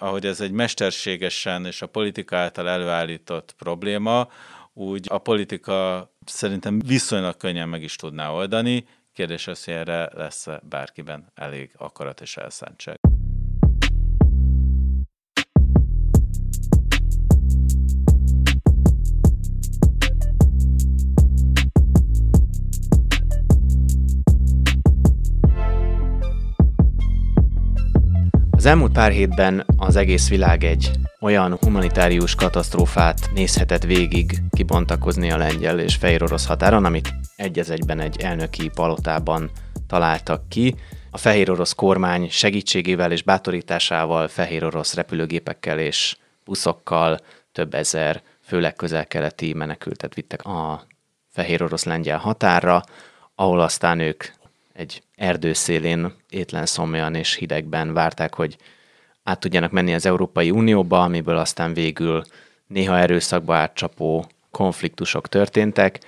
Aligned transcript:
ahogy 0.00 0.26
ez 0.26 0.40
egy 0.40 0.50
mesterségesen 0.50 1.66
és 1.66 1.82
a 1.82 1.86
politika 1.86 2.36
által 2.36 2.68
előállított 2.68 3.54
probléma, 3.58 4.28
úgy 4.72 5.06
a 5.08 5.18
politika 5.18 6.10
szerintem 6.24 6.78
viszonylag 6.78 7.36
könnyen 7.36 7.68
meg 7.68 7.82
is 7.82 7.96
tudná 7.96 8.30
oldani. 8.30 8.84
Kérdés 9.12 9.46
az, 9.46 9.64
hogy 9.64 9.74
erre 9.74 10.10
lesz 10.14 10.46
bárkiben 10.62 11.32
elég 11.34 11.70
akarat 11.76 12.20
és 12.20 12.36
elszántság. 12.36 12.99
Elmúlt 28.70 28.92
pár 28.92 29.10
hétben 29.10 29.66
az 29.76 29.96
egész 29.96 30.28
világ 30.28 30.64
egy 30.64 30.90
olyan 31.20 31.56
humanitárius 31.60 32.34
katasztrófát 32.34 33.30
nézhetett 33.34 33.82
végig 33.82 34.42
kibontakozni 34.50 35.30
a 35.30 35.36
lengyel 35.36 35.78
és 35.78 35.94
fehér 35.94 36.22
orosz 36.22 36.46
határon, 36.46 36.84
amit 36.84 37.14
egy 37.36 37.58
egyben 37.58 38.00
egy 38.00 38.20
elnöki 38.20 38.70
palotában 38.74 39.50
találtak 39.86 40.48
ki. 40.48 40.74
A 41.10 41.18
fehér 41.18 41.50
orosz 41.50 41.72
kormány 41.72 42.28
segítségével 42.28 43.12
és 43.12 43.22
bátorításával 43.22 44.28
fehér 44.28 44.64
orosz 44.64 44.94
repülőgépekkel 44.94 45.78
és 45.78 46.16
buszokkal 46.44 47.18
több 47.52 47.74
ezer, 47.74 48.22
főleg 48.44 48.74
közel-keleti 48.74 49.52
menekültet 49.52 50.14
vittek 50.14 50.44
a 50.44 50.86
fehér 51.28 51.62
orosz 51.62 51.84
lengyel 51.84 52.18
határra, 52.18 52.82
ahol 53.34 53.60
aztán 53.60 54.00
ők 54.00 54.24
egy 54.72 55.02
erdőszélén 55.20 56.12
étlen 56.30 56.66
szomjan 56.66 57.14
és 57.14 57.34
hidegben 57.34 57.92
várták, 57.92 58.34
hogy 58.34 58.56
át 59.22 59.40
tudjanak 59.40 59.70
menni 59.70 59.94
az 59.94 60.06
Európai 60.06 60.50
Unióba, 60.50 61.02
amiből 61.02 61.36
aztán 61.36 61.74
végül 61.74 62.24
néha 62.66 62.98
erőszakba 62.98 63.54
átcsapó 63.54 64.26
konfliktusok 64.50 65.28
történtek. 65.28 65.98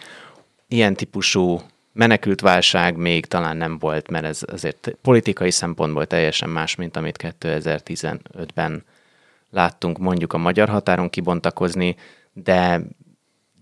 Ilyen 0.68 0.94
típusú 0.94 1.60
menekült 1.92 2.40
válság 2.40 2.96
még 2.96 3.26
talán 3.26 3.56
nem 3.56 3.78
volt, 3.78 4.10
mert 4.10 4.24
ez 4.24 4.40
azért 4.46 4.94
politikai 5.02 5.50
szempontból 5.50 6.06
teljesen 6.06 6.48
más, 6.48 6.74
mint 6.74 6.96
amit 6.96 7.34
2015-ben 7.40 8.84
láttunk 9.50 9.98
mondjuk 9.98 10.32
a 10.32 10.38
magyar 10.38 10.68
határon 10.68 11.10
kibontakozni, 11.10 11.96
de, 12.32 12.80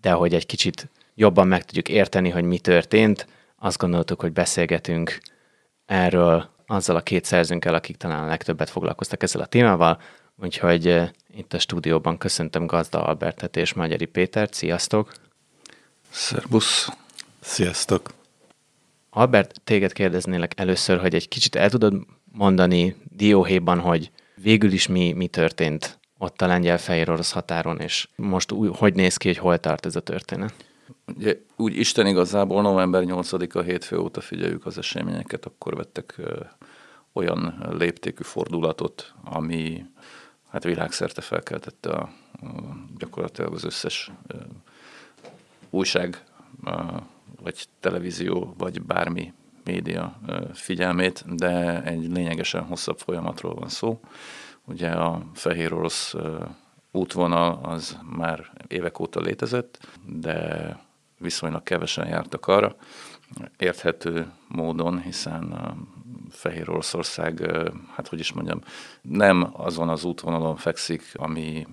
de 0.01 0.11
hogy 0.11 0.35
egy 0.35 0.47
kicsit 0.47 0.89
jobban 1.15 1.49
meg 1.49 1.65
tudjuk 1.65 1.89
érteni, 1.89 2.29
hogy 2.29 2.45
mi 2.45 2.59
történt, 2.59 3.27
azt 3.59 3.79
gondoltuk, 3.79 4.21
hogy 4.21 4.33
beszélgetünk 4.33 5.21
erről 5.91 6.49
azzal 6.67 6.97
a 6.97 7.01
két 7.01 7.25
szerzőnkkel, 7.25 7.75
akik 7.75 7.97
talán 7.97 8.25
a 8.25 8.29
legtöbbet 8.29 8.71
foglalkoztak 8.71 9.23
ezzel 9.23 9.43
a 9.43 9.47
témával, 9.47 10.01
úgyhogy 10.37 10.87
uh, 10.87 11.09
itt 11.35 11.53
a 11.53 11.59
stúdióban 11.59 12.19
köszöntöm 12.19 12.67
Gazda 12.67 13.05
Albertet 13.05 13.57
és 13.57 13.73
Magyari 13.73 14.05
Pétert. 14.05 14.55
Sziasztok! 14.55 15.13
Szerbusz! 16.11 16.89
Sziasztok! 17.41 18.11
Albert, 19.11 19.61
téged 19.65 19.93
kérdeznélek 19.93 20.53
először, 20.57 21.01
hogy 21.01 21.15
egy 21.15 21.29
kicsit 21.29 21.55
el 21.55 21.71
tudod 21.71 21.95
mondani 22.33 22.97
dióhéjban, 23.17 23.79
hogy 23.79 24.11
végül 24.35 24.73
is 24.73 24.87
mi, 24.87 25.13
mi 25.13 25.27
történt 25.27 25.99
ott 26.19 26.43
a 26.43 26.47
lengyel-fehér 26.47 27.11
orosz 27.11 27.33
határon, 27.33 27.81
és 27.81 28.09
most 28.17 28.53
új, 28.53 28.69
hogy 28.73 28.95
néz 28.95 29.17
ki, 29.17 29.29
hogy 29.29 29.39
hol 29.39 29.59
tart 29.59 29.87
ez 29.87 29.97
a 29.97 30.01
történet? 30.01 30.55
Ugye, 31.17 31.37
úgy 31.57 31.77
Isten 31.77 32.07
igazából 32.07 32.63
november 32.63 33.03
8-a 33.07 33.61
hétfő 33.61 33.99
óta 33.99 34.21
figyeljük 34.21 34.67
az 34.67 34.79
eseményeket, 34.79 35.47
akkor 35.47 35.77
vettek 35.77 36.15
ö, 36.17 36.41
olyan 37.13 37.69
léptékű 37.79 38.23
fordulatot, 38.23 39.15
ami 39.25 39.85
hát 40.51 40.65
világszerte 40.65 41.21
felkeltette 41.21 41.91
a, 41.91 42.13
a, 42.33 42.47
gyakorlatilag 42.99 43.53
az 43.53 43.65
összes 43.65 44.11
ö, 44.27 44.37
újság, 45.71 46.25
ö, 46.65 46.73
vagy 47.43 47.65
televízió, 47.81 48.55
vagy 48.59 48.83
bármi 48.83 49.33
média 49.65 50.19
ö, 50.27 50.41
figyelmét, 50.53 51.35
de 51.37 51.83
egy 51.83 52.13
lényegesen 52.13 52.65
hosszabb 52.65 52.99
folyamatról 52.99 53.55
van 53.55 53.69
szó. 53.69 54.01
Ugye 54.65 54.91
a 54.91 55.23
fehér 55.35 55.73
orosz 55.73 56.15
útvonal 56.93 57.61
az 57.63 57.99
már 58.17 58.51
évek 58.69 59.01
óta 59.01 59.21
létezett, 59.21 59.87
de 60.07 60.79
viszonylag 61.21 61.63
kevesen 61.63 62.07
jártak 62.07 62.47
arra, 62.47 62.77
érthető 63.59 64.33
módon, 64.49 65.01
hiszen 65.01 65.43
a 65.53 65.77
Fehér 66.31 66.71
Oroszország, 66.71 67.51
hát 67.95 68.09
hogy 68.09 68.19
is 68.19 68.33
mondjam, 68.33 68.61
nem 69.03 69.51
azon 69.53 69.89
az 69.89 70.05
útvonalon 70.05 70.57
fekszik, 70.57 71.03
ami, 71.15 71.67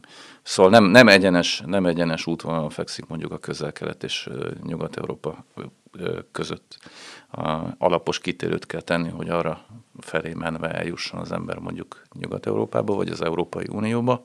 szóval 0.44 0.72
nem, 0.72 0.84
nem, 0.84 1.08
egyenes, 1.08 1.64
nem 1.66 1.86
egyenes 1.86 2.26
útvonalon 2.26 2.70
fekszik 2.70 3.08
mondjuk 3.08 3.32
a 3.32 3.38
közel-kelet 3.38 4.04
és 4.04 4.30
Nyugat-Európa 4.64 5.46
között. 6.32 6.78
A 7.32 7.60
alapos 7.78 8.20
kitérőt 8.20 8.66
kell 8.66 8.82
tenni, 8.82 9.10
hogy 9.10 9.30
arra 9.30 9.66
felé 10.00 10.34
menve 10.34 10.72
eljusson 10.72 11.20
az 11.20 11.32
ember 11.32 11.58
mondjuk 11.58 12.02
Nyugat-Európába 12.20 12.94
vagy 12.94 13.10
az 13.10 13.22
Európai 13.22 13.66
Unióba. 13.70 14.24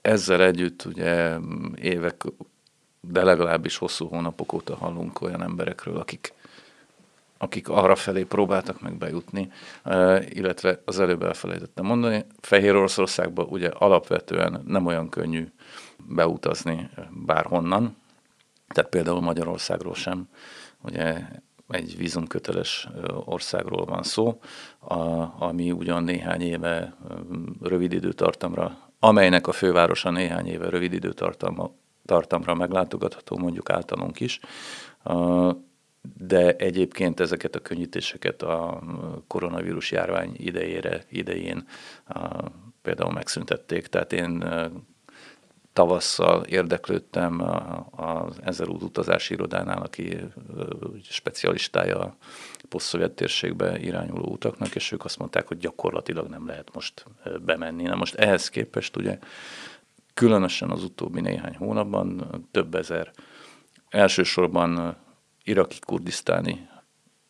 Ezzel 0.00 0.42
együtt 0.42 0.84
ugye 0.84 1.36
évek 1.76 2.24
de 3.08 3.22
legalábbis 3.22 3.76
hosszú 3.76 4.08
hónapok 4.08 4.52
óta 4.52 4.76
hallunk 4.76 5.20
olyan 5.20 5.42
emberekről, 5.42 5.96
akik, 5.96 6.32
akik 7.38 7.68
arra 7.68 7.94
felé 7.94 8.22
próbáltak 8.22 8.80
meg 8.80 8.96
bejutni, 8.96 9.52
illetve 10.28 10.80
az 10.84 11.00
előbb 11.00 11.22
elfelejtettem 11.22 11.84
mondani, 11.84 12.24
Fehér 12.40 12.74
Oroszországba 12.74 13.42
ugye 13.42 13.68
alapvetően 13.68 14.62
nem 14.66 14.86
olyan 14.86 15.08
könnyű 15.08 15.52
beutazni 15.98 16.90
bárhonnan, 17.10 17.96
tehát 18.68 18.90
például 18.90 19.20
Magyarországról 19.20 19.94
sem, 19.94 20.28
ugye 20.82 21.20
egy 21.68 21.96
vízumköteles 21.96 22.88
országról 23.24 23.84
van 23.84 24.02
szó, 24.02 24.40
a, 24.78 24.94
ami 25.44 25.70
ugyan 25.70 26.04
néhány 26.04 26.40
éve 26.40 26.96
rövid 27.62 27.92
időtartamra, 27.92 28.78
amelynek 28.98 29.46
a 29.46 29.52
fővárosa 29.52 30.10
néhány 30.10 30.46
éve 30.46 30.68
rövid 30.68 30.92
időtartalma 30.92 31.70
tartamra 32.06 32.54
meglátogatható, 32.54 33.36
mondjuk 33.36 33.70
általunk 33.70 34.20
is. 34.20 34.40
De 36.18 36.56
egyébként 36.56 37.20
ezeket 37.20 37.54
a 37.54 37.60
könnyítéseket 37.60 38.42
a 38.42 38.82
koronavírus 39.26 39.90
járvány 39.90 40.34
idejére, 40.36 41.04
idején 41.10 41.66
például 42.82 43.12
megszüntették. 43.12 43.86
Tehát 43.86 44.12
én 44.12 44.44
tavasszal 45.72 46.42
érdeklődtem 46.42 47.40
az 47.90 48.38
Ezer 48.42 48.68
út 48.68 48.82
utazási 48.82 49.34
irodánál, 49.34 49.82
aki 49.82 50.18
specialistája 51.02 51.98
a 51.98 52.16
posztszovjet 52.68 53.12
térségbe 53.12 53.78
irányuló 53.78 54.32
utaknak, 54.32 54.74
és 54.74 54.92
ők 54.92 55.04
azt 55.04 55.18
mondták, 55.18 55.46
hogy 55.48 55.58
gyakorlatilag 55.58 56.28
nem 56.28 56.46
lehet 56.46 56.74
most 56.74 57.04
bemenni. 57.44 57.82
Na 57.82 57.96
most 57.96 58.14
ehhez 58.14 58.48
képest 58.48 58.96
ugye 58.96 59.18
különösen 60.14 60.70
az 60.70 60.84
utóbbi 60.84 61.20
néhány 61.20 61.56
hónapban 61.56 62.30
több 62.50 62.74
ezer, 62.74 63.10
elsősorban 63.88 64.96
iraki 65.44 65.78
kurdisztáni 65.86 66.68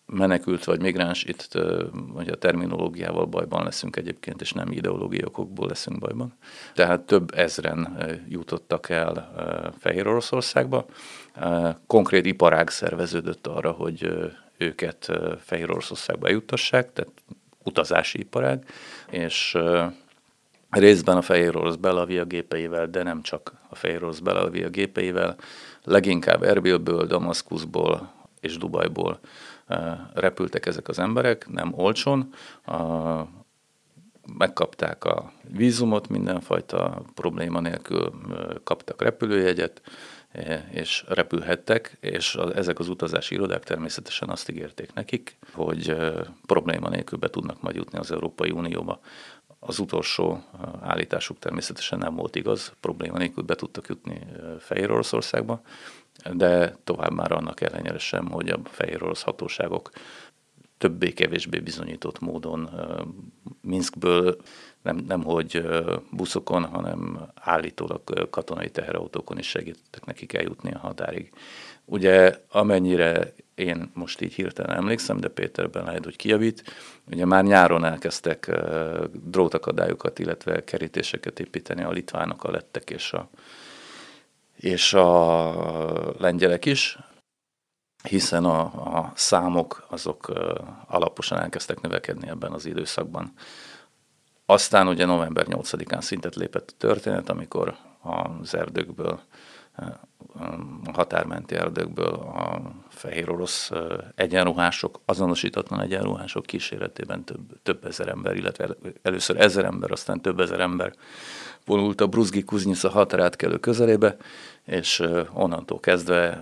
menekült 0.07 0.65
vagy 0.65 0.81
migráns, 0.81 1.25
itt 1.25 1.59
vagy 1.93 2.29
a 2.29 2.37
terminológiával 2.37 3.27
bajban 3.27 3.65
leszünk 3.65 3.97
egyébként, 3.97 4.41
és 4.41 4.53
nem 4.53 4.73
ideológiai 4.73 5.25
okokból 5.25 5.69
leszünk 5.69 5.99
bajban. 5.99 6.35
Tehát 6.75 7.01
több 7.01 7.35
ezren 7.35 7.99
jutottak 8.29 8.89
el 8.89 9.33
Fehér 9.79 10.07
Oroszországba. 10.07 10.87
Konkrét 11.87 12.27
iparág 12.27 12.69
szerveződött 12.69 13.47
arra, 13.47 13.71
hogy 13.71 14.11
őket 14.59 15.11
Fehér 15.41 15.71
Oroszországba 15.71 16.29
juttassák, 16.29 16.93
tehát 16.93 17.13
utazási 17.63 18.19
iparág, 18.19 18.65
és 19.11 19.59
részben 20.79 21.17
a 21.17 21.23
fehér 21.23 21.57
orosz 21.57 21.77
Belavia 21.77 22.25
gépeivel, 22.25 22.87
de 22.87 23.03
nem 23.03 23.23
csak 23.23 23.53
a 23.69 23.75
fehér 23.75 24.03
orosz 24.03 24.19
Belavia 24.19 24.69
gépeivel, 24.69 25.37
leginkább 25.85 26.43
Erbilből, 26.43 27.07
Damaszkuszból 27.07 28.13
és 28.41 28.59
Dubajból 28.59 29.19
eh, 29.67 29.99
repültek 30.15 30.67
ezek 30.67 30.89
az 30.89 30.99
emberek, 30.99 31.49
nem 31.49 31.73
olcsón, 31.77 32.35
megkapták 34.39 35.05
a 35.05 35.33
vízumot, 35.43 36.09
mindenfajta 36.09 37.03
probléma 37.15 37.61
nélkül 37.61 38.13
eh, 38.31 38.37
kaptak 38.65 39.03
repülőjegyet, 39.03 39.83
eh, 40.33 40.65
és 40.73 41.05
repülhettek, 41.09 41.97
és 42.01 42.39
ezek 42.55 42.79
az 42.79 42.89
utazási 42.89 43.35
irodák 43.35 43.65
természetesen 43.65 44.29
azt 44.29 44.51
ígérték 44.51 44.95
nekik, 44.95 45.37
hogy 45.53 45.97
probléma 46.47 46.89
nélkül 46.89 47.19
be 47.19 47.31
tudnak 47.31 47.63
majd 47.63 47.77
jutni 47.77 47.99
az 47.99 48.13
Európai 48.13 48.51
Unióba. 48.51 49.01
Az 49.67 49.79
utolsó 49.79 50.43
állításuk 50.81 51.39
természetesen 51.39 51.99
nem 51.99 52.15
volt 52.15 52.37
igaz, 52.37 52.73
probléma 52.81 53.19
nélkül 53.19 53.45
be 53.45 53.55
tudtak 53.55 53.87
jutni 53.87 54.27
Fehér 54.59 54.91
Oroszországba, 54.91 55.61
de 56.33 56.77
tovább 56.85 57.13
már 57.13 57.33
annak 57.33 57.61
ellenére 57.61 57.99
sem, 57.99 58.31
hogy 58.31 58.49
a 58.49 58.59
fehér 58.65 59.03
orosz 59.03 59.23
hatóságok 59.23 59.91
többé-kevésbé 60.85 61.59
bizonyított 61.59 62.21
módon 62.21 62.71
Minskből 63.61 64.37
nem, 64.83 64.97
nem 64.97 65.23
hogy 65.23 65.67
buszokon, 66.11 66.65
hanem 66.65 67.29
állítólag 67.35 68.29
katonai 68.31 68.71
teherautókon 68.71 69.39
is 69.39 69.49
segítettek 69.49 70.05
nekik 70.05 70.33
eljutni 70.33 70.73
a 70.73 70.79
határig. 70.79 71.33
Ugye 71.85 72.39
amennyire 72.49 73.33
én 73.55 73.91
most 73.95 74.21
így 74.21 74.35
hirtelen 74.35 74.77
emlékszem, 74.77 75.21
de 75.21 75.29
Péterben 75.29 75.85
lehet, 75.85 76.05
hogy 76.05 76.17
kijavít, 76.17 76.63
ugye 77.11 77.25
már 77.25 77.45
nyáron 77.45 77.85
elkezdtek 77.85 78.51
drótakadályokat, 79.13 80.19
illetve 80.19 80.65
kerítéseket 80.65 81.41
építeni 81.41 81.83
a 81.83 81.91
litvánok, 81.91 82.45
a 82.45 82.51
lettek 82.51 82.91
és 82.91 83.13
a, 83.13 83.29
és 84.57 84.95
a 84.95 86.15
lengyelek 86.19 86.65
is, 86.65 86.99
hiszen 88.09 88.45
a, 88.45 88.61
a 88.99 89.13
számok 89.15 89.87
azok 89.89 90.33
alaposan 90.87 91.39
elkezdtek 91.39 91.81
növekedni 91.81 92.29
ebben 92.29 92.53
az 92.53 92.67
időszakban. 92.67 93.33
Aztán 94.47 94.89
ugye 94.89 95.05
november 95.05 95.47
8-án 95.49 96.01
szintet 96.01 96.35
lépett 96.35 96.71
a 96.71 96.77
történet, 96.79 97.29
amikor 97.29 97.77
az 98.03 98.55
erdőkből, 98.55 99.21
a 100.85 100.93
határmenti 100.93 101.55
erdőkből 101.55 102.15
a 102.15 102.61
fehér 102.89 103.31
orosz 103.31 103.71
egyenruhások, 104.15 105.01
azonosítatlan 105.05 105.81
egyenruhások 105.81 106.47
kíséretében 106.47 107.25
több, 107.25 107.63
több 107.63 107.85
ezer 107.85 108.09
ember, 108.09 108.37
illetve 108.37 108.69
először 109.03 109.41
ezer 109.41 109.65
ember, 109.65 109.91
aztán 109.91 110.21
több 110.21 110.41
ezer 110.41 110.61
ember 110.61 110.93
vonult 111.65 112.01
a 112.01 112.07
Bruzgi 112.07 112.43
Kuznica 112.43 112.89
határátkelő 112.89 113.59
közelébe, 113.59 114.17
és 114.65 115.03
onnantól 115.33 115.81
kezdve 115.81 116.41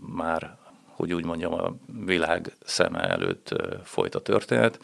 már, 0.00 0.57
hogy 0.98 1.12
úgy 1.12 1.24
mondjam, 1.24 1.52
a 1.52 1.76
világ 2.04 2.52
szeme 2.64 3.00
előtt 3.00 3.54
folyt 3.84 4.14
a 4.14 4.20
történet, 4.20 4.78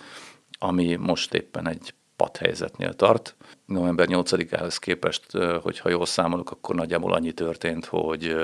ami 0.58 0.94
most 0.94 1.34
éppen 1.34 1.68
egy 1.68 1.94
padhelyzetnél 2.16 2.94
tart. 2.94 3.36
November 3.66 4.06
8-ához 4.10 4.78
képest, 4.78 5.32
hogyha 5.62 5.88
jól 5.88 6.06
számolok, 6.06 6.50
akkor 6.50 6.74
nagyjából 6.74 7.12
annyi 7.12 7.32
történt, 7.32 7.84
hogy 7.84 8.36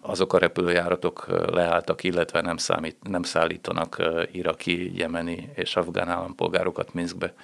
azok 0.00 0.32
a 0.32 0.38
repülőjáratok 0.38 1.26
leálltak, 1.52 2.04
illetve 2.04 2.40
nem, 2.40 2.56
számít, 2.56 2.96
nem 3.08 3.22
szállítanak 3.22 4.02
iraki, 4.32 4.98
jemeni 4.98 5.50
és 5.54 5.76
afgán 5.76 6.08
állampolgárokat 6.08 6.94
Minskbe, 6.94 7.34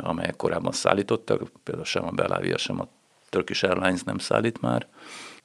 amelyek 0.00 0.36
korábban 0.36 0.72
szállítottak, 0.72 1.42
például 1.64 1.86
sem 1.86 2.06
a 2.06 2.10
Belavia, 2.10 2.58
sem 2.58 2.80
a 2.80 2.88
Turkish 3.28 3.64
Airlines 3.64 4.02
nem 4.02 4.18
szállít 4.18 4.60
már, 4.60 4.86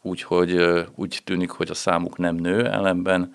úgyhogy 0.06 0.86
úgy 0.96 1.22
tűnik, 1.24 1.50
hogy 1.50 1.69
a 1.69 1.74
számuk 1.74 2.18
nem 2.18 2.36
nő, 2.36 2.66
ellenben 2.66 3.34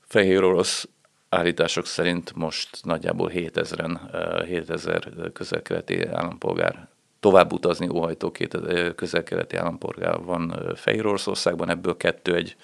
fehér 0.00 0.44
orosz 0.44 0.88
állítások 1.28 1.86
szerint 1.86 2.34
most 2.34 2.84
nagyjából 2.84 3.30
7000-en, 3.34 3.98
7000 4.46 5.30
közelkeleti 5.32 6.06
állampolgár 6.06 6.88
tovább 7.20 7.52
utazni 7.52 7.88
óhajtó 7.88 8.30
két 8.30 8.58
közelkeleti 8.94 9.56
állampolgár 9.56 10.22
van 10.22 10.72
Fehér 10.74 11.06
Oroszországban, 11.06 11.68
ebből 11.68 11.96
kettő 11.96 12.34
egy 12.34 12.56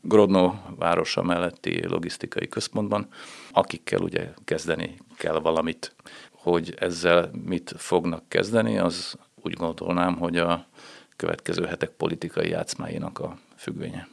Grodno 0.00 0.54
városa 0.78 1.22
melletti 1.22 1.86
logisztikai 1.86 2.48
központban, 2.48 3.08
akikkel 3.52 4.00
ugye 4.00 4.28
kezdeni 4.44 4.96
kell 5.16 5.38
valamit. 5.38 5.94
Hogy 6.30 6.74
ezzel 6.78 7.30
mit 7.44 7.74
fognak 7.76 8.28
kezdeni, 8.28 8.78
az 8.78 9.16
úgy 9.42 9.52
gondolnám, 9.52 10.16
hogy 10.16 10.36
a 10.36 10.66
következő 11.16 11.64
hetek 11.64 11.90
politikai 11.90 12.48
játszmáinak 12.48 13.18
a 13.18 13.38
függvénye. 13.56 14.08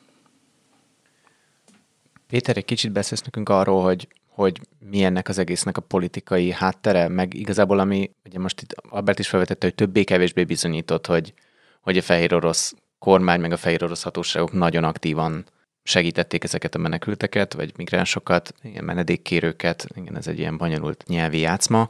Péter, 2.27 2.57
egy 2.57 2.65
kicsit 2.65 2.91
beszélsz 2.91 3.21
nekünk 3.21 3.49
arról, 3.49 3.83
hogy 3.83 4.07
hogy 4.41 4.59
mi 4.79 5.03
ennek 5.03 5.29
az 5.29 5.37
egésznek 5.37 5.77
a 5.77 5.81
politikai 5.81 6.51
háttere, 6.51 7.07
meg 7.07 7.33
igazából 7.33 7.79
ami, 7.79 8.11
ugye 8.25 8.39
most 8.39 8.61
itt 8.61 8.73
Albert 8.89 9.19
is 9.19 9.27
felvetette, 9.27 9.65
hogy 9.65 9.75
többé-kevésbé 9.75 10.43
bizonyított, 10.43 11.05
hogy, 11.05 11.33
hogy 11.81 11.97
a 11.97 12.01
fehér 12.01 12.33
orosz 12.33 12.73
kormány, 12.99 13.39
meg 13.39 13.51
a 13.51 13.57
fehér 13.57 13.83
orosz 13.83 14.03
hatóságok 14.03 14.51
nagyon 14.51 14.83
aktívan 14.83 15.45
segítették 15.83 16.43
ezeket 16.43 16.75
a 16.75 16.77
menekülteket, 16.77 17.53
vagy 17.53 17.73
migránsokat, 17.77 18.53
ilyen 18.61 18.83
menedékkérőket, 18.83 19.87
igen, 19.95 20.17
ez 20.17 20.27
egy 20.27 20.39
ilyen 20.39 20.57
bonyolult 20.57 21.03
nyelvi 21.07 21.39
játszma. 21.39 21.89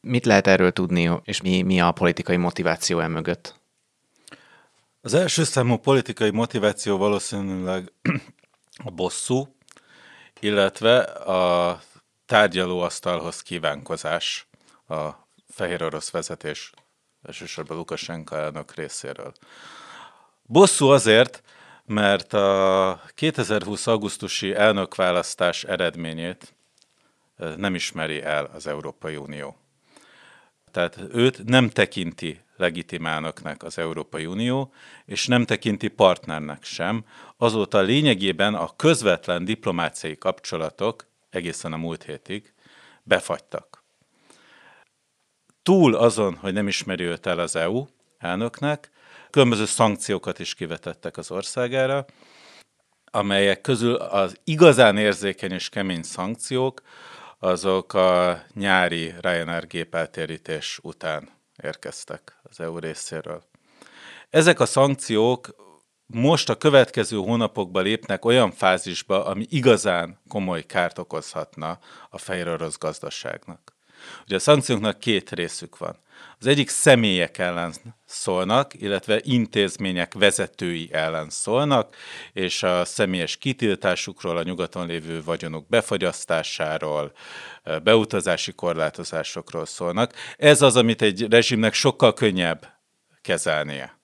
Mit 0.00 0.26
lehet 0.26 0.46
erről 0.46 0.70
tudni, 0.70 1.10
és 1.24 1.40
mi, 1.40 1.62
mi 1.62 1.80
a 1.80 1.92
politikai 1.92 2.36
motiváció 2.36 2.98
e 2.98 3.08
mögött? 3.08 3.57
Az 5.00 5.14
első 5.14 5.44
számú 5.44 5.76
politikai 5.76 6.30
motiváció 6.30 6.96
valószínűleg 6.96 7.92
a 8.84 8.90
bosszú, 8.90 9.56
illetve 10.40 10.98
a 11.02 11.80
tárgyalóasztalhoz 12.26 13.42
kívánkozás 13.42 14.48
a 14.88 15.10
fehér 15.48 15.82
orosz 15.82 16.10
vezetés, 16.10 16.72
elsősorban 17.22 17.76
Lukasenka 17.76 18.36
elnök 18.36 18.74
részéről. 18.74 19.32
Bosszú 20.42 20.86
azért, 20.88 21.42
mert 21.84 22.32
a 22.32 23.00
2020. 23.14 23.86
augusztusi 23.86 24.54
elnökválasztás 24.54 25.64
eredményét 25.64 26.54
nem 27.56 27.74
ismeri 27.74 28.22
el 28.22 28.44
az 28.44 28.66
Európai 28.66 29.16
Unió. 29.16 29.56
Tehát 30.70 30.98
őt 31.12 31.44
nem 31.44 31.68
tekinti 31.70 32.40
legitimálnoknak 32.58 33.62
az 33.62 33.78
Európai 33.78 34.26
Unió, 34.26 34.72
és 35.04 35.26
nem 35.26 35.44
tekinti 35.44 35.88
partnernek 35.88 36.64
sem. 36.64 37.04
Azóta 37.36 37.80
lényegében 37.80 38.54
a 38.54 38.76
közvetlen 38.76 39.44
diplomáciai 39.44 40.18
kapcsolatok 40.18 41.06
egészen 41.30 41.72
a 41.72 41.76
múlt 41.76 42.02
hétig 42.02 42.52
befagytak. 43.02 43.84
Túl 45.62 45.94
azon, 45.94 46.34
hogy 46.36 46.52
nem 46.52 46.68
ismeri 46.68 47.04
őt 47.04 47.26
el 47.26 47.38
az 47.38 47.56
EU 47.56 47.86
elnöknek, 48.18 48.90
különböző 49.30 49.64
szankciókat 49.64 50.38
is 50.38 50.54
kivetettek 50.54 51.16
az 51.16 51.30
országára, 51.30 52.04
amelyek 53.10 53.60
közül 53.60 53.94
az 53.94 54.40
igazán 54.44 54.96
érzékeny 54.96 55.52
és 55.52 55.68
kemény 55.68 56.02
szankciók 56.02 56.82
azok 57.38 57.94
a 57.94 58.42
nyári 58.54 59.14
Ryanair 59.20 59.66
gépeltérítés 59.66 60.78
után 60.82 61.28
érkeztek 61.62 62.37
az 62.50 62.60
EU 62.60 62.78
részéről. 62.78 63.42
Ezek 64.30 64.60
a 64.60 64.66
szankciók 64.66 65.54
most 66.06 66.48
a 66.48 66.56
következő 66.56 67.16
hónapokban 67.16 67.82
lépnek 67.82 68.24
olyan 68.24 68.50
fázisba, 68.50 69.24
ami 69.24 69.46
igazán 69.48 70.20
komoly 70.28 70.62
kárt 70.62 70.98
okozhatna 70.98 71.78
a 72.10 72.18
fehér 72.18 72.48
orosz 72.48 72.78
gazdaságnak. 72.78 73.77
Ugye 74.24 74.36
a 74.36 74.38
szankcióknak 74.38 74.98
két 74.98 75.30
részük 75.30 75.78
van. 75.78 75.98
Az 76.40 76.46
egyik 76.46 76.68
személyek 76.68 77.38
ellen 77.38 77.74
szólnak, 78.06 78.74
illetve 78.74 79.20
intézmények 79.22 80.14
vezetői 80.14 80.88
ellen 80.92 81.30
szólnak, 81.30 81.96
és 82.32 82.62
a 82.62 82.84
személyes 82.84 83.36
kitiltásukról, 83.36 84.36
a 84.36 84.42
nyugaton 84.42 84.86
lévő 84.86 85.22
vagyonok 85.22 85.68
befagyasztásáról, 85.68 87.12
beutazási 87.82 88.52
korlátozásokról 88.52 89.66
szólnak. 89.66 90.12
Ez 90.36 90.62
az, 90.62 90.76
amit 90.76 91.02
egy 91.02 91.26
rezsimnek 91.30 91.74
sokkal 91.74 92.12
könnyebb 92.12 92.66
kezelnie. 93.22 93.98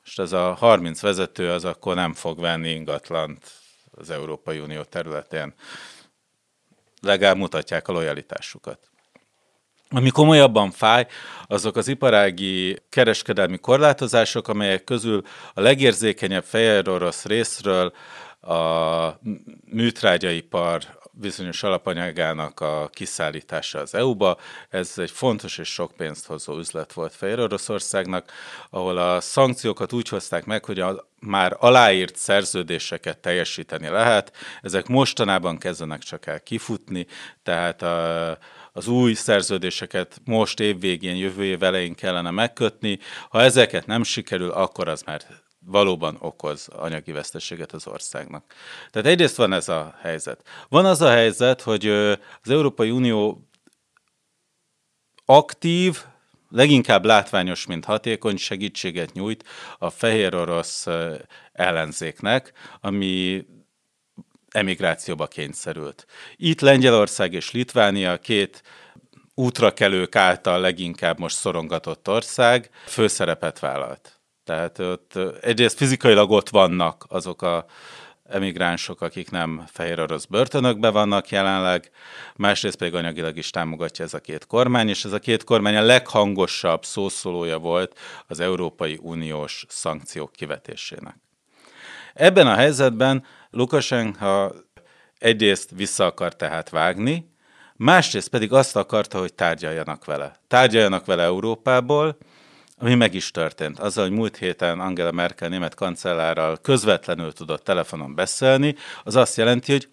Most 0.00 0.18
ez 0.18 0.32
a 0.32 0.54
30 0.54 1.00
vezető 1.00 1.50
az 1.50 1.64
akkor 1.64 1.94
nem 1.94 2.14
fog 2.14 2.40
venni 2.40 2.70
ingatlant 2.70 3.50
az 3.90 4.10
Európai 4.10 4.58
Unió 4.58 4.82
területén. 4.82 5.54
Legalább 7.00 7.36
mutatják 7.36 7.88
a 7.88 7.92
lojalitásukat. 7.92 8.89
Ami 9.94 10.10
komolyabban 10.10 10.70
fáj, 10.70 11.06
azok 11.46 11.76
az 11.76 11.88
iparági 11.88 12.78
kereskedelmi 12.88 13.58
korlátozások, 13.58 14.48
amelyek 14.48 14.84
közül 14.84 15.22
a 15.54 15.60
legérzékenyebb 15.60 16.44
fehér 16.44 16.88
orosz 16.88 17.24
részről 17.24 17.92
a 18.40 19.08
műtrágyaipar 19.70 20.82
bizonyos 21.12 21.62
alapanyagának 21.62 22.60
a 22.60 22.90
kiszállítása 22.92 23.78
az 23.78 23.94
EU-ba. 23.94 24.36
Ez 24.68 24.92
egy 24.96 25.10
fontos 25.10 25.58
és 25.58 25.68
sok 25.68 25.92
pénzt 25.96 26.26
hozó 26.26 26.58
üzlet 26.58 26.92
volt 26.92 27.14
Fehér 27.14 27.40
Oroszországnak, 27.40 28.32
ahol 28.70 28.98
a 28.98 29.20
szankciókat 29.20 29.92
úgy 29.92 30.08
hozták 30.08 30.44
meg, 30.44 30.64
hogy 30.64 30.80
a 30.80 31.08
már 31.20 31.56
aláírt 31.58 32.16
szerződéseket 32.16 33.18
teljesíteni 33.18 33.88
lehet. 33.88 34.32
Ezek 34.62 34.86
mostanában 34.86 35.58
kezdenek 35.58 36.00
csak 36.00 36.26
el 36.26 36.40
kifutni, 36.40 37.06
tehát 37.42 37.82
a, 37.82 38.38
az 38.80 38.88
új 38.88 39.14
szerződéseket 39.14 40.20
most 40.24 40.60
évvégén, 40.60 41.16
jövő 41.16 41.44
év 41.44 41.62
elején 41.62 41.94
kellene 41.94 42.30
megkötni. 42.30 42.98
Ha 43.28 43.42
ezeket 43.42 43.86
nem 43.86 44.02
sikerül, 44.02 44.50
akkor 44.50 44.88
az 44.88 45.02
már 45.02 45.22
valóban 45.66 46.16
okoz 46.20 46.68
anyagi 46.68 47.12
veszteséget 47.12 47.72
az 47.72 47.86
országnak. 47.86 48.54
Tehát 48.90 49.08
egyrészt 49.08 49.36
van 49.36 49.52
ez 49.52 49.68
a 49.68 49.94
helyzet. 50.00 50.48
Van 50.68 50.84
az 50.84 51.00
a 51.00 51.10
helyzet, 51.10 51.62
hogy 51.62 51.86
az 51.88 52.50
Európai 52.50 52.90
Unió 52.90 53.48
aktív, 55.24 56.02
leginkább 56.48 57.04
látványos, 57.04 57.66
mint 57.66 57.84
hatékony 57.84 58.36
segítséget 58.36 59.12
nyújt 59.12 59.44
a 59.78 59.90
fehér 59.90 60.34
orosz 60.34 60.86
ellenzéknek, 61.52 62.52
ami 62.80 63.44
emigrációba 64.50 65.26
kényszerült. 65.26 66.06
Itt 66.36 66.60
Lengyelország 66.60 67.32
és 67.32 67.50
Litvánia 67.50 68.18
két 68.18 68.62
útrakelők 69.34 70.16
által 70.16 70.60
leginkább 70.60 71.18
most 71.18 71.36
szorongatott 71.36 72.08
ország 72.08 72.70
főszerepet 72.86 73.58
vállalt. 73.58 74.20
Tehát 74.44 74.78
ott 74.78 75.18
egyrészt 75.40 75.76
fizikailag 75.76 76.30
ott 76.30 76.48
vannak 76.48 77.04
azok 77.08 77.42
a 77.42 77.66
emigránsok, 78.30 79.00
akik 79.00 79.30
nem 79.30 79.64
fehér 79.66 80.00
orosz 80.00 80.24
börtönökbe 80.24 80.90
vannak 80.90 81.28
jelenleg, 81.28 81.90
másrészt 82.36 82.76
pedig 82.76 82.94
anyagilag 82.94 83.36
is 83.36 83.50
támogatja 83.50 84.04
ez 84.04 84.14
a 84.14 84.20
két 84.20 84.46
kormány, 84.46 84.88
és 84.88 85.04
ez 85.04 85.12
a 85.12 85.18
két 85.18 85.44
kormány 85.44 85.76
a 85.76 85.82
leghangosabb 85.82 86.84
szószólója 86.84 87.58
volt 87.58 87.98
az 88.26 88.40
Európai 88.40 88.98
Uniós 89.02 89.64
szankciók 89.68 90.32
kivetésének. 90.32 91.16
Ebben 92.14 92.46
a 92.46 92.54
helyzetben 92.54 93.24
Lukasenka 93.50 94.54
egyrészt 95.18 95.70
vissza 95.70 96.04
akar 96.04 96.36
tehát 96.36 96.70
vágni, 96.70 97.34
másrészt 97.76 98.28
pedig 98.28 98.52
azt 98.52 98.76
akarta, 98.76 99.18
hogy 99.18 99.34
tárgyaljanak 99.34 100.04
vele. 100.04 100.32
Tárgyaljanak 100.48 101.04
vele 101.04 101.22
Európából, 101.22 102.16
ami 102.76 102.94
meg 102.94 103.14
is 103.14 103.30
történt. 103.30 103.78
Azzal, 103.78 104.04
hogy 104.08 104.16
múlt 104.16 104.36
héten 104.36 104.80
Angela 104.80 105.12
Merkel 105.12 105.48
német 105.48 105.74
kancellárral 105.74 106.56
közvetlenül 106.56 107.32
tudott 107.32 107.64
telefonon 107.64 108.14
beszélni, 108.14 108.74
az 109.04 109.16
azt 109.16 109.36
jelenti, 109.36 109.72
hogy 109.72 109.88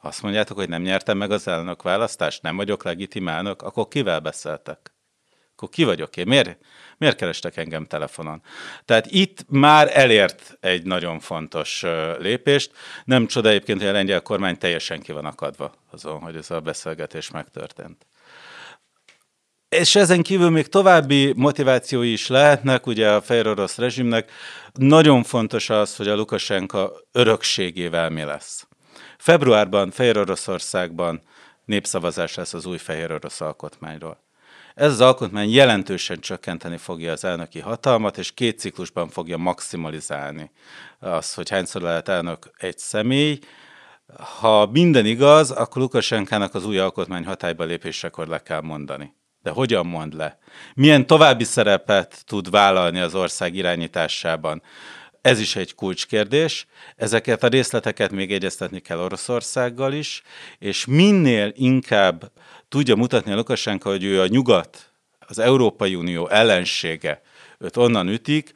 azt 0.00 0.22
mondjátok, 0.22 0.56
hogy 0.56 0.68
nem 0.68 0.82
nyertem 0.82 1.18
meg 1.18 1.30
az 1.30 1.48
elnök 1.48 1.82
választást, 1.82 2.42
nem 2.42 2.56
vagyok 2.56 2.84
legitim 2.84 3.26
akkor 3.26 3.88
kivel 3.88 4.20
beszéltek? 4.20 4.89
Akkor 5.60 5.72
ki 5.72 5.84
vagyok 5.84 6.16
én? 6.16 6.26
Miért, 6.26 6.58
miért 6.98 7.16
kerestek 7.16 7.56
engem 7.56 7.86
telefonon? 7.86 8.42
Tehát 8.84 9.06
itt 9.06 9.44
már 9.48 9.90
elért 9.92 10.56
egy 10.60 10.82
nagyon 10.82 11.20
fontos 11.20 11.84
lépést. 12.18 12.70
Nem 13.04 13.26
csoda 13.26 13.48
egyébként, 13.48 13.78
hogy 13.80 13.88
a 13.88 13.92
lengyel 13.92 14.20
kormány 14.20 14.58
teljesen 14.58 15.00
ki 15.00 15.12
van 15.12 15.24
akadva 15.24 15.74
azon, 15.90 16.20
hogy 16.20 16.36
ez 16.36 16.50
a 16.50 16.60
beszélgetés 16.60 17.30
megtörtént. 17.30 18.06
És 19.68 19.96
ezen 19.96 20.22
kívül 20.22 20.50
még 20.50 20.68
további 20.68 21.32
motivációi 21.36 22.12
is 22.12 22.26
lehetnek, 22.26 22.86
ugye 22.86 23.10
a 23.10 23.20
fehér 23.20 23.46
orosz 23.46 23.76
rezsimnek. 23.76 24.30
Nagyon 24.72 25.22
fontos 25.22 25.70
az, 25.70 25.96
hogy 25.96 26.08
a 26.08 26.16
Lukasenka 26.16 26.92
örökségével 27.12 28.10
mi 28.10 28.22
lesz. 28.22 28.66
Februárban 29.18 29.90
Fehér 29.90 30.18
Oroszországban 30.18 31.22
népszavazás 31.64 32.34
lesz 32.34 32.54
az 32.54 32.66
új 32.66 32.78
Fehér 32.78 33.12
Orosz 33.12 33.40
alkotmányról. 33.40 34.28
Ez 34.74 34.92
az 34.92 35.00
alkotmány 35.00 35.50
jelentősen 35.50 36.20
csökkenteni 36.20 36.76
fogja 36.76 37.12
az 37.12 37.24
elnöki 37.24 37.60
hatalmat, 37.60 38.18
és 38.18 38.32
két 38.32 38.58
ciklusban 38.58 39.08
fogja 39.08 39.36
maximalizálni 39.36 40.50
azt, 40.98 41.34
hogy 41.34 41.48
hányszor 41.48 41.82
lehet 41.82 42.08
elnök 42.08 42.50
egy 42.56 42.78
személy. 42.78 43.38
Ha 44.40 44.66
minden 44.66 45.06
igaz, 45.06 45.50
akkor 45.50 45.82
Lukasenkának 45.82 46.54
az 46.54 46.66
új 46.66 46.78
alkotmány 46.78 47.24
hatályba 47.24 47.64
lépésekor 47.64 48.26
le 48.26 48.42
kell 48.42 48.60
mondani. 48.60 49.14
De 49.42 49.50
hogyan 49.50 49.86
mond 49.86 50.14
le? 50.14 50.38
Milyen 50.74 51.06
további 51.06 51.44
szerepet 51.44 52.22
tud 52.26 52.50
vállalni 52.50 53.00
az 53.00 53.14
ország 53.14 53.54
irányításában? 53.54 54.62
Ez 55.20 55.40
is 55.40 55.56
egy 55.56 55.74
kulcskérdés. 55.74 56.66
Ezeket 56.96 57.42
a 57.42 57.48
részleteket 57.48 58.10
még 58.10 58.32
egyeztetni 58.32 58.80
kell 58.80 58.98
Oroszországgal 58.98 59.92
is, 59.92 60.22
és 60.58 60.84
minél 60.84 61.52
inkább 61.54 62.32
tudja 62.68 62.94
mutatni 62.94 63.32
a 63.32 63.36
Lukasenko, 63.36 63.90
hogy 63.90 64.04
ő 64.04 64.20
a 64.20 64.26
nyugat, 64.26 64.92
az 65.18 65.38
Európai 65.38 65.94
Unió 65.94 66.28
ellensége, 66.28 67.22
őt 67.58 67.76
onnan 67.76 68.08
ütik, 68.08 68.52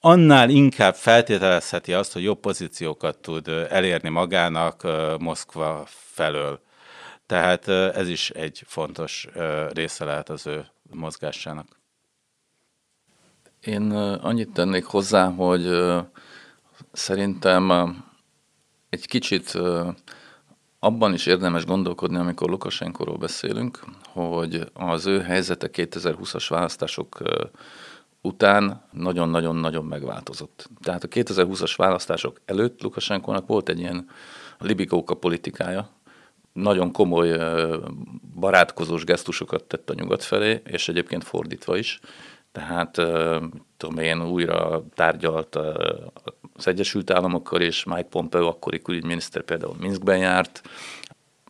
annál 0.00 0.50
inkább 0.50 0.94
feltételezheti 0.94 1.92
azt, 1.92 2.12
hogy 2.12 2.22
jobb 2.22 2.40
pozíciókat 2.40 3.18
tud 3.18 3.48
elérni 3.48 4.08
magának 4.08 4.86
Moszkva 5.18 5.86
felől. 5.88 6.60
Tehát 7.26 7.68
ez 7.68 8.08
is 8.08 8.30
egy 8.30 8.62
fontos 8.66 9.26
része 9.72 10.04
lehet 10.04 10.28
az 10.28 10.46
ő 10.46 10.66
mozgásának. 10.90 11.82
Én 13.64 13.90
annyit 14.22 14.52
tennék 14.52 14.84
hozzá, 14.84 15.30
hogy 15.30 15.92
szerintem 16.92 17.70
egy 18.88 19.06
kicsit 19.06 19.58
abban 20.78 21.12
is 21.12 21.26
érdemes 21.26 21.64
gondolkodni, 21.64 22.16
amikor 22.16 22.48
Lukasenkoról 22.48 23.16
beszélünk, 23.16 23.84
hogy 24.06 24.70
az 24.72 25.06
ő 25.06 25.20
helyzete 25.20 25.68
2020-as 25.72 26.46
választások 26.48 27.22
után 28.20 28.82
nagyon-nagyon-nagyon 28.90 29.84
megváltozott. 29.84 30.68
Tehát 30.82 31.04
a 31.04 31.08
2020-as 31.08 31.74
választások 31.76 32.40
előtt 32.44 32.82
Lukasenkónak 32.82 33.46
volt 33.46 33.68
egy 33.68 33.78
ilyen 33.78 34.08
libikóka 34.58 35.14
politikája, 35.14 35.90
nagyon 36.52 36.92
komoly 36.92 37.38
barátkozós 38.34 39.04
gesztusokat 39.04 39.64
tett 39.64 39.90
a 39.90 39.94
nyugat 39.94 40.22
felé, 40.22 40.62
és 40.64 40.88
egyébként 40.88 41.24
fordítva 41.24 41.76
is. 41.76 42.00
Tehát 42.54 43.00
tudom 43.76 43.98
én, 43.98 44.22
újra 44.22 44.84
tárgyalt 44.94 45.56
az 46.54 46.66
Egyesült 46.66 47.10
Államokkal, 47.10 47.60
és 47.60 47.84
Mike 47.84 48.08
Pompeo, 48.10 48.46
akkori 48.46 48.82
külügyminiszter 48.82 49.42
például 49.42 49.74
Minskben 49.78 50.18
járt. 50.18 50.62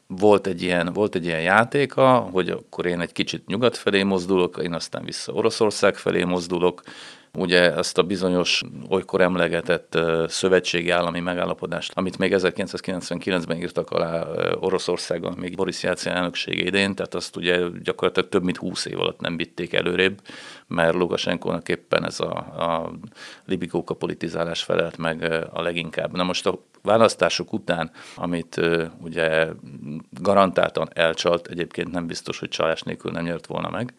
Volt 0.07 0.47
egy, 0.47 0.63
ilyen, 0.63 0.93
volt 0.93 1.15
egy 1.15 1.25
ilyen 1.25 1.41
játéka, 1.41 2.19
hogy 2.19 2.49
akkor 2.49 2.87
én 2.87 3.01
egy 3.01 3.13
kicsit 3.13 3.47
nyugat 3.47 3.77
felé 3.77 4.03
mozdulok, 4.03 4.61
én 4.63 4.73
aztán 4.73 5.05
vissza 5.05 5.33
Oroszország 5.33 5.97
felé 5.97 6.25
mozdulok, 6.25 6.83
ugye 7.35 7.75
ezt 7.75 7.99
a 7.99 8.03
bizonyos 8.03 8.63
olykor 8.89 9.21
emlegetett 9.21 9.99
szövetségi 10.29 10.91
állami 10.91 11.21
megállapodást, 11.21 11.93
amit 11.95 12.19
még 12.19 12.35
1999-ben 12.37 13.57
írtak 13.57 13.91
alá 13.91 14.27
Oroszországon, 14.61 15.35
még 15.39 15.57
Boris 15.57 15.83
Jelcin 15.83 16.13
elnöksége 16.13 16.63
idén, 16.65 16.95
tehát 16.95 17.15
azt 17.15 17.37
ugye 17.37 17.61
gyakorlatilag 17.83 18.29
több 18.29 18.43
mint 18.43 18.57
20 18.57 18.85
év 18.85 19.01
alatt 19.01 19.21
nem 19.21 19.37
vitték 19.37 19.73
előrébb, 19.73 20.21
mert 20.67 20.95
Lukasenkónak 20.95 21.69
éppen 21.69 22.05
ez 22.05 22.21
a, 22.21 22.33
a 22.59 22.93
libikóka 23.45 23.95
politizálás 23.95 24.63
felelt 24.63 24.97
meg 24.97 25.23
a 25.53 25.63
leginkább. 25.63 26.13
Na 26.13 26.23
most 26.23 26.47
a 26.47 26.59
választások 26.83 27.53
után, 27.53 27.91
amit 28.17 28.61
ugye 29.03 29.47
garantáltan 30.11 30.89
elcsalt, 30.93 31.47
egyébként 31.47 31.93
nem 31.93 32.07
biztos, 32.07 32.39
hogy 32.39 32.49
csalás 32.49 32.83
nélkül 32.83 33.11
nem 33.11 33.25
nyert 33.25 33.47
volna 33.47 33.71
meg, 33.71 33.95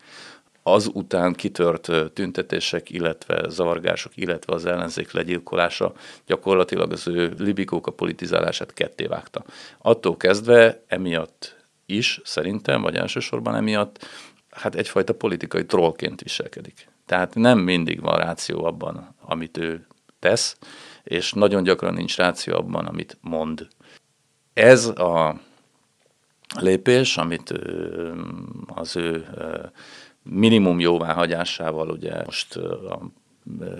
azután 0.67 1.33
kitört 1.33 2.13
tüntetések, 2.13 2.89
illetve 2.89 3.49
zavargások, 3.49 4.17
illetve 4.17 4.53
az 4.53 4.65
ellenzék 4.65 5.11
legyilkolása 5.11 5.93
gyakorlatilag 6.25 6.91
az 6.91 7.07
ő 7.07 7.33
libikók 7.37 7.87
a 7.87 7.91
politizálását 7.91 8.73
ketté 8.73 9.05
vágta. 9.05 9.43
Attól 9.77 10.17
kezdve 10.17 10.83
emiatt 10.87 11.55
is 11.85 12.21
szerintem, 12.23 12.81
vagy 12.81 12.95
elsősorban 12.95 13.55
emiatt, 13.55 14.05
hát 14.49 14.75
egyfajta 14.75 15.13
politikai 15.13 15.65
trollként 15.65 16.21
viselkedik. 16.21 16.87
Tehát 17.05 17.35
nem 17.35 17.59
mindig 17.59 18.01
van 18.01 18.17
ráció 18.17 18.63
abban, 18.63 19.15
amit 19.21 19.57
ő 19.57 19.87
tesz, 20.19 20.57
és 21.03 21.33
nagyon 21.33 21.63
gyakran 21.63 21.93
nincs 21.93 22.17
ráció 22.17 22.55
abban, 22.55 22.85
amit 22.85 23.17
mond. 23.21 23.67
Ez 24.53 24.85
a 24.85 25.39
lépés, 26.59 27.17
amit 27.17 27.53
az 28.67 28.95
ő 28.95 29.27
minimum 30.29 30.79
jóváhagyásával 30.79 31.89
ugye 31.89 32.23
most 32.25 32.55
a 32.55 32.99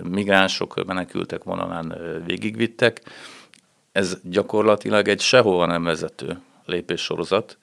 migránsok, 0.02 0.84
menekültek 0.84 1.44
vonalán 1.44 1.94
végigvittek. 2.26 3.02
Ez 3.92 4.18
gyakorlatilag 4.22 5.08
egy 5.08 5.20
sehova 5.20 5.66
nem 5.66 5.84
vezető 5.84 6.40
lépéssorozat. 6.64 7.58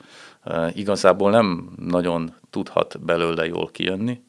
Igazából 0.74 1.32
nem 1.32 1.74
nagyon 1.78 2.34
tudhat 2.50 3.00
belőle 3.00 3.46
jól 3.46 3.70
kijönni. 3.72 4.22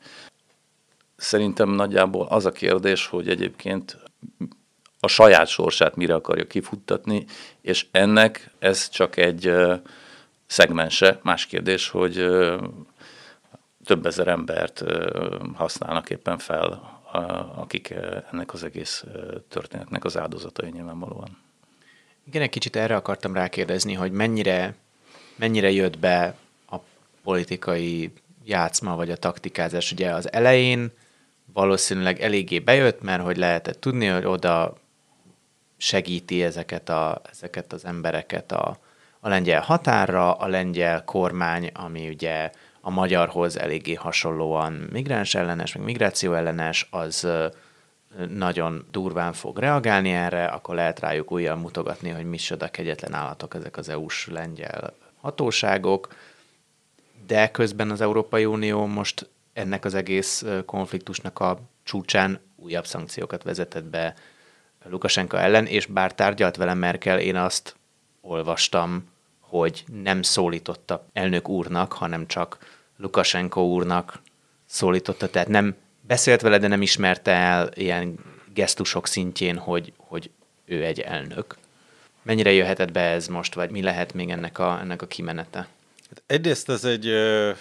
Szerintem 1.17 1.71
nagyjából 1.71 2.27
az 2.27 2.47
a 2.47 2.53
kérdés, 2.53 3.07
hogy 3.07 3.29
egyébként 3.29 3.99
a 5.01 5.09
saját 5.09 5.47
sorsát 5.47 5.97
mire 5.97 6.15
akarja 6.15 6.47
kifuttatni, 6.47 7.25
és 7.61 7.87
ennek 7.91 8.51
ez 8.59 8.89
csak 8.89 9.17
egy 9.17 9.53
szegmense. 10.47 11.21
Más 11.23 11.47
kérdés, 11.47 11.89
hogy 11.89 12.31
több 13.85 14.07
ezer 14.07 14.29
embert 14.29 14.85
használnak 15.55 16.11
éppen 16.11 16.38
fel, 16.38 17.00
akik 17.57 17.95
ennek 18.33 18.53
az 18.53 18.64
egész 18.64 19.05
történetnek 19.49 20.05
az 20.05 20.17
áldozatai 20.17 20.71
nyilvánvalóan. 20.71 21.43
Igen, 22.26 22.43
egy 22.43 22.50
kicsit 22.50 22.76
erre 22.76 22.97
akartam 22.97 23.35
rákérdezni, 23.35 23.93
hogy 23.93 24.12
mennyire, 24.12 24.75
mennyire 25.37 25.71
jött 25.71 25.99
be 25.99 26.37
a 26.71 26.76
politikai 27.23 28.12
játszma, 28.45 28.97
vagy 28.97 29.11
a 29.11 29.17
taktikázás. 29.17 29.93
Ugye 29.93 30.11
az 30.11 30.33
elején 30.33 30.93
valószínűleg 31.53 32.21
eléggé 32.21 32.59
bejött, 32.59 33.03
mert 33.03 33.23
hogy 33.23 33.37
lehetett 33.37 33.81
tudni, 33.81 34.07
hogy 34.07 34.25
oda 34.25 34.75
segíti 35.76 36.43
ezeket, 36.43 36.88
a, 36.88 37.21
ezeket 37.31 37.73
az 37.73 37.85
embereket 37.85 38.53
a, 38.53 38.79
a 39.21 39.29
lengyel 39.29 39.61
határra, 39.61 40.33
a 40.33 40.47
lengyel 40.47 41.05
kormány, 41.05 41.71
ami 41.75 42.09
ugye 42.09 42.50
a 42.87 42.91
magyarhoz 42.91 43.59
eléggé 43.59 43.95
hasonlóan 43.95 44.73
migráns 44.73 45.35
ellenes, 45.35 45.75
meg 45.75 45.85
migráció 45.85 46.33
ellenes, 46.33 46.88
az 46.91 47.29
nagyon 48.29 48.87
durván 48.91 49.33
fog 49.33 49.59
reagálni 49.59 50.11
erre, 50.11 50.45
akkor 50.45 50.75
lehet 50.75 51.00
rájuk 51.00 51.33
újra 51.33 51.57
mutogatni, 51.57 52.09
hogy 52.11 52.25
mi 52.25 52.38
a 52.59 52.69
kegyetlen 52.69 53.14
állatok 53.14 53.55
ezek 53.55 53.76
az 53.76 53.88
EU-s 53.88 54.26
lengyel 54.26 54.93
hatóságok. 55.21 56.14
de 57.26 57.50
közben 57.50 57.91
az 57.91 58.00
Európai 58.00 58.45
Unió 58.45 58.87
most 58.87 59.29
ennek 59.53 59.85
az 59.85 59.95
egész 59.95 60.45
konfliktusnak 60.67 61.38
a 61.41 61.59
csúcsán 61.83 62.41
újabb 62.57 62.87
szankciókat 62.87 63.43
vezetett 63.43 63.85
be 63.85 64.14
Lukasenka 64.88 65.38
ellen, 65.38 65.67
és 65.67 65.87
bár 65.87 66.14
tárgyalt 66.14 66.57
velem 66.57 66.79
Merkel, 66.79 67.19
én 67.19 67.37
azt 67.37 67.76
olvastam, 68.21 69.12
hogy 69.41 69.85
nem 70.03 70.23
szólította 70.23 71.07
elnök 71.12 71.49
úrnak, 71.49 71.93
hanem 71.93 72.26
csak 72.26 72.59
Lukasenko 72.97 73.61
úrnak 73.61 74.21
szólította, 74.67 75.31
tehát 75.31 75.49
nem 75.49 75.77
beszélt 76.01 76.41
vele, 76.41 76.59
de 76.59 76.67
nem 76.69 76.83
ismerte 76.83 77.31
el 77.31 77.71
ilyen 77.75 78.19
gesztusok 78.55 79.07
szintjén, 79.07 79.57
hogy, 79.57 79.93
hogy 79.97 80.31
ő 80.65 80.85
egy 80.85 81.01
elnök. 81.01 81.57
Mennyire 82.23 82.53
jöhetett 82.53 82.93
be 82.93 83.01
ez 83.01 83.27
most, 83.27 83.55
vagy 83.55 83.71
mi 83.71 83.83
lehet 83.83 84.13
még 84.13 84.31
ennek 84.31 84.59
a, 84.59 84.79
ennek 84.81 85.03
a 85.03 85.07
kimenete? 85.07 85.59
Hát 86.09 86.23
egyrészt 86.27 86.69
ez 86.69 86.85
egy 86.85 87.07
ö, 87.07 87.53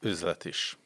üzlet 0.00 0.44
is. 0.44 0.76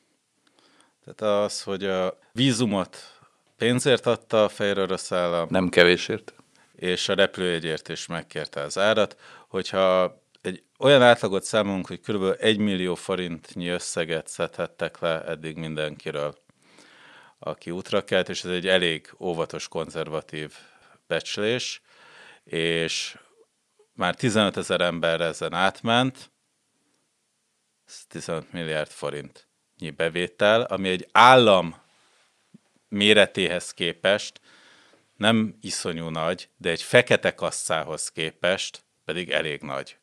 Tehát 1.05 1.45
az, 1.45 1.63
hogy 1.63 1.85
a 1.85 2.19
vízumot 2.33 3.19
pénzért 3.57 4.07
adta 4.07 4.45
a 4.45 4.49
Fehér 4.49 4.79
Orosz 4.79 5.13
állam. 5.13 5.47
Nem 5.51 5.69
kevésért. 5.69 6.35
És 6.77 7.09
a 7.09 7.15
repülőjegyért 7.15 7.89
is 7.89 8.07
megkérte 8.07 8.61
az 8.61 8.79
árat. 8.79 9.17
Hogyha 9.49 10.20
egy 10.43 10.63
olyan 10.79 11.03
átlagot 11.03 11.45
számolunk, 11.45 11.87
hogy 11.87 12.01
kb. 12.01 12.37
1 12.39 12.59
millió 12.59 12.95
forintnyi 12.95 13.69
összeget 13.69 14.29
szedhettek 14.29 14.99
le 14.99 15.25
eddig 15.25 15.57
mindenkiről, 15.57 16.39
aki 17.39 17.71
útra 17.71 18.05
kelt, 18.05 18.29
és 18.29 18.45
ez 18.45 18.51
egy 18.51 18.69
elég 18.69 19.15
óvatos, 19.19 19.69
konzervatív 19.69 20.55
becslés, 21.07 21.83
és 22.45 23.19
már 23.93 24.15
15 24.15 24.57
ezer 24.57 24.81
ember 24.81 25.21
ezen 25.21 25.53
átment, 25.53 26.31
15 28.09 28.53
milliárd 28.53 28.91
forintnyi 28.91 29.91
bevétel, 29.97 30.63
ami 30.63 30.89
egy 30.89 31.09
állam 31.13 31.83
méretéhez 32.89 33.73
képest 33.73 34.41
nem 35.17 35.59
iszonyú 35.61 36.09
nagy, 36.09 36.49
de 36.57 36.71
egy 36.71 36.83
fekete 36.83 37.35
kasszához 37.35 38.09
képest 38.09 38.85
pedig 39.05 39.31
elég 39.31 39.63
nagy. 39.63 40.00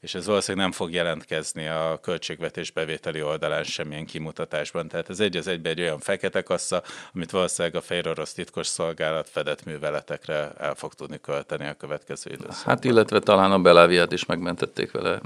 És 0.00 0.14
ez 0.14 0.26
valószínűleg 0.26 0.66
nem 0.66 0.76
fog 0.76 0.92
jelentkezni 0.92 1.66
a 1.66 1.98
költségvetés 2.02 2.70
bevételi 2.70 3.22
oldalán 3.22 3.64
semmilyen 3.64 4.06
kimutatásban. 4.06 4.88
Tehát 4.88 5.10
ez 5.10 5.20
egy 5.20 5.36
az 5.36 5.46
egyben 5.46 5.72
egy 5.72 5.80
olyan 5.80 5.98
fekete 5.98 6.42
kassa, 6.42 6.82
amit 7.14 7.30
valószínűleg 7.30 7.76
a 7.76 7.80
Fehér 7.80 8.08
Orosz 8.08 8.32
titkos 8.32 8.66
szolgálat 8.66 9.28
fedett 9.28 9.64
műveletekre 9.64 10.52
el 10.58 10.74
fog 10.74 10.94
tudni 10.94 11.20
költeni 11.20 11.66
a 11.66 11.74
következő 11.74 12.30
időszakban. 12.30 12.74
Hát 12.74 12.84
illetve 12.84 13.18
talán 13.18 13.52
a 13.52 13.58
Beláviát 13.58 14.12
is 14.12 14.26
megmentették 14.26 14.90
vele 14.90 15.20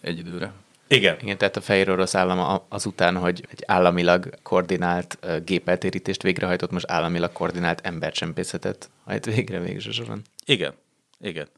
egy 0.00 0.18
időre. 0.18 0.52
Igen. 0.88 1.16
Igen, 1.20 1.38
tehát 1.38 1.56
a 1.56 1.60
fehér 1.60 1.90
orosz 1.90 2.14
állam 2.14 2.62
azután, 2.68 3.16
hogy 3.16 3.46
egy 3.50 3.62
államilag 3.66 4.28
koordinált 4.42 5.18
gépeltérítést 5.44 6.22
végrehajtott, 6.22 6.70
most 6.70 6.90
államilag 6.90 7.32
koordinált 7.32 7.80
embercsempészetet 7.82 8.90
hajt 9.04 9.24
végre 9.24 9.60
végsősoron. 9.60 10.22
Igen, 10.44 10.74
igen. 11.20 11.48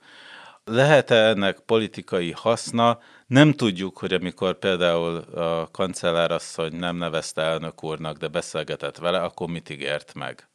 Lehet-e 0.71 1.15
ennek 1.15 1.59
politikai 1.59 2.33
haszna? 2.33 3.01
Nem 3.27 3.53
tudjuk, 3.53 3.99
hogy 3.99 4.13
amikor 4.13 4.59
például 4.59 5.17
a 5.17 5.69
kancellárasszony 5.71 6.75
nem 6.75 6.97
nevezte 6.97 7.43
elnök 7.43 7.85
úrnak, 7.85 8.17
de 8.17 8.29
beszélgetett 8.29 8.97
vele, 8.97 9.21
akkor 9.21 9.49
mit 9.49 9.71
ígért 9.71 10.15
meg 10.15 10.49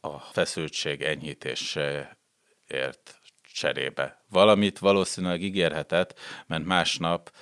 a 0.00 0.18
feszültség 0.18 1.02
enyhítéséért 1.02 3.20
cserébe. 3.52 4.24
Valamit 4.28 4.78
valószínűleg 4.78 5.42
ígérhetett, 5.42 6.18
mert 6.46 6.64
másnap 6.64 7.32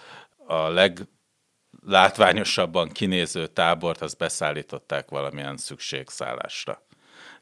a 0.47 0.69
leglátványosabban 0.69 2.89
kinéző 2.89 3.47
tábort 3.47 4.01
az 4.01 4.15
beszállították 4.15 5.09
valamilyen 5.09 5.57
szükségszállásra. 5.57 6.87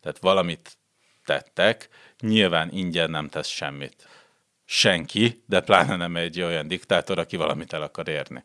Tehát 0.01 0.19
valamit 0.19 0.79
tettek, 1.27 1.89
nyilván 2.21 2.69
ingyen 2.73 3.11
nem 3.11 3.29
tesz 3.29 3.49
semmit. 3.49 4.09
Senki, 4.65 5.43
de 5.47 5.61
pláne 5.61 5.97
nem 5.97 6.17
egy 6.17 6.41
olyan 6.41 6.69
diktátor, 6.69 7.19
aki 7.19 7.37
valamit 7.37 7.73
el 7.73 7.83
akar 7.83 8.09
érni. 8.09 8.45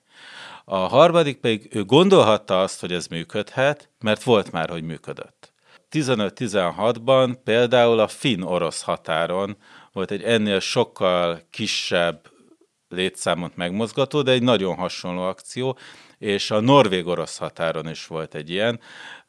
A 0.65 0.75
harmadik 0.77 1.37
pedig 1.37 1.67
ő 1.71 1.83
gondolhatta 1.85 2.61
azt, 2.61 2.79
hogy 2.79 2.93
ez 2.93 3.07
működhet, 3.07 3.89
mert 3.99 4.23
volt 4.23 4.51
már, 4.51 4.69
hogy 4.69 4.83
működött. 4.83 5.53
15-16-ban 5.91 7.35
például 7.43 7.99
a 7.99 8.07
finn-orosz 8.07 8.81
határon 8.81 9.57
volt 9.91 10.11
egy 10.11 10.23
ennél 10.23 10.59
sokkal 10.59 11.41
kisebb 11.49 12.29
létszámot 12.89 13.55
megmozgató, 13.55 14.21
de 14.21 14.31
egy 14.31 14.43
nagyon 14.43 14.75
hasonló 14.75 15.21
akció, 15.21 15.77
és 16.21 16.51
a 16.51 16.59
norvég-orosz 16.59 17.37
határon 17.37 17.89
is 17.89 18.07
volt 18.07 18.35
egy 18.35 18.49
ilyen. 18.49 18.79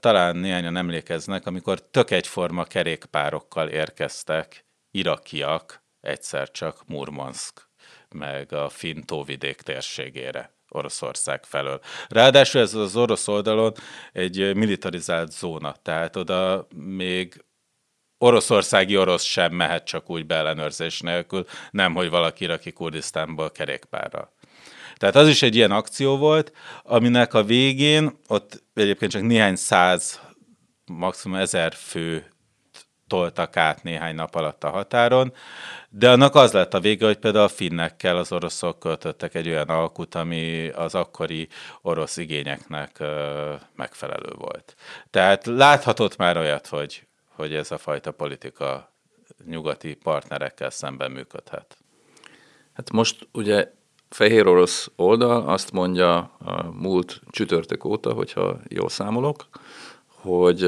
Talán 0.01 0.37
néhányan 0.37 0.77
emlékeznek, 0.77 1.47
amikor 1.47 1.81
tök 1.91 2.11
egyforma 2.11 2.65
kerékpárokkal 2.65 3.69
érkeztek 3.69 4.67
irakiak 4.91 5.83
egyszer 6.01 6.51
csak 6.51 6.83
Murmansk, 6.87 7.69
meg 8.09 8.53
a 8.53 8.69
Finn 8.69 9.03
tóvidék 9.05 9.61
térségére. 9.61 10.55
Oroszország 10.69 11.45
felől. 11.45 11.81
Ráadásul 12.09 12.61
ez 12.61 12.75
az 12.75 12.97
orosz 12.97 13.29
oldalon 13.29 13.73
egy 14.13 14.55
militarizált 14.57 15.33
zóna, 15.33 15.75
tehát 15.83 16.17
oda 16.17 16.67
még 16.75 17.45
oroszországi 18.19 18.97
orosz 18.97 19.25
sem 19.25 19.53
mehet 19.53 19.85
csak 19.85 20.11
úgy 20.11 20.27
beellenőrzés 20.27 21.01
nélkül, 21.01 21.45
nem, 21.71 21.95
hogy 21.95 22.11
valaki 22.11 22.45
iraki 22.45 22.73
Kurdisztánból 22.73 23.51
kerékpárral. 23.51 24.33
Tehát 25.03 25.17
az 25.17 25.29
is 25.29 25.43
egy 25.43 25.57
ilyen 25.57 25.71
akció 25.71 26.17
volt, 26.17 26.53
aminek 26.83 27.35
a 27.35 27.45
végén 27.45 28.19
ott 28.29 28.63
egyébként 28.75 29.11
csak 29.11 29.23
néhány 29.23 29.57
száz, 29.57 30.21
maximum 30.85 31.39
ezer 31.39 31.75
fő 31.75 32.33
toltak 33.07 33.57
át 33.57 33.83
néhány 33.83 34.15
nap 34.15 34.35
alatt 34.35 34.65
a 34.65 34.71
határon, 34.71 35.33
de 35.89 36.11
annak 36.11 36.35
az 36.35 36.53
lett 36.53 36.75
a 36.75 36.81
vége, 36.81 37.07
hogy 37.07 37.19
például 37.19 37.45
a 37.45 37.49
finnekkel 37.49 38.17
az 38.17 38.33
oroszok 38.33 38.79
költöttek 38.79 39.35
egy 39.35 39.49
olyan 39.49 39.69
alkut, 39.69 40.15
ami 40.15 40.69
az 40.69 40.95
akkori 40.95 41.49
orosz 41.81 42.17
igényeknek 42.17 43.03
megfelelő 43.77 44.33
volt. 44.39 44.75
Tehát 45.11 45.47
láthatott 45.47 46.17
már 46.17 46.37
olyat, 46.37 46.67
hogy 46.67 47.07
hogy 47.29 47.55
ez 47.55 47.71
a 47.71 47.79
fajta 47.79 48.13
politika 48.13 48.93
nyugati 49.47 49.95
partnerekkel 49.95 50.71
szemben 50.71 51.11
működhet? 51.11 51.77
Hát 52.73 52.91
most 52.91 53.29
ugye 53.33 53.71
fehér 54.13 54.47
orosz 54.47 54.91
oldal 54.97 55.49
azt 55.49 55.73
mondja 55.73 56.17
a 56.45 56.71
múlt 56.81 57.21
csütörtök 57.31 57.85
óta, 57.85 58.13
hogyha 58.13 58.57
jól 58.69 58.89
számolok, 58.89 59.47
hogy 60.07 60.63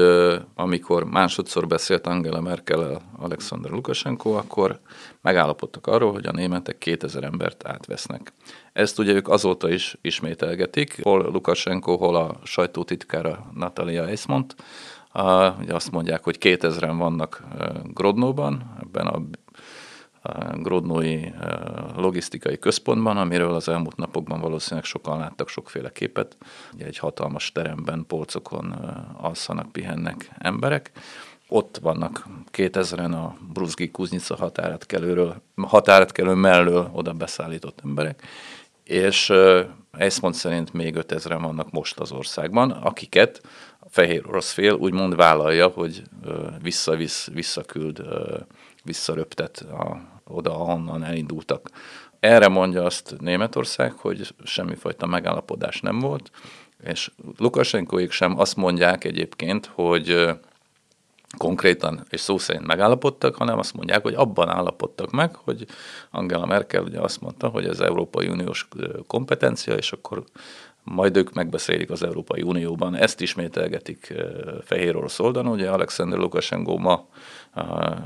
amikor 0.55 1.03
másodszor 1.03 1.67
beszélt 1.67 2.07
Angela 2.07 2.41
Merkel 2.41 3.01
Alexander 3.17 3.71
Lukashenko, 3.71 4.29
akkor 4.29 4.79
megállapodtak 5.21 5.87
arról, 5.87 6.11
hogy 6.11 6.25
a 6.25 6.31
németek 6.31 6.77
2000 6.77 7.23
embert 7.23 7.67
átvesznek. 7.67 8.33
Ezt 8.73 8.99
ugye 8.99 9.13
ők 9.13 9.27
azóta 9.27 9.69
is 9.69 9.97
ismételgetik, 10.01 10.99
hol 11.03 11.29
Lukashenko, 11.31 11.95
hol 11.95 12.15
a 12.15 12.39
sajtótitkára 12.43 13.51
Natalia 13.53 14.07
Eismont, 14.07 14.55
ugye 15.59 15.73
azt 15.73 15.91
mondják, 15.91 16.23
hogy 16.23 16.37
2000-en 16.39 16.95
vannak 16.97 17.43
Grodnóban, 17.83 18.77
ebben 18.81 19.07
a 19.07 19.21
Grodnói 20.53 21.21
logisztikai 21.95 22.59
központban, 22.59 23.17
amiről 23.17 23.53
az 23.53 23.69
elmúlt 23.69 23.95
napokban 23.95 24.39
valószínűleg 24.39 24.85
sokan 24.85 25.19
láttak 25.19 25.49
sokféle 25.49 25.91
képet. 25.91 26.37
Ugye 26.73 26.85
egy 26.85 26.97
hatalmas 26.97 27.51
teremben, 27.51 28.05
polcokon 28.07 28.71
alszanak, 29.17 29.71
pihennek 29.71 30.29
emberek. 30.37 30.91
Ott 31.47 31.77
vannak 31.81 32.27
2000-en 32.51 33.11
a 33.11 33.35
Bruzgi 33.53 33.91
Kuznica 33.91 34.35
határatkelőről, 34.35 35.41
határátkelő 35.55 36.33
mellől 36.33 36.89
oda 36.93 37.13
beszállított 37.13 37.79
emberek, 37.83 38.21
és 38.83 39.33
Eszmond 39.97 40.33
szerint 40.33 40.73
még 40.73 40.95
5000-en 40.97 41.39
vannak 41.41 41.71
most 41.71 41.99
az 41.99 42.11
országban, 42.11 42.71
akiket 42.71 43.41
fehér 43.89 44.27
orosz 44.27 44.51
fél 44.51 44.73
úgymond 44.73 45.15
vállalja, 45.15 45.67
hogy 45.67 46.01
visszavisz, 46.61 47.27
visszaküld, 47.33 48.01
visszaröptet 48.83 49.57
a, 49.57 50.01
oda, 50.25 50.59
ahonnan 50.59 51.03
elindultak. 51.03 51.69
Erre 52.19 52.47
mondja 52.47 52.83
azt 52.83 53.15
Németország, 53.19 53.91
hogy 53.91 54.33
semmifajta 54.43 55.05
megállapodás 55.05 55.81
nem 55.81 55.99
volt, 55.99 56.31
és 56.83 57.11
Lukasenkoik 57.37 58.11
sem 58.11 58.39
azt 58.39 58.55
mondják 58.55 59.03
egyébként, 59.03 59.65
hogy 59.65 60.35
konkrétan 61.37 62.05
és 62.09 62.19
szó 62.21 62.37
szerint 62.37 62.65
megállapodtak, 62.65 63.35
hanem 63.35 63.59
azt 63.59 63.73
mondják, 63.73 64.01
hogy 64.01 64.13
abban 64.13 64.49
állapodtak 64.49 65.11
meg, 65.11 65.35
hogy 65.35 65.65
Angela 66.11 66.45
Merkel 66.45 66.83
ugye 66.83 66.99
azt 66.99 67.21
mondta, 67.21 67.47
hogy 67.47 67.65
ez 67.65 67.79
Európai 67.79 68.27
Uniós 68.27 68.67
kompetencia, 69.07 69.73
és 69.73 69.91
akkor 69.91 70.23
majd 70.85 71.17
ők 71.17 71.33
megbeszélik 71.33 71.89
az 71.89 72.03
Európai 72.03 72.41
Unióban. 72.41 72.95
Ezt 72.95 73.21
ismételgetik 73.21 74.13
Fehér 74.63 74.95
Orosz 74.95 75.19
oldalon, 75.19 75.51
ugye 75.51 75.69
Alexander 75.69 76.17
Lukashenko 76.17 76.77
ma 76.77 77.07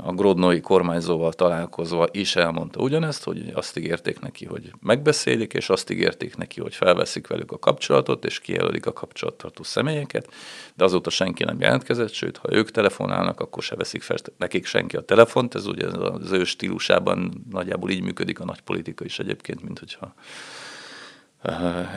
a 0.04 0.12
Grodnoi 0.12 0.60
kormányzóval 0.60 1.32
találkozva 1.32 2.08
is 2.10 2.36
elmondta 2.36 2.80
ugyanezt, 2.80 3.24
hogy 3.24 3.50
azt 3.54 3.76
ígérték 3.76 4.20
neki, 4.20 4.44
hogy 4.44 4.72
megbeszélik, 4.80 5.52
és 5.52 5.68
azt 5.68 5.90
ígérték 5.90 6.36
neki, 6.36 6.60
hogy 6.60 6.74
felveszik 6.74 7.26
velük 7.26 7.52
a 7.52 7.58
kapcsolatot, 7.58 8.24
és 8.24 8.40
kijelölik 8.40 8.86
a 8.86 8.92
kapcsolattartó 8.92 9.62
személyeket, 9.62 10.32
de 10.74 10.84
azóta 10.84 11.10
senki 11.10 11.44
nem 11.44 11.60
jelentkezett, 11.60 12.12
sőt, 12.12 12.36
ha 12.36 12.52
ők 12.52 12.70
telefonálnak, 12.70 13.40
akkor 13.40 13.62
se 13.62 13.76
veszik 13.76 14.02
fel 14.02 14.16
nekik 14.36 14.66
senki 14.66 14.96
a 14.96 15.00
telefont, 15.00 15.54
ez 15.54 15.66
ugye 15.66 15.86
az 15.86 16.32
ő 16.32 16.44
stílusában 16.44 17.44
nagyjából 17.50 17.90
így 17.90 18.02
működik 18.02 18.40
a 18.40 18.44
nagy 18.44 18.60
politika 18.60 19.04
is 19.04 19.18
egyébként, 19.18 19.62
mint 19.62 19.78
hogyha 19.78 20.14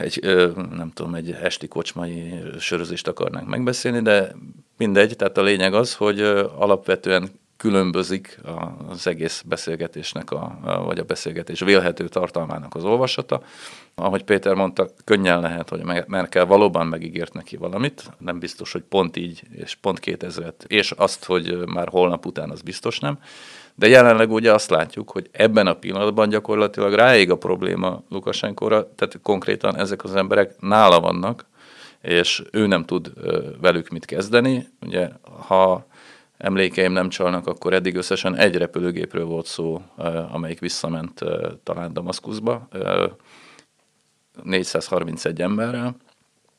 egy, 0.00 0.20
nem 0.70 0.90
tudom, 0.94 1.14
egy 1.14 1.30
esti 1.30 1.68
kocsmai 1.68 2.42
sörözést 2.58 3.08
akarnánk 3.08 3.48
megbeszélni, 3.48 4.00
de 4.02 4.34
mindegy, 4.76 5.16
tehát 5.16 5.38
a 5.38 5.42
lényeg 5.42 5.74
az, 5.74 5.94
hogy 5.94 6.20
alapvetően 6.56 7.30
különbözik 7.56 8.40
az 8.88 9.06
egész 9.06 9.42
beszélgetésnek, 9.46 10.30
a, 10.30 10.58
vagy 10.84 10.98
a 10.98 11.04
beszélgetés 11.04 11.60
vélhető 11.60 12.08
tartalmának 12.08 12.74
az 12.74 12.84
olvasata. 12.84 13.42
Ahogy 13.94 14.24
Péter 14.24 14.54
mondta, 14.54 14.88
könnyen 15.04 15.40
lehet, 15.40 15.68
hogy 15.68 15.84
Merkel 16.06 16.46
valóban 16.46 16.86
megígért 16.86 17.32
neki 17.32 17.56
valamit, 17.56 18.10
nem 18.18 18.38
biztos, 18.38 18.72
hogy 18.72 18.82
pont 18.82 19.16
így, 19.16 19.42
és 19.50 19.74
pont 19.74 19.98
2000 19.98 20.54
és 20.66 20.90
azt, 20.90 21.24
hogy 21.24 21.56
már 21.66 21.88
holnap 21.88 22.26
után, 22.26 22.50
az 22.50 22.62
biztos 22.62 22.98
nem. 22.98 23.18
De 23.74 23.88
jelenleg 23.88 24.30
ugye 24.30 24.52
azt 24.52 24.70
látjuk, 24.70 25.10
hogy 25.10 25.28
ebben 25.32 25.66
a 25.66 25.74
pillanatban 25.74 26.28
gyakorlatilag 26.28 26.92
ráég 26.92 27.30
a 27.30 27.38
probléma 27.38 28.02
Lukasenkóra, 28.08 28.94
tehát 28.94 29.18
konkrétan 29.22 29.76
ezek 29.76 30.04
az 30.04 30.14
emberek 30.14 30.60
nála 30.60 31.00
vannak, 31.00 31.46
és 32.00 32.42
ő 32.50 32.66
nem 32.66 32.84
tud 32.84 33.12
velük 33.60 33.88
mit 33.88 34.04
kezdeni. 34.04 34.68
Ugye, 34.80 35.08
ha 35.46 35.86
emlékeim 36.38 36.92
nem 36.92 37.08
csalnak, 37.08 37.46
akkor 37.46 37.72
eddig 37.72 37.96
összesen 37.96 38.36
egy 38.36 38.56
repülőgépről 38.56 39.24
volt 39.24 39.46
szó, 39.46 39.82
amelyik 40.32 40.60
visszament 40.60 41.20
talán 41.62 41.92
Damaszkuszba, 41.92 42.68
431 44.42 45.40
emberrel, 45.40 45.96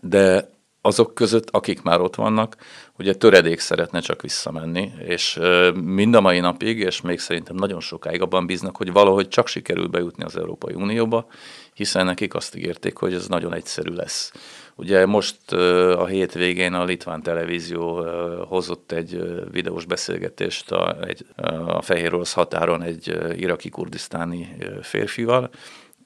de 0.01 0.49
azok 0.81 1.13
között, 1.13 1.49
akik 1.49 1.81
már 1.81 2.01
ott 2.01 2.15
vannak, 2.15 2.55
ugye 2.97 3.13
töredék 3.13 3.59
szeretne 3.59 3.99
csak 3.99 4.21
visszamenni, 4.21 4.91
és 5.05 5.39
mind 5.83 6.15
a 6.15 6.21
mai 6.21 6.39
napig, 6.39 6.79
és 6.79 7.01
még 7.01 7.19
szerintem 7.19 7.55
nagyon 7.55 7.79
sokáig 7.79 8.21
abban 8.21 8.45
bíznak, 8.45 8.77
hogy 8.77 8.91
valahogy 8.91 9.27
csak 9.27 9.47
sikerül 9.47 9.87
bejutni 9.87 10.23
az 10.23 10.37
Európai 10.37 10.73
Unióba, 10.73 11.27
hiszen 11.73 12.05
nekik 12.05 12.33
azt 12.33 12.55
ígérték, 12.55 12.97
hogy 12.97 13.13
ez 13.13 13.27
nagyon 13.27 13.53
egyszerű 13.53 13.93
lesz. 13.93 14.31
Ugye 14.75 15.05
most 15.05 15.51
a 15.97 16.05
hétvégén 16.05 16.73
a 16.73 16.83
Litván 16.83 17.21
televízió 17.21 18.05
hozott 18.47 18.91
egy 18.91 19.21
videós 19.51 19.85
beszélgetést 19.85 20.71
a, 20.71 21.05
egy, 21.07 21.25
a 21.65 21.81
Fehér 21.81 22.13
Orosz 22.13 22.33
határon 22.33 22.81
egy 22.81 23.17
iraki 23.35 23.69
kurdisztáni 23.69 24.55
férfival, 24.81 25.49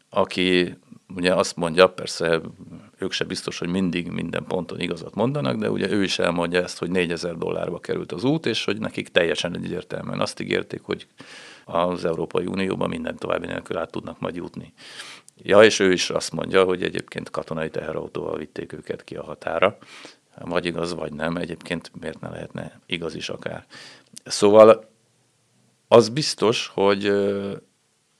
aki 0.09 0.77
ugye 1.15 1.33
azt 1.33 1.55
mondja, 1.55 1.89
persze 1.89 2.41
ők 2.99 3.11
se 3.11 3.23
biztos, 3.23 3.59
hogy 3.59 3.67
mindig 3.67 4.07
minden 4.07 4.43
ponton 4.47 4.79
igazat 4.79 5.15
mondanak, 5.15 5.55
de 5.55 5.71
ugye 5.71 5.91
ő 5.91 6.03
is 6.03 6.19
elmondja 6.19 6.61
ezt, 6.61 6.77
hogy 6.77 6.89
4000 6.89 7.37
dollárba 7.37 7.79
került 7.79 8.11
az 8.11 8.23
út, 8.23 8.45
és 8.45 8.65
hogy 8.65 8.79
nekik 8.79 9.09
teljesen 9.09 9.55
egyértelműen 9.55 10.19
azt 10.19 10.39
ígérték, 10.39 10.81
hogy 10.81 11.07
az 11.65 12.05
Európai 12.05 12.45
Unióban 12.45 12.89
minden 12.89 13.15
további 13.15 13.45
nélkül 13.45 13.77
át 13.77 13.91
tudnak 13.91 14.19
majd 14.19 14.35
jutni. 14.35 14.73
Ja, 15.43 15.63
és 15.63 15.79
ő 15.79 15.91
is 15.91 16.09
azt 16.09 16.31
mondja, 16.31 16.63
hogy 16.63 16.83
egyébként 16.83 17.29
katonai 17.29 17.69
teherautóval 17.69 18.37
vitték 18.37 18.73
őket 18.73 19.03
ki 19.03 19.15
a 19.15 19.23
határa. 19.23 19.77
Vagy 20.39 20.65
igaz, 20.65 20.93
vagy 20.93 21.13
nem, 21.13 21.37
egyébként 21.37 21.91
miért 21.99 22.19
ne 22.19 22.29
lehetne 22.29 22.79
igaz 22.85 23.15
is 23.15 23.29
akár. 23.29 23.65
Szóval 24.25 24.89
az 25.87 26.09
biztos, 26.09 26.71
hogy 26.73 27.11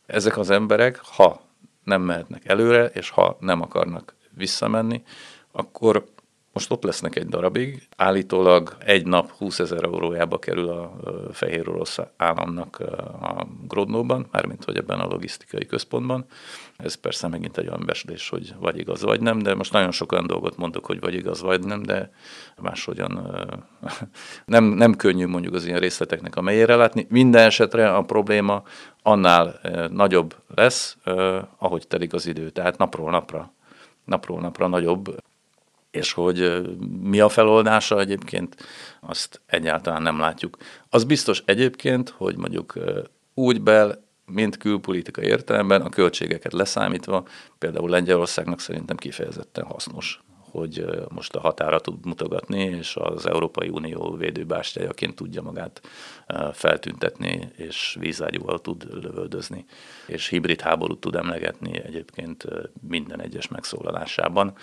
ezek 0.05 0.37
az 0.37 0.49
emberek, 0.49 0.99
ha 1.03 1.41
nem 1.83 2.01
mehetnek 2.01 2.45
előre, 2.45 2.85
és 2.85 3.09
ha 3.09 3.37
nem 3.39 3.61
akarnak 3.61 4.15
visszamenni, 4.35 5.03
akkor 5.51 6.05
most 6.53 6.71
ott 6.71 6.83
lesznek 6.83 7.15
egy 7.15 7.27
darabig. 7.27 7.87
Állítólag 7.95 8.75
egy 8.85 9.05
nap 9.05 9.31
20 9.31 9.59
ezer 9.59 9.83
eurójába 9.83 10.39
kerül 10.39 10.69
a 10.69 10.93
fehér 11.31 11.69
orosz 11.69 11.99
államnak 12.17 12.79
a 13.21 13.47
Grodnóban, 13.67 14.27
mármint 14.31 14.63
hogy 14.63 14.77
ebben 14.77 14.99
a 14.99 15.07
logisztikai 15.07 15.65
központban. 15.65 16.25
Ez 16.77 16.95
persze 16.95 17.27
megint 17.27 17.57
egy 17.57 17.67
olyan 17.67 17.85
beslés, 17.85 18.29
hogy 18.29 18.53
vagy 18.59 18.77
igaz, 18.77 19.01
vagy 19.01 19.21
nem, 19.21 19.39
de 19.39 19.55
most 19.55 19.71
nagyon 19.71 19.91
sok 19.91 20.11
olyan 20.11 20.27
dolgot 20.27 20.57
mondok, 20.57 20.85
hogy 20.85 20.99
vagy 20.99 21.13
igaz, 21.13 21.41
vagy 21.41 21.65
nem, 21.65 21.83
de 21.83 22.11
máshogyan 22.57 23.37
nem, 24.45 24.63
nem 24.63 24.95
könnyű 24.95 25.25
mondjuk 25.25 25.53
az 25.53 25.65
ilyen 25.65 25.79
részleteknek 25.79 26.35
a 26.35 26.41
mélyére 26.41 26.75
látni. 26.75 27.07
Minden 27.09 27.45
esetre 27.45 27.95
a 27.95 28.01
probléma 28.01 28.63
annál 29.03 29.59
nagyobb 29.91 30.35
lesz, 30.55 30.97
ahogy 31.57 31.87
telik 31.87 32.13
az 32.13 32.25
idő, 32.25 32.49
tehát 32.49 32.77
napról 32.77 33.11
napra 33.11 33.51
napról 34.09 34.39
napra 34.39 34.67
nagyobb, 34.67 35.15
és 35.91 36.13
hogy 36.13 36.61
mi 37.01 37.19
a 37.19 37.29
feloldása 37.29 37.99
egyébként, 37.99 38.55
azt 38.99 39.41
egyáltalán 39.45 40.01
nem 40.01 40.19
látjuk. 40.19 40.57
Az 40.89 41.03
biztos 41.03 41.43
egyébként, 41.45 42.09
hogy 42.09 42.37
mondjuk 42.37 42.73
úgy 43.33 43.61
bel, 43.61 44.03
mint 44.25 44.57
külpolitika 44.57 45.21
értelemben 45.21 45.81
a 45.81 45.89
költségeket 45.89 46.53
leszámítva, 46.53 47.27
például 47.57 47.89
Lengyelországnak 47.89 48.59
szerintem 48.59 48.97
kifejezetten 48.97 49.65
hasznos 49.65 50.19
hogy 50.51 50.85
most 51.09 51.35
a 51.35 51.39
határa 51.39 51.79
tud 51.79 52.05
mutogatni, 52.05 52.61
és 52.63 52.95
az 52.95 53.25
Európai 53.25 53.69
Unió 53.69 54.15
védőbástyájaként 54.17 55.15
tudja 55.15 55.41
magát 55.41 55.81
feltüntetni, 56.53 57.49
és 57.55 57.97
vízágyúval 57.99 58.59
tud 58.59 58.87
lövöldözni, 59.03 59.65
és 60.07 60.27
hibrid 60.27 60.61
háborút 60.61 60.99
tud 60.99 61.15
emlegetni 61.15 61.83
egyébként 61.83 62.45
minden 62.87 63.21
egyes 63.21 63.47
megszólalásában, 63.47 64.53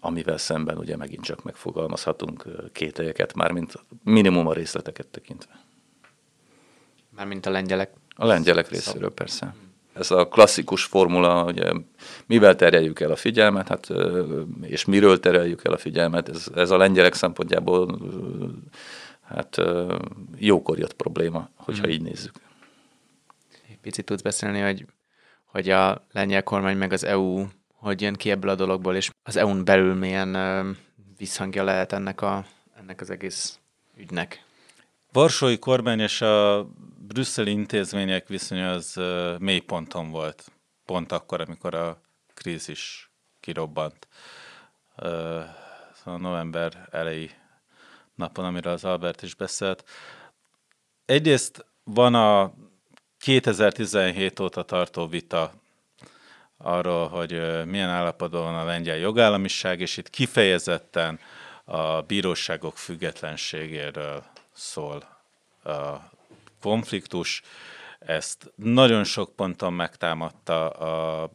amivel 0.00 0.38
szemben 0.38 0.78
ugye 0.78 0.96
megint 0.96 1.24
csak 1.24 1.42
megfogalmazhatunk 1.42 2.44
kételyeket, 2.72 3.34
mármint 3.34 3.84
minimum 4.04 4.46
a 4.46 4.52
részleteket 4.52 5.06
tekintve. 5.06 5.60
Mármint 7.16 7.46
a 7.46 7.50
lengyelek? 7.50 7.92
A 8.16 8.26
lengyelek 8.26 8.68
részéről 8.68 9.12
persze 9.12 9.54
ez 9.98 10.10
a 10.10 10.28
klasszikus 10.28 10.84
formula, 10.84 11.42
hogy 11.42 11.66
mivel 12.26 12.56
terjeljük 12.56 13.00
el 13.00 13.10
a 13.10 13.16
figyelmet, 13.16 13.68
hát, 13.68 13.88
és 14.62 14.84
miről 14.84 15.20
terjeljük 15.20 15.64
el 15.64 15.72
a 15.72 15.78
figyelmet, 15.78 16.28
ez, 16.28 16.46
ez 16.54 16.70
a 16.70 16.76
lengyelek 16.76 17.14
szempontjából 17.14 17.98
hát 19.22 19.56
jókor 20.36 20.78
jött 20.78 20.94
probléma, 20.94 21.48
hogyha 21.56 21.82
hmm. 21.82 21.92
így 21.92 22.02
nézzük. 22.02 22.34
Picit 23.82 24.04
tudsz 24.04 24.22
beszélni, 24.22 24.60
hogy, 24.60 24.86
hogy 25.44 25.70
a 25.70 26.06
lengyel 26.12 26.42
kormány 26.42 26.76
meg 26.76 26.92
az 26.92 27.04
EU 27.04 27.46
hogy 27.78 28.00
jön 28.00 28.14
ki 28.14 28.30
ebből 28.30 28.50
a 28.50 28.54
dologból, 28.54 28.96
és 28.96 29.10
az 29.22 29.36
EU-n 29.36 29.64
belül 29.64 29.94
milyen 29.94 30.36
visszhangja 31.18 31.64
lehet 31.64 31.92
ennek, 31.92 32.20
a, 32.20 32.44
ennek 32.78 33.00
az 33.00 33.10
egész 33.10 33.58
ügynek? 33.96 34.44
Varsói 35.12 35.58
kormány 35.58 36.00
és 36.00 36.20
a 36.20 36.68
brüsszeli 37.08 37.50
intézmények 37.50 38.28
viszonya 38.28 38.70
az 38.70 39.00
mély 39.38 39.60
ponton 39.60 40.10
volt, 40.10 40.44
pont 40.84 41.12
akkor, 41.12 41.40
amikor 41.40 41.74
a 41.74 42.00
krízis 42.34 43.10
kirobbant. 43.40 44.08
Szóval 45.94 46.20
november 46.20 46.88
elejé 46.90 47.30
napon, 48.14 48.44
amiről 48.44 48.72
az 48.72 48.84
Albert 48.84 49.22
is 49.22 49.34
beszélt. 49.34 49.84
Egyrészt 51.04 51.66
van 51.84 52.14
a 52.14 52.54
2017 53.18 54.40
óta 54.40 54.62
tartó 54.62 55.06
vita 55.06 55.52
arról, 56.56 57.08
hogy 57.08 57.30
milyen 57.66 57.88
állapotban 57.88 58.42
van 58.42 58.58
a 58.58 58.64
lengyel 58.64 58.96
jogállamiság, 58.96 59.80
és 59.80 59.96
itt 59.96 60.10
kifejezetten 60.10 61.20
a 61.64 62.02
bíróságok 62.02 62.78
függetlenségéről 62.78 64.24
szól 64.52 65.02
a 65.64 66.16
konfliktus. 66.60 67.42
Ezt 67.98 68.52
nagyon 68.54 69.04
sok 69.04 69.36
ponton 69.36 69.72
megtámadta 69.72 70.68
a 70.70 71.30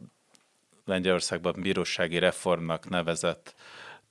Lengyelországban 0.84 1.54
bírósági 1.60 2.18
reformnak 2.18 2.88
nevezett 2.88 3.54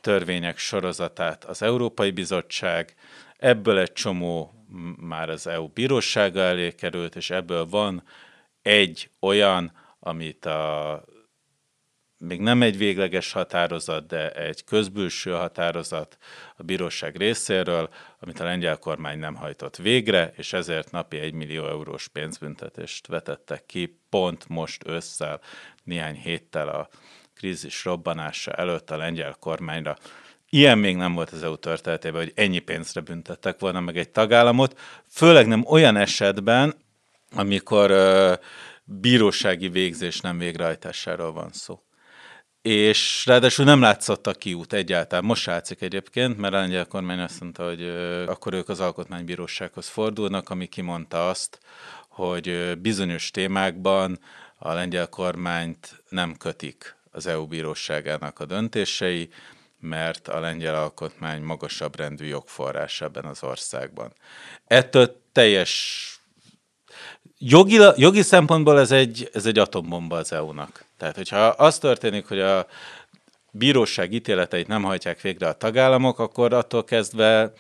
törvények 0.02 0.58
sorozatát 0.58 1.43
az 1.43 1.62
Európai 1.62 2.12
Bizottság. 2.12 2.95
Ebből 3.38 3.78
egy 3.78 3.93
csomó 3.93 4.54
már 4.97 5.30
az 5.30 5.47
EU 5.47 5.67
bírósága 5.67 6.39
elé 6.39 6.71
került, 6.71 7.15
és 7.15 7.30
ebből 7.30 7.65
van 7.65 8.04
egy 8.62 9.10
olyan, 9.19 9.71
amit 9.99 10.45
a 10.45 11.04
még 12.27 12.39
nem 12.39 12.62
egy 12.62 12.77
végleges 12.77 13.31
határozat, 13.31 14.07
de 14.07 14.31
egy 14.31 14.63
közbülső 14.63 15.31
határozat 15.31 16.17
a 16.55 16.63
bíróság 16.63 17.15
részéről, 17.15 17.89
amit 18.19 18.39
a 18.39 18.43
lengyel 18.43 18.77
kormány 18.77 19.19
nem 19.19 19.36
hajtott 19.36 19.77
végre, 19.77 20.33
és 20.36 20.53
ezért 20.53 20.91
napi 20.91 21.19
1 21.19 21.33
millió 21.33 21.67
eurós 21.67 22.07
pénzbüntetést 22.07 23.07
vetettek 23.07 23.65
ki 23.65 23.99
pont 24.09 24.47
most 24.47 24.88
ősszel, 24.88 25.39
néhány 25.83 26.15
héttel 26.15 26.69
a 26.69 26.89
krízis 27.36 27.83
robbanása 27.86 28.51
előtt 28.51 28.91
a 28.91 28.97
lengyel 28.97 29.36
kormányra 29.39 29.97
Ilyen 30.49 30.77
még 30.77 30.95
nem 30.95 31.13
volt 31.13 31.29
az 31.29 31.43
EU 31.43 31.55
történetében, 31.55 32.21
hogy 32.21 32.31
ennyi 32.36 32.59
pénzre 32.59 33.01
büntettek 33.01 33.59
volna 33.59 33.79
meg 33.79 33.97
egy 33.97 34.09
tagállamot, 34.09 34.79
főleg 35.09 35.47
nem 35.47 35.65
olyan 35.65 35.95
esetben, 35.95 36.75
amikor 37.31 37.91
uh, 37.91 38.33
bírósági 38.83 39.69
végzés 39.69 40.19
nem 40.19 40.38
végrehajtásáról 40.38 41.31
van 41.31 41.51
szó. 41.51 41.81
És 42.63 43.26
ráadásul 43.26 43.65
nem 43.65 43.82
látszott 43.82 44.28
a 44.28 44.34
kiút 44.34 44.73
egyáltalán. 44.73 45.26
Most 45.26 45.45
látszik 45.45 45.82
egyébként, 45.82 46.38
mert 46.38 46.54
a 46.54 46.58
lengyel 46.58 46.86
kormány 46.86 47.19
azt 47.19 47.41
mondta, 47.41 47.67
hogy 47.67 47.88
akkor 48.28 48.54
ők 48.54 48.69
az 48.69 48.80
alkotmánybírósághoz 48.80 49.88
fordulnak, 49.88 50.49
ami 50.49 50.65
kimondta 50.65 51.30
azt, 51.30 51.60
hogy 52.08 52.78
bizonyos 52.78 53.32
témákban 53.32 54.19
a 54.58 54.73
lengyel 54.73 55.08
kormányt 55.08 56.04
nem 56.10 56.38
kötik 56.38 56.95
az 57.12 57.28
EU 57.28 57.47
bíróságának 57.47 58.39
a 58.39 58.45
döntései, 58.45 59.30
mert 59.80 60.28
a 60.28 60.39
lengyel 60.39 60.76
alkotmány 60.76 61.41
magasabb 61.41 61.95
rendű 61.95 62.26
jogforrás 62.26 63.02
ebben 63.02 63.26
az 63.26 63.43
országban. 63.43 64.13
Ettől 64.67 65.21
teljes 65.32 66.12
jogi, 67.45 67.79
jogi 67.95 68.21
szempontból 68.21 68.79
ez 68.79 68.91
egy, 68.91 69.29
ez 69.34 69.45
egy 69.45 69.60
atombomba 69.60 70.17
az 70.17 70.32
EU-nak. 70.32 70.86
Tehát, 70.97 71.15
hogyha 71.15 71.45
az 71.45 71.77
történik, 71.77 72.27
hogy 72.27 72.39
a 72.39 72.67
bíróság 73.51 74.13
ítéleteit 74.13 74.67
nem 74.67 74.84
hajtják 74.84 75.21
végre 75.21 75.47
a 75.47 75.53
tagállamok, 75.53 76.19
akkor 76.19 76.53
attól 76.53 76.84
kezdve 76.84 77.53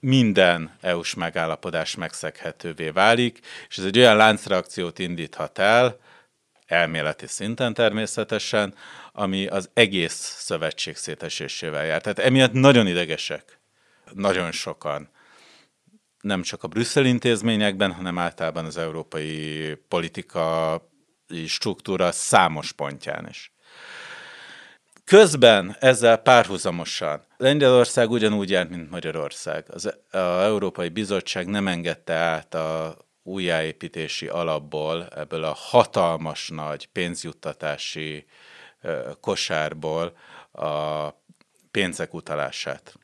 minden 0.00 0.76
EU-s 0.80 1.14
megállapodás 1.14 1.94
megszeghetővé 1.94 2.88
válik, 2.88 3.40
és 3.68 3.78
ez 3.78 3.84
egy 3.84 3.98
olyan 3.98 4.16
láncreakciót 4.16 4.98
indíthat 4.98 5.58
el, 5.58 5.98
elméleti 6.66 7.26
szinten 7.26 7.74
természetesen, 7.74 8.74
ami 9.12 9.46
az 9.46 9.70
egész 9.74 10.34
szövetség 10.38 10.96
szétesésével 10.96 11.84
jár. 11.84 12.00
Tehát 12.00 12.18
emiatt 12.18 12.52
nagyon 12.52 12.86
idegesek, 12.86 13.58
nagyon 14.12 14.52
sokan, 14.52 15.10
nem 16.22 16.42
csak 16.42 16.62
a 16.62 16.68
brüsszel 16.68 17.04
intézményekben, 17.04 17.92
hanem 17.92 18.18
általában 18.18 18.64
az 18.64 18.76
európai 18.76 19.74
politika 19.88 20.80
struktúra 21.46 22.12
számos 22.12 22.72
pontján 22.72 23.28
is. 23.28 23.52
Közben 25.04 25.76
ezzel 25.80 26.16
párhuzamosan 26.16 27.26
Lengyelország 27.36 28.10
ugyanúgy 28.10 28.50
járt, 28.50 28.70
mint 28.70 28.90
Magyarország. 28.90 29.64
Az, 29.68 29.94
a 30.10 30.16
Európai 30.18 30.88
Bizottság 30.88 31.46
nem 31.46 31.68
engedte 31.68 32.14
át 32.14 32.54
a 32.54 32.96
újjáépítési 33.22 34.26
alapból, 34.26 35.06
ebből 35.06 35.44
a 35.44 35.52
hatalmas 35.56 36.48
nagy 36.48 36.86
pénzjuttatási 36.86 38.26
kosárból 39.20 40.16
a 40.52 41.08
pénzek 41.70 42.14
utalását. 42.14 42.98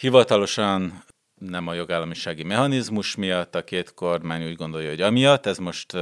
Hivatalosan 0.00 1.04
nem 1.38 1.66
a 1.66 1.74
jogállamisági 1.74 2.42
mechanizmus 2.42 3.16
miatt, 3.16 3.54
a 3.54 3.64
két 3.64 3.94
kormány 3.94 4.44
úgy 4.44 4.56
gondolja, 4.56 4.88
hogy 4.88 5.00
amiatt, 5.00 5.46
ez 5.46 5.58
most, 5.58 5.96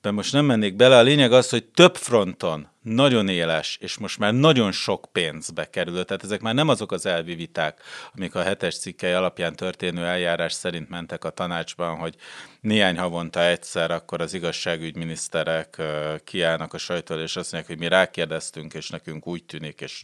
de 0.00 0.10
most 0.10 0.32
nem 0.32 0.44
mennék 0.44 0.76
bele. 0.76 0.98
A 0.98 1.02
lényeg 1.02 1.32
az, 1.32 1.50
hogy 1.50 1.64
több 1.64 1.96
fronton 1.96 2.68
nagyon 2.86 3.28
éles, 3.28 3.78
és 3.80 3.98
most 3.98 4.18
már 4.18 4.34
nagyon 4.34 4.72
sok 4.72 5.08
pénzbe 5.12 5.70
kerül. 5.70 6.04
Tehát 6.04 6.24
ezek 6.24 6.40
már 6.40 6.54
nem 6.54 6.68
azok 6.68 6.92
az 6.92 7.06
elvi 7.06 7.34
viták, 7.34 7.80
amik 8.14 8.34
a 8.34 8.42
hetes 8.42 8.78
cikkei 8.78 9.12
alapján 9.12 9.56
történő 9.56 10.04
eljárás 10.04 10.52
szerint 10.52 10.88
mentek 10.88 11.24
a 11.24 11.30
tanácsban, 11.30 11.96
hogy 11.96 12.14
néhány 12.60 12.98
havonta 12.98 13.44
egyszer 13.44 13.90
akkor 13.90 14.20
az 14.20 14.34
igazságügyminiszterek 14.34 15.82
kiállnak 16.24 16.74
a 16.74 16.78
sajtól, 16.78 17.18
és 17.18 17.36
azt 17.36 17.52
mondják, 17.52 17.72
hogy 17.72 17.82
mi 17.88 17.88
rákérdeztünk, 17.88 18.74
és 18.74 18.90
nekünk 18.90 19.26
úgy 19.26 19.44
tűnik, 19.44 19.80
és 19.80 20.02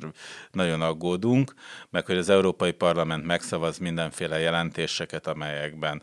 nagyon 0.52 0.80
aggódunk, 0.80 1.54
meg 1.90 2.06
hogy 2.06 2.16
az 2.16 2.28
Európai 2.28 2.72
Parlament 2.72 3.24
megszavaz 3.24 3.78
mindenféle 3.78 4.38
jelentéseket, 4.38 5.26
amelyekben 5.26 6.02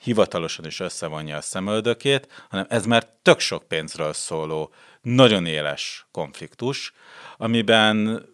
hivatalosan 0.00 0.64
is 0.64 0.80
összevonja 0.80 1.36
a 1.36 1.40
szemöldökét, 1.40 2.46
hanem 2.48 2.66
ez 2.68 2.86
már 2.86 3.08
tök 3.22 3.40
sok 3.40 3.68
pénzről 3.68 4.12
szóló 4.12 4.72
nagyon 5.00 5.46
éles 5.46 6.06
konfliktus, 6.10 6.92
amiben 7.36 8.26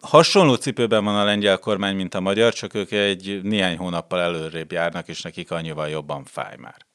hasonló 0.00 0.54
cipőben 0.54 1.04
van 1.04 1.16
a 1.16 1.24
lengyel 1.24 1.58
kormány, 1.58 1.96
mint 1.96 2.14
a 2.14 2.20
magyar, 2.20 2.52
csak 2.52 2.74
ők 2.74 2.90
egy 2.90 3.42
néhány 3.42 3.76
hónappal 3.76 4.20
előrébb 4.20 4.72
járnak, 4.72 5.08
és 5.08 5.22
nekik 5.22 5.50
annyival 5.50 5.88
jobban 5.88 6.24
fáj 6.24 6.56
már. 6.56 6.86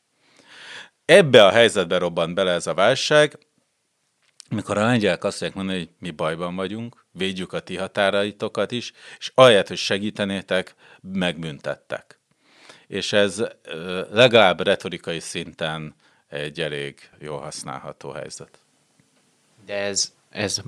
Ebbe 1.06 1.46
a 1.46 1.52
helyzetbe 1.52 1.98
robbant 1.98 2.34
bele 2.34 2.52
ez 2.52 2.68
a 2.68 2.74
válság, 2.74 3.38
amikor 4.50 4.78
a 4.78 4.86
lengyelek 4.86 5.24
azt 5.24 5.41
mondják 5.41 5.63
mondani, 5.63 5.86
hogy 5.86 5.96
mi 6.00 6.12
bajban 6.12 6.56
vagyunk, 6.56 7.06
védjük 7.12 7.54
a 7.54 7.60
ti 7.60 7.78
határaitokat 7.78 8.72
is, 8.72 8.91
és 9.18 9.32
ahelyett, 9.36 9.68
hogy 9.68 9.78
segítenétek, 9.78 10.76
megbüntettek. 11.02 12.20
És 12.88 13.13
ez 13.13 13.43
legalább 14.12 14.62
retorikai 14.62 15.19
szinten 15.19 15.95
egy 16.28 16.62
elég 16.62 17.10
jól 17.19 17.39
használható 17.39 18.12
helyzet. 18.12 18.60
De 19.65 19.74
ez, 19.74 20.13
ez 20.30 20.62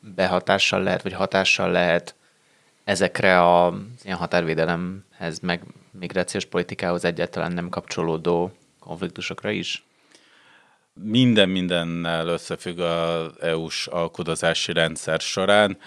behatással 0.00 0.82
lehet, 0.82 1.02
vagy 1.02 1.12
hatással 1.12 1.70
lehet 1.70 2.14
ezekre 2.84 3.40
a 3.42 3.78
ilyen 4.04 4.16
határvédelemhez, 4.16 5.38
meg 5.40 5.62
migrációs 5.90 6.44
politikához 6.44 7.04
egyáltalán 7.04 7.52
nem 7.52 7.68
kapcsolódó 7.68 8.52
konfliktusokra 8.78 9.50
is? 9.50 9.84
Minden 10.92 11.48
mindennel 11.48 12.28
összefügg 12.28 12.78
az 12.78 13.32
EU-s 13.40 13.86
alkudozási 13.86 14.72
rendszer 14.72 15.20
során, 15.20 15.78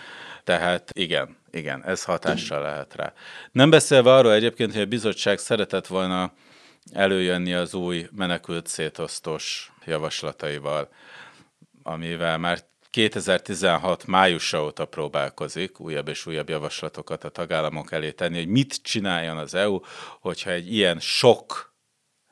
tehát 0.43 0.91
igen, 0.93 1.37
igen, 1.51 1.85
ez 1.85 2.03
hatással 2.03 2.61
lehet 2.61 2.95
rá. 2.95 3.13
Nem 3.51 3.69
beszélve 3.69 4.13
arról 4.13 4.33
egyébként, 4.33 4.73
hogy 4.73 4.81
a 4.81 4.85
bizottság 4.85 5.37
szeretett 5.37 5.87
volna 5.87 6.33
előjönni 6.93 7.53
az 7.53 7.73
új 7.73 8.07
menekült 8.11 8.67
szétosztós 8.67 9.71
javaslataival 9.85 10.89
amivel 11.83 12.37
már 12.37 12.59
2016 12.89 14.07
májusa 14.07 14.63
óta 14.63 14.85
próbálkozik 14.85 15.79
újabb 15.79 16.07
és 16.07 16.25
újabb 16.25 16.49
javaslatokat 16.49 17.23
a 17.23 17.29
tagállamok 17.29 17.91
elé 17.91 18.11
tenni, 18.11 18.37
hogy 18.37 18.47
mit 18.47 18.79
csináljon 18.81 19.37
az 19.37 19.53
EU, 19.53 19.79
hogyha 20.19 20.51
egy 20.51 20.73
ilyen 20.73 20.99
sok 20.99 21.68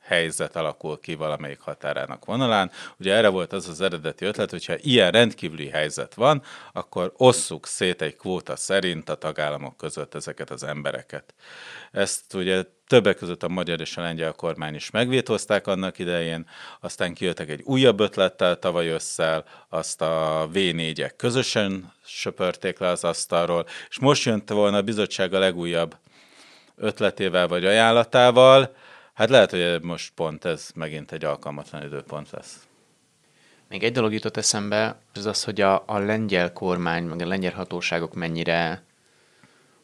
helyzet 0.08 0.56
alakul 0.56 1.00
ki 1.00 1.14
valamelyik 1.14 1.60
határának 1.60 2.24
vonalán. 2.24 2.70
Ugye 2.98 3.14
erre 3.14 3.28
volt 3.28 3.52
az 3.52 3.68
az 3.68 3.80
eredeti 3.80 4.24
ötlet, 4.24 4.50
hogyha 4.50 4.74
ilyen 4.76 5.10
rendkívüli 5.10 5.68
helyzet 5.68 6.14
van, 6.14 6.42
akkor 6.72 7.12
osszuk 7.16 7.66
szét 7.66 8.02
egy 8.02 8.16
kvóta 8.16 8.56
szerint 8.56 9.08
a 9.08 9.14
tagállamok 9.14 9.76
között 9.76 10.14
ezeket 10.14 10.50
az 10.50 10.62
embereket. 10.62 11.34
Ezt 11.92 12.34
ugye 12.34 12.64
többek 12.86 13.16
között 13.16 13.42
a 13.42 13.48
magyar 13.48 13.80
és 13.80 13.96
a 13.96 14.00
lengyel 14.00 14.32
kormány 14.32 14.74
is 14.74 14.90
megvétózták 14.90 15.66
annak 15.66 15.98
idején, 15.98 16.48
aztán 16.80 17.14
kijöttek 17.14 17.48
egy 17.48 17.62
újabb 17.64 18.00
ötlettel 18.00 18.58
tavaly 18.58 18.88
összel, 18.88 19.44
azt 19.68 20.02
a 20.02 20.48
V4-ek 20.52 21.12
közösen 21.16 21.92
söpörték 22.04 22.78
le 22.78 22.88
az 22.88 23.04
asztalról, 23.04 23.66
és 23.88 23.98
most 23.98 24.24
jött 24.24 24.48
volna 24.48 24.76
a 24.76 24.82
bizottság 24.82 25.34
a 25.34 25.38
legújabb 25.38 25.96
ötletével 26.76 27.48
vagy 27.48 27.64
ajánlatával, 27.64 28.74
Hát 29.18 29.28
lehet, 29.28 29.50
hogy 29.50 29.82
most 29.82 30.12
pont 30.14 30.44
ez 30.44 30.70
megint 30.74 31.12
egy 31.12 31.24
alkalmatlan 31.24 31.82
időpont 31.82 32.30
lesz. 32.30 32.66
Még 33.68 33.82
egy 33.82 33.92
dolog 33.92 34.12
jutott 34.12 34.36
eszembe, 34.36 34.96
az 35.14 35.26
az, 35.26 35.44
hogy 35.44 35.60
a, 35.60 35.82
a 35.86 35.98
lengyel 35.98 36.52
kormány, 36.52 37.04
meg 37.04 37.20
a 37.20 37.26
lengyel 37.26 37.52
hatóságok 37.52 38.14
mennyire, 38.14 38.82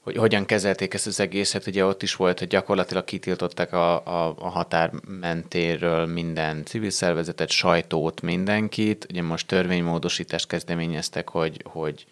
hogy 0.01 0.17
hogyan 0.17 0.45
kezelték 0.45 0.95
ezt 0.95 1.07
az 1.07 1.21
egészet. 1.21 1.67
Ugye 1.67 1.85
ott 1.85 2.03
is 2.03 2.15
volt, 2.15 2.39
hogy 2.39 2.49
gyakorlatilag 2.49 3.05
kitiltották 3.05 3.73
a, 3.73 4.07
a, 4.07 4.35
a 4.39 4.49
határ 4.49 4.91
mentéről 5.07 6.07
minden 6.07 6.65
civil 6.65 6.91
szervezetet, 6.91 7.51
sajtót, 7.51 8.21
mindenkit. 8.21 9.07
Ugye 9.11 9.23
most 9.23 9.47
törvénymódosítást 9.47 10.47
kezdeményeztek, 10.47 11.29
hogy, 11.29 11.63
hogy 11.65 12.07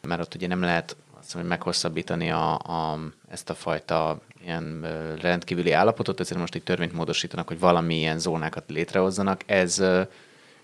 mert 0.00 0.20
ott 0.20 0.34
ugye 0.34 0.46
nem 0.46 0.60
lehet 0.60 0.96
azt 1.18 1.32
hogy 1.32 1.44
meghosszabbítani 1.44 2.30
a, 2.30 2.54
a, 2.54 2.98
ezt 3.28 3.50
a 3.50 3.54
fajta 3.54 4.20
ilyen 4.46 4.86
rendkívüli 5.20 5.72
állapotot, 5.72 6.20
ezért 6.20 6.40
most 6.40 6.54
egy 6.54 6.62
törvényt 6.62 6.92
módosítanak, 6.92 7.48
hogy 7.48 7.58
valamilyen 7.58 8.18
zónákat 8.18 8.64
létrehozzanak. 8.66 9.42
Ez, 9.46 9.78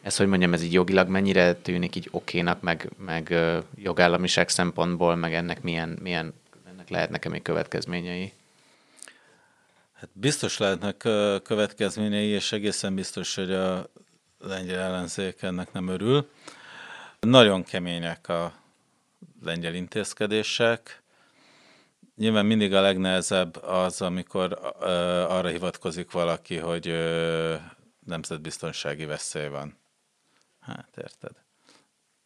ez, 0.03 0.17
hogy 0.17 0.27
mondjam, 0.27 0.53
ez 0.53 0.63
így 0.63 0.73
jogilag 0.73 1.09
mennyire 1.09 1.55
tűnik 1.55 1.97
így 1.97 2.09
okénak, 2.11 2.61
meg, 2.61 2.91
meg 2.97 3.35
jogállamiság 3.75 4.49
szempontból, 4.49 5.17
meg 5.17 5.35
ennek 5.35 5.63
milyen, 5.63 5.99
milyen 6.03 6.35
ennek 6.69 6.89
lehetnek-e 6.89 7.29
még 7.29 7.43
következményei? 7.43 8.33
Hát 9.93 10.09
biztos 10.13 10.59
lehetnek 10.59 10.97
következményei, 11.43 12.29
és 12.29 12.53
egészen 12.53 12.95
biztos, 12.95 13.35
hogy 13.35 13.53
a 13.53 13.91
lengyel 14.39 14.81
ellenzék 14.81 15.43
ennek 15.43 15.73
nem 15.73 15.89
örül. 15.89 16.31
Nagyon 17.21 17.63
kemények 17.63 18.29
a 18.29 18.53
lengyel 19.45 19.75
intézkedések, 19.75 21.02
Nyilván 22.17 22.47
mindig 22.47 22.75
a 22.75 22.81
legnehezebb 22.81 23.63
az, 23.63 24.03
amikor 24.03 24.59
uh, 24.63 24.87
arra 25.33 25.49
hivatkozik 25.49 26.11
valaki, 26.11 26.57
hogy 26.57 26.89
uh, 26.89 27.55
nemzetbiztonsági 28.07 29.05
veszély 29.05 29.49
van. 29.49 29.81
Hát 30.61 30.97
érted. 30.97 31.33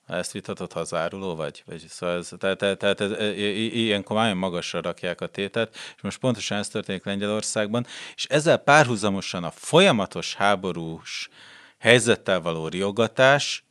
ezt 0.07 0.33
vitatott 0.33 0.73
hazáruló 0.73 1.35
vagy? 1.35 1.63
vagy 1.67 1.87
szóval 1.89 2.17
ez, 2.17 2.33
tehát, 2.39 2.59
tehát, 2.59 2.79
tehát 2.79 3.01
ez, 3.01 3.11
ilyenkor 3.73 4.17
nagyon 4.17 4.37
magasra 4.37 4.81
rakják 4.81 5.21
a 5.21 5.27
tétet, 5.27 5.75
és 5.75 6.03
most 6.03 6.19
pontosan 6.19 6.59
ez 6.59 6.69
történik 6.69 7.05
Lengyelországban, 7.05 7.87
és 8.15 8.25
ezzel 8.25 8.57
párhuzamosan 8.57 9.45
a 9.45 9.51
folyamatos 9.51 10.35
háborús 10.35 11.29
helyzettel 11.79 12.41
való 12.41 12.69
riogatás, 12.69 13.65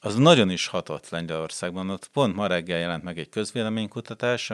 az 0.00 0.14
nagyon 0.14 0.50
is 0.50 0.66
hatott 0.66 1.08
Lengyelországban. 1.08 1.90
Ott 1.90 2.08
pont 2.08 2.34
ma 2.34 2.46
reggel 2.46 2.78
jelent 2.78 3.02
meg 3.02 3.18
egy 3.18 3.28
közvéleménykutatás, 3.28 4.50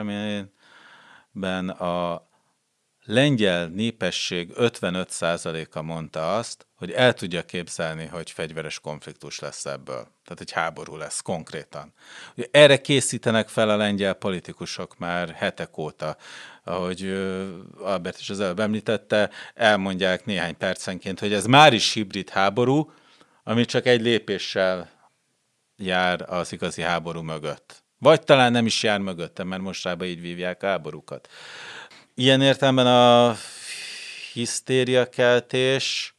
amiben 1.35 1.69
a 1.69 2.27
lengyel 3.05 3.67
népesség 3.67 4.51
55%-a 4.55 5.81
mondta 5.81 6.35
azt, 6.35 6.67
hogy 6.75 6.91
el 6.91 7.13
tudja 7.13 7.45
képzelni, 7.45 8.05
hogy 8.05 8.31
fegyveres 8.31 8.79
konfliktus 8.79 9.39
lesz 9.39 9.65
ebből. 9.65 10.07
Tehát 10.23 10.39
egy 10.39 10.51
háború 10.51 10.95
lesz 10.95 11.21
konkrétan. 11.21 11.93
Ugye 12.35 12.47
erre 12.51 12.81
készítenek 12.81 13.47
fel 13.49 13.69
a 13.69 13.75
lengyel 13.75 14.13
politikusok 14.13 14.97
már 14.97 15.29
hetek 15.29 15.77
óta. 15.77 16.17
Ahogy 16.63 17.03
Albert 17.79 18.19
is 18.19 18.29
az 18.29 18.39
előbb 18.39 18.59
említette, 18.59 19.29
elmondják 19.53 20.25
néhány 20.25 20.57
percenként, 20.57 21.19
hogy 21.19 21.33
ez 21.33 21.45
már 21.45 21.73
is 21.73 21.93
hibrid 21.93 22.29
háború, 22.29 22.91
ami 23.43 23.65
csak 23.65 23.85
egy 23.85 24.01
lépéssel 24.01 24.89
jár 25.75 26.33
az 26.33 26.51
igazi 26.51 26.81
háború 26.81 27.21
mögött. 27.21 27.84
Vagy 27.97 28.21
talán 28.21 28.51
nem 28.51 28.65
is 28.65 28.83
jár 28.83 28.99
mögötte, 28.99 29.43
mert 29.43 29.61
mostában 29.61 30.07
így 30.07 30.21
vívják 30.21 30.63
a 30.63 30.67
háborúkat. 30.67 31.29
Ilyen 32.13 32.41
értelemben 32.41 32.87
a 32.87 33.35
hisztériakeltés 34.33 36.15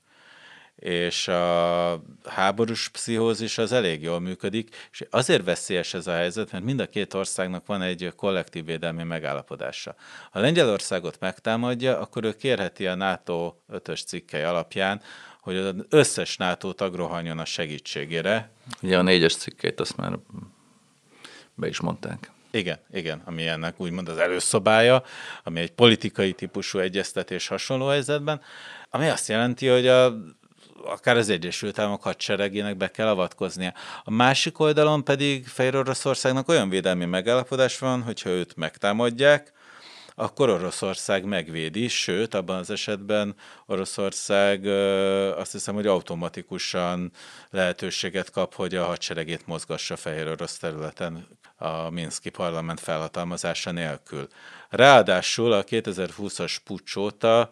és 0.76 1.28
a 1.28 2.02
háborús 2.24 2.88
pszichózis 2.88 3.58
az 3.58 3.72
elég 3.72 4.02
jól 4.02 4.20
működik, 4.20 4.88
és 4.92 5.04
azért 5.10 5.44
veszélyes 5.44 5.94
ez 5.94 6.06
a 6.06 6.12
helyzet, 6.12 6.52
mert 6.52 6.64
mind 6.64 6.80
a 6.80 6.88
két 6.88 7.14
országnak 7.14 7.66
van 7.66 7.82
egy 7.82 8.12
kollektív 8.16 8.64
védelmi 8.64 9.02
megállapodása. 9.02 9.94
Ha 10.30 10.40
Lengyelországot 10.40 11.16
megtámadja, 11.20 11.98
akkor 11.98 12.24
ő 12.24 12.32
kérheti 12.32 12.86
a 12.86 12.94
NATO 12.94 13.54
5-ös 13.72 14.06
cikkei 14.06 14.42
alapján, 14.42 15.02
hogy 15.40 15.56
az 15.56 15.74
összes 15.88 16.36
NATO 16.36 16.72
tag 16.72 16.94
rohanjon 16.94 17.38
a 17.38 17.44
segítségére. 17.44 18.50
Ugye 18.82 18.98
a 18.98 19.02
négyes 19.02 19.36
cikkeit 19.36 19.80
azt 19.80 19.96
már 19.96 20.18
be 21.56 21.66
is 21.66 21.80
mondták. 21.80 22.30
Igen, 22.50 22.78
igen, 22.92 23.22
ami 23.24 23.46
ennek 23.46 23.80
úgymond 23.80 24.08
az 24.08 24.18
előszobája, 24.18 25.02
ami 25.44 25.60
egy 25.60 25.72
politikai 25.72 26.32
típusú 26.32 26.78
egyeztetés 26.78 27.48
hasonló 27.48 27.86
helyzetben, 27.86 28.40
ami 28.90 29.08
azt 29.08 29.28
jelenti, 29.28 29.66
hogy 29.66 29.86
a 29.86 30.14
akár 30.84 31.16
az 31.16 31.28
Egyesült 31.28 31.78
Államok 31.78 32.02
hadseregének 32.02 32.76
be 32.76 32.90
kell 32.90 33.08
avatkoznia. 33.08 33.72
A 34.04 34.10
másik 34.10 34.58
oldalon 34.58 35.04
pedig 35.04 35.46
Fehér 35.46 35.76
Oroszországnak 35.76 36.48
olyan 36.48 36.68
védelmi 36.68 37.04
megállapodás 37.04 37.78
van, 37.78 38.02
hogyha 38.02 38.30
őt 38.30 38.56
megtámadják, 38.56 39.52
akkor 40.18 40.48
Oroszország 40.48 41.24
megvédi, 41.24 41.88
sőt, 41.88 42.34
abban 42.34 42.58
az 42.58 42.70
esetben 42.70 43.34
Oroszország 43.66 44.66
azt 45.36 45.52
hiszem, 45.52 45.74
hogy 45.74 45.86
automatikusan 45.86 47.12
lehetőséget 47.50 48.30
kap, 48.30 48.54
hogy 48.54 48.74
a 48.74 48.84
hadseregét 48.84 49.46
mozgassa 49.46 49.96
Fehér 49.96 50.28
Orosz 50.28 50.58
területen 50.58 51.26
a 51.56 51.90
Minszki 51.90 52.30
parlament 52.30 52.80
felhatalmazása 52.80 53.70
nélkül. 53.70 54.28
Ráadásul 54.68 55.52
a 55.52 55.64
2020-as 55.64 56.56
pucs 56.64 56.96
óta 56.96 57.50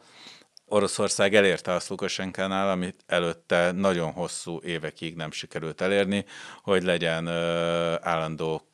Oroszország 0.67 1.35
elérte 1.35 1.73
azt 1.73 1.89
Lukasenkánál, 1.89 2.71
amit 2.71 3.05
előtte 3.07 3.73
nagyon 3.73 4.13
hosszú 4.13 4.61
évekig 4.63 5.15
nem 5.17 5.31
sikerült 5.31 5.81
elérni, 5.81 6.25
hogy 6.63 6.83
legyen 6.83 7.29
állandó 8.03 8.69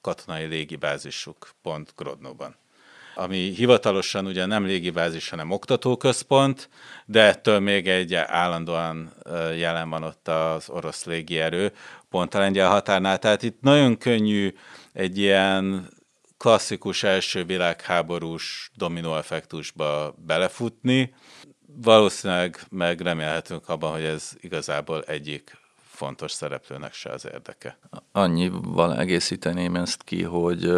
katonai 0.00 0.44
légibázisuk 0.44 1.50
pont 1.62 1.92
Grodnóban 1.96 2.56
ami 3.18 3.36
hivatalosan 3.36 4.26
ugye 4.26 4.46
nem 4.46 4.64
légibázis, 4.64 5.28
hanem 5.28 5.50
oktatóközpont, 5.50 6.68
de 7.06 7.22
ettől 7.22 7.58
még 7.58 7.88
egy 7.88 8.14
állandóan 8.14 9.12
jelen 9.56 9.90
van 9.90 10.02
ott 10.02 10.28
az 10.28 10.68
orosz 10.68 11.04
légierő, 11.04 11.72
pont 12.10 12.34
a 12.34 12.38
lengyel 12.38 12.68
határnál. 12.68 13.18
Tehát 13.18 13.42
itt 13.42 13.60
nagyon 13.60 13.98
könnyű 13.98 14.54
egy 14.92 15.18
ilyen 15.18 15.88
klasszikus 16.36 17.02
első 17.02 17.44
világháborús 17.44 18.70
dominóeffektusba 18.74 20.14
belefutni. 20.26 21.14
Valószínűleg 21.66 22.60
meg 22.70 23.00
remélhetünk 23.00 23.68
abban, 23.68 23.92
hogy 23.92 24.04
ez 24.04 24.30
igazából 24.40 25.02
egyik 25.02 25.58
fontos 25.90 26.32
szereplőnek 26.32 26.94
se 26.94 27.10
az 27.10 27.26
érdeke. 27.32 27.78
Annyival 28.12 28.98
egészíteném 28.98 29.76
ezt 29.76 30.02
ki, 30.02 30.22
hogy 30.22 30.72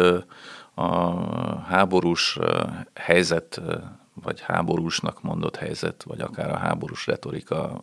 a 0.79 1.59
háborús 1.67 2.39
helyzet, 2.93 3.61
vagy 4.13 4.41
háborúsnak 4.41 5.21
mondott 5.21 5.55
helyzet, 5.55 6.03
vagy 6.03 6.21
akár 6.21 6.49
a 6.49 6.57
háborús 6.57 7.07
retorika, 7.07 7.81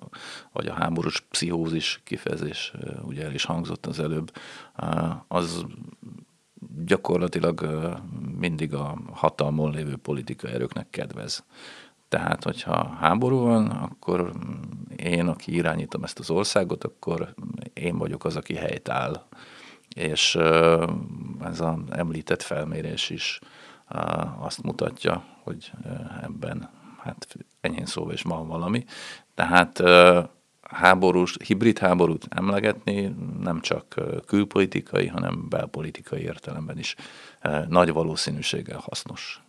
vagy 0.52 0.66
a 0.66 0.72
háborús 0.72 1.20
pszichózis 1.20 2.00
kifejezés, 2.04 2.72
ugye 3.02 3.24
el 3.24 3.34
is 3.34 3.44
hangzott 3.44 3.86
az 3.86 4.00
előbb, 4.00 4.32
az 5.28 5.64
gyakorlatilag 6.84 7.66
mindig 8.38 8.74
a 8.74 8.98
hatalmon 9.12 9.70
lévő 9.70 9.96
politikai 9.96 10.52
erőknek 10.52 10.90
kedvez. 10.90 11.44
Tehát, 12.08 12.44
hogyha 12.44 12.88
háború 12.88 13.38
van, 13.38 13.66
akkor 13.66 14.32
én, 14.96 15.26
aki 15.26 15.54
irányítom 15.54 16.04
ezt 16.04 16.18
az 16.18 16.30
országot, 16.30 16.84
akkor 16.84 17.34
én 17.72 17.98
vagyok 17.98 18.24
az, 18.24 18.36
aki 18.36 18.54
helyt 18.54 18.88
áll 18.88 19.26
és 19.96 20.34
ez 21.44 21.60
az 21.60 21.76
említett 21.90 22.42
felmérés 22.42 23.10
is 23.10 23.38
azt 24.38 24.62
mutatja, 24.62 25.24
hogy 25.42 25.72
ebben 26.22 26.70
hát 27.02 27.36
enyhén 27.60 27.86
szóval 27.86 28.12
is 28.12 28.22
van 28.22 28.46
valami. 28.46 28.84
Tehát 29.34 29.82
háborús, 30.62 31.36
hibrid 31.44 31.78
háborút 31.78 32.26
emlegetni 32.28 33.14
nem 33.40 33.60
csak 33.60 33.94
külpolitikai, 34.26 35.06
hanem 35.06 35.48
belpolitikai 35.48 36.20
értelemben 36.20 36.78
is 36.78 36.94
nagy 37.68 37.92
valószínűséggel 37.92 38.78
hasznos. 38.78 39.40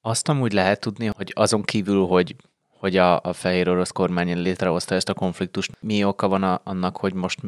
Azt 0.00 0.28
amúgy 0.28 0.52
lehet 0.52 0.80
tudni, 0.80 1.06
hogy 1.06 1.32
azon 1.34 1.62
kívül, 1.62 2.06
hogy 2.06 2.36
hogy 2.78 2.96
a, 2.96 3.20
a 3.20 3.32
fehér 3.32 3.68
orosz 3.68 3.90
kormány 3.90 4.40
létrehozta 4.40 4.94
ezt 4.94 5.08
a 5.08 5.14
konfliktust. 5.14 5.70
Mi 5.80 6.04
oka 6.04 6.28
van 6.28 6.42
a, 6.42 6.60
annak, 6.64 6.96
hogy 6.96 7.14
most 7.14 7.40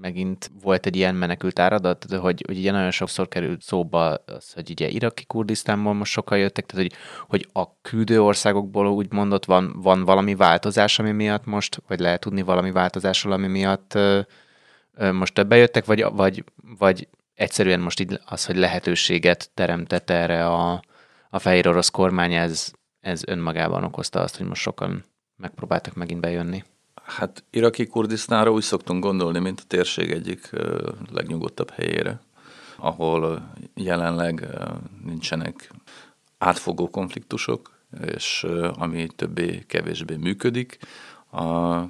megint 0.00 0.50
volt 0.62 0.86
egy 0.86 0.96
ilyen 0.96 1.14
menekült 1.14 1.58
áradat, 1.58 2.04
hogy, 2.04 2.44
hogy 2.46 2.58
ugye 2.58 2.70
nagyon 2.70 2.90
sokszor 2.90 3.28
került 3.28 3.62
szóba 3.62 4.14
az, 4.26 4.52
hogy 4.52 4.70
ugye 4.70 4.88
iraki 4.88 5.24
Kurdisztánból 5.24 5.94
most 5.94 6.12
sokan 6.12 6.38
jöttek, 6.38 6.66
tehát 6.66 6.86
hogy, 6.86 6.98
hogy 7.28 7.48
a 7.52 7.80
küldő 7.80 8.22
országokból 8.22 8.86
úgy 8.86 9.12
mondott, 9.12 9.44
van, 9.44 9.72
van 9.82 10.04
valami 10.04 10.34
változás, 10.34 10.98
ami 10.98 11.10
miatt 11.10 11.44
most, 11.44 11.82
vagy 11.88 12.00
lehet 12.00 12.20
tudni 12.20 12.42
valami 12.42 12.70
változásról, 12.70 13.32
ami 13.32 13.46
miatt 13.46 13.94
ö, 13.94 14.20
ö, 14.94 15.12
most 15.12 15.34
többen 15.34 15.58
jöttek, 15.58 15.84
vagy, 15.84 16.04
vagy, 16.12 16.44
vagy 16.78 17.08
egyszerűen 17.34 17.80
most 17.80 18.00
így 18.00 18.20
az, 18.26 18.46
hogy 18.46 18.56
lehetőséget 18.56 19.50
teremtett 19.54 20.10
erre 20.10 20.46
a, 20.46 20.82
a 21.30 21.38
fehér 21.38 21.68
orosz 21.68 21.88
kormány, 21.88 22.32
ez, 22.32 22.72
ez 23.04 23.22
önmagában 23.26 23.84
okozta 23.84 24.20
azt, 24.20 24.36
hogy 24.36 24.46
most 24.46 24.62
sokan 24.62 25.04
megpróbáltak 25.36 25.94
megint 25.94 26.20
bejönni? 26.20 26.64
Hát 27.04 27.44
iraki 27.50 27.86
Kurdisztánra 27.86 28.52
úgy 28.52 28.62
szoktunk 28.62 29.02
gondolni, 29.02 29.38
mint 29.38 29.60
a 29.60 29.66
térség 29.66 30.10
egyik 30.10 30.50
legnyugodtabb 31.12 31.70
helyére, 31.70 32.20
ahol 32.76 33.52
jelenleg 33.74 34.46
nincsenek 35.04 35.70
átfogó 36.38 36.90
konfliktusok, 36.90 37.70
és 38.04 38.46
ami 38.72 39.06
többé-kevésbé 39.06 40.16
működik. 40.16 40.78
A, 41.30 41.80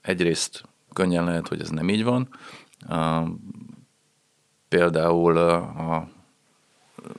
egyrészt 0.00 0.62
könnyen 0.92 1.24
lehet, 1.24 1.48
hogy 1.48 1.60
ez 1.60 1.68
nem 1.70 1.88
így 1.88 2.04
van. 2.04 2.28
A, 2.88 3.22
például 4.68 5.36
a 5.36 6.08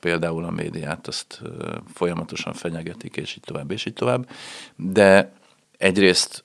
például 0.00 0.44
a 0.44 0.50
médiát 0.50 1.06
azt 1.06 1.42
folyamatosan 1.92 2.52
fenyegetik, 2.52 3.16
és 3.16 3.36
így 3.36 3.42
tovább, 3.42 3.70
és 3.70 3.86
így 3.86 3.92
tovább. 3.92 4.28
De 4.76 5.32
egyrészt 5.78 6.44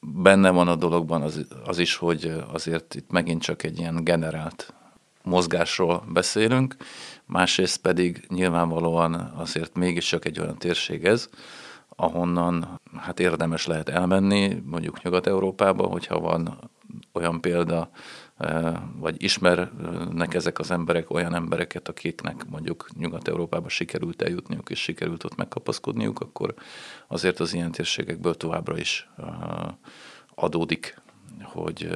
benne 0.00 0.50
van 0.50 0.68
a 0.68 0.76
dologban 0.76 1.22
az, 1.22 1.46
az 1.64 1.78
is, 1.78 1.96
hogy 1.96 2.32
azért 2.52 2.94
itt 2.94 3.10
megint 3.10 3.42
csak 3.42 3.62
egy 3.62 3.78
ilyen 3.78 4.04
generált 4.04 4.74
mozgásról 5.22 6.04
beszélünk, 6.12 6.76
másrészt 7.24 7.80
pedig 7.80 8.24
nyilvánvalóan 8.28 9.14
azért 9.14 9.74
mégiscsak 9.74 10.24
egy 10.24 10.40
olyan 10.40 10.58
térség 10.58 11.04
ez, 11.04 11.28
ahonnan 11.88 12.80
hát 12.96 13.20
érdemes 13.20 13.66
lehet 13.66 13.88
elmenni, 13.88 14.62
mondjuk 14.64 15.02
Nyugat-Európába, 15.02 15.86
hogyha 15.86 16.20
van 16.20 16.70
olyan 17.12 17.40
példa, 17.40 17.90
vagy 18.96 19.22
ismernek 19.22 20.34
ezek 20.34 20.58
az 20.58 20.70
emberek 20.70 21.10
olyan 21.10 21.34
embereket, 21.34 21.88
akiknek 21.88 22.46
mondjuk 22.48 22.88
Nyugat-Európába 22.98 23.68
sikerült 23.68 24.22
eljutniuk, 24.22 24.70
és 24.70 24.80
sikerült 24.80 25.24
ott 25.24 25.36
megkapaszkodniuk, 25.36 26.20
akkor 26.20 26.54
azért 27.06 27.40
az 27.40 27.54
ilyen 27.54 27.70
térségekből 27.70 28.34
továbbra 28.34 28.78
is 28.78 29.08
adódik, 30.34 31.00
hogy 31.42 31.88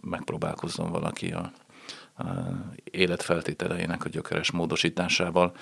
megpróbálkozzon 0.00 0.90
valaki 0.90 1.32
a 1.32 1.52
életfeltételeinek 2.84 4.04
a 4.04 4.08
gyökeres 4.08 4.50
módosításával. 4.50 5.52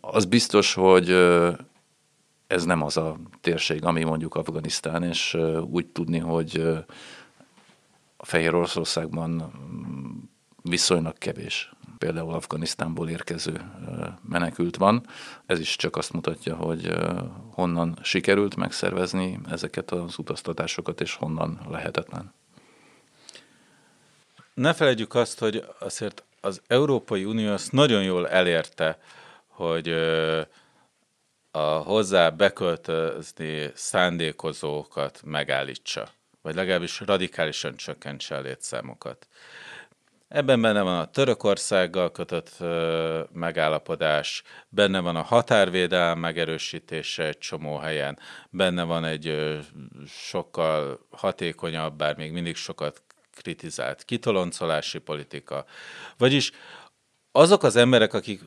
Az 0.00 0.24
biztos, 0.24 0.74
hogy 0.74 1.10
ez 2.46 2.64
nem 2.64 2.82
az 2.82 2.96
a 2.96 3.16
térség, 3.40 3.84
ami 3.84 4.04
mondjuk 4.04 4.34
Afganisztán, 4.34 5.02
és 5.02 5.36
úgy 5.70 5.86
tudni, 5.86 6.18
hogy 6.18 6.78
a 8.20 8.26
Fehér 8.26 8.54
Oroszországban 8.54 9.52
viszonylag 10.62 11.18
kevés 11.18 11.72
például 11.98 12.34
Afganisztánból 12.34 13.08
érkező 13.08 13.70
menekült 14.28 14.76
van. 14.76 15.06
Ez 15.46 15.58
is 15.58 15.76
csak 15.76 15.96
azt 15.96 16.12
mutatja, 16.12 16.56
hogy 16.56 16.92
honnan 17.50 17.98
sikerült 18.02 18.56
megszervezni 18.56 19.40
ezeket 19.50 19.90
az 19.90 20.18
utaztatásokat, 20.18 21.00
és 21.00 21.14
honnan 21.14 21.60
lehetetlen. 21.70 22.34
Ne 24.54 24.74
felejtjük 24.74 25.14
azt, 25.14 25.38
hogy 25.38 25.64
azért 25.78 26.24
az 26.40 26.62
Európai 26.66 27.24
Unió 27.24 27.52
azt 27.52 27.72
nagyon 27.72 28.02
jól 28.02 28.28
elérte, 28.28 28.98
hogy 29.46 29.88
a 31.50 31.60
hozzá 31.68 32.30
beköltözni 32.30 33.70
szándékozókat 33.74 35.20
megállítsa, 35.24 36.08
vagy 36.48 36.56
legalábbis 36.56 37.00
radikálisan 37.00 37.76
csökkentse 37.76 38.36
a 38.36 38.40
létszámokat. 38.40 39.28
Ebben 40.28 40.60
benne 40.60 40.82
van 40.82 40.98
a 40.98 41.10
Törökországgal 41.10 42.10
kötött 42.10 42.56
megállapodás, 43.32 44.42
benne 44.68 45.00
van 45.00 45.16
a 45.16 45.22
határvédelem 45.22 46.18
megerősítése 46.18 47.24
egy 47.24 47.38
csomó 47.38 47.76
helyen, 47.76 48.18
benne 48.50 48.82
van 48.82 49.04
egy 49.04 49.56
sokkal 50.06 51.06
hatékonyabb, 51.10 51.96
bár 51.96 52.16
még 52.16 52.32
mindig 52.32 52.56
sokat 52.56 53.02
kritizált 53.34 54.04
kitoloncolási 54.04 54.98
politika. 54.98 55.64
Vagyis 56.18 56.50
azok 57.32 57.62
az 57.62 57.76
emberek, 57.76 58.14
akik 58.14 58.40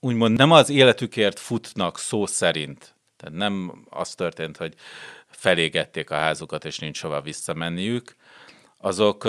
úgymond 0.00 0.36
nem 0.36 0.50
az 0.50 0.70
életükért 0.70 1.38
futnak 1.38 1.98
szó 1.98 2.26
szerint, 2.26 2.94
tehát 3.16 3.34
nem 3.34 3.84
az 3.90 4.14
történt, 4.14 4.56
hogy 4.56 4.74
felégették 5.38 6.10
a 6.10 6.14
házukat, 6.14 6.64
és 6.64 6.78
nincs 6.78 7.00
hova 7.00 7.20
visszamenniük, 7.20 8.16
azok 8.78 9.24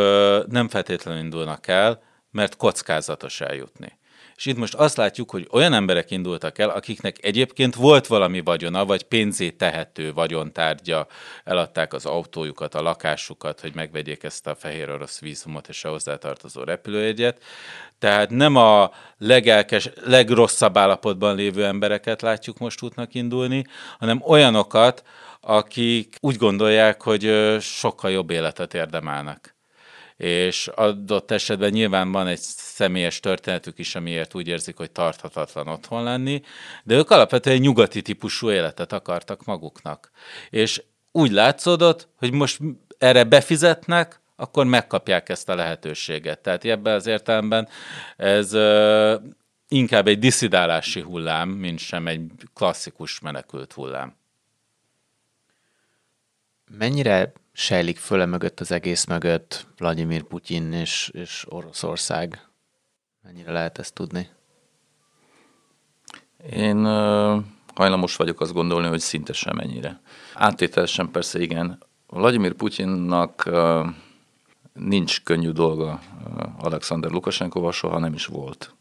nem 0.48 0.68
feltétlenül 0.70 1.24
indulnak 1.24 1.68
el, 1.68 2.02
mert 2.32 2.56
kockázatos 2.56 3.42
eljutni. 3.42 3.98
És 4.36 4.46
itt 4.46 4.58
most 4.58 4.74
azt 4.74 4.98
látjuk, 4.98 5.32
hogy 5.32 5.48
olyan 5.52 5.74
emberek 5.74 6.12
indultak 6.12 6.58
el, 6.58 6.70
akiknek 6.70 7.26
egyébként 7.26 7.76
volt 7.76 8.08
valami 8.08 8.42
vagyona, 8.42 8.86
vagy 8.86 9.04
pénzé 9.04 9.50
tehető 9.50 10.14
vagyontárgya, 10.14 11.08
eladták 11.44 11.94
az 11.94 12.06
autójukat, 12.06 12.76
a 12.76 12.82
lakásukat, 12.82 13.60
hogy 13.60 13.76
megvegyék 13.76 14.24
ezt 14.24 14.48
a 14.48 14.56
fehér 14.56 14.90
orosz 14.90 15.20
vízumot 15.20 15.68
és 15.68 15.84
a 15.84 15.90
hozzátartozó 15.90 16.64
repülőjegyet. 16.64 17.44
Tehát 18.00 18.30
nem 18.30 18.56
a 18.56 18.92
legelkes, 19.18 19.90
legrosszabb 20.06 20.78
állapotban 20.78 21.36
lévő 21.36 21.66
embereket 21.66 22.22
látjuk 22.22 22.58
most 22.58 22.82
útnak 22.82 23.14
indulni, 23.14 23.66
hanem 24.00 24.22
olyanokat, 24.26 25.04
akik 25.42 26.16
úgy 26.20 26.36
gondolják, 26.36 27.02
hogy 27.02 27.58
sokkal 27.60 28.12
jobb 28.12 28.30
életet 28.30 28.74
érdemelnek 28.74 29.58
és 30.20 30.68
adott 30.68 31.32
esetben 31.32 31.70
nyilván 31.70 32.12
van 32.12 32.28
egy 32.28 32.40
személyes 32.40 33.20
történetük 33.20 33.80
is, 33.80 33.96
amiért 33.96 34.36
úgy 34.36 34.48
érzik, 34.48 34.78
hogy 34.78 34.92
tarthatatlan 34.92 35.68
otthon 35.68 36.04
lenni, 36.04 36.42
de 36.84 36.96
ők 36.96 37.10
alapvetően 37.10 37.58
nyugati 37.58 38.02
típusú 38.02 38.52
életet 38.52 38.94
akartak 38.94 39.46
maguknak. 39.46 40.12
És 40.50 40.84
úgy 41.12 41.32
látszódott, 41.32 42.08
hogy 42.16 42.32
most 42.32 42.60
erre 42.98 43.24
befizetnek, 43.24 44.22
akkor 44.36 44.66
megkapják 44.66 45.30
ezt 45.30 45.50
a 45.50 45.56
lehetőséget. 45.56 46.40
Tehát 46.40 46.66
ebben 46.66 46.94
az 46.94 47.06
értelemben 47.06 47.68
ez 48.18 48.54
inkább 49.68 50.08
egy 50.08 50.20
diszidálási 50.20 51.02
hullám, 51.02 51.50
mint 51.50 51.80
sem 51.80 52.08
egy 52.08 52.22
klasszikus 52.54 53.20
menekült 53.20 53.74
hullám. 53.74 54.19
Mennyire 56.78 57.34
sejlik 57.52 57.98
föle 57.98 58.26
mögött 58.26 58.60
az 58.60 58.72
egész 58.72 59.06
mögött 59.06 59.66
Vladimir 59.78 60.24
Putyin 60.24 60.74
és, 60.74 61.10
és 61.14 61.46
Oroszország? 61.50 62.48
Mennyire 63.24 63.52
lehet 63.52 63.78
ezt 63.78 63.94
tudni? 63.94 64.30
Én 66.52 66.86
uh, 66.86 67.44
hajlamos 67.76 68.16
vagyok 68.16 68.42
azt 68.42 68.54
gondolni, 68.54 68.88
hogy 68.88 69.00
szinte 69.00 69.34
semennyire. 69.34 70.02
Áttételesen 70.34 71.12
persze 71.12 71.40
igen. 71.40 71.84
Vladimir 72.08 72.54
Putyinnak 72.54 73.50
nincs 74.74 75.24
könnyű 75.24 75.50
dolga 75.50 76.00
Alexander 76.58 77.12
Lukashenkoval, 77.12 77.72
soha 77.72 78.00
nem 78.00 78.14
is 78.14 78.26
volt. 78.26 78.74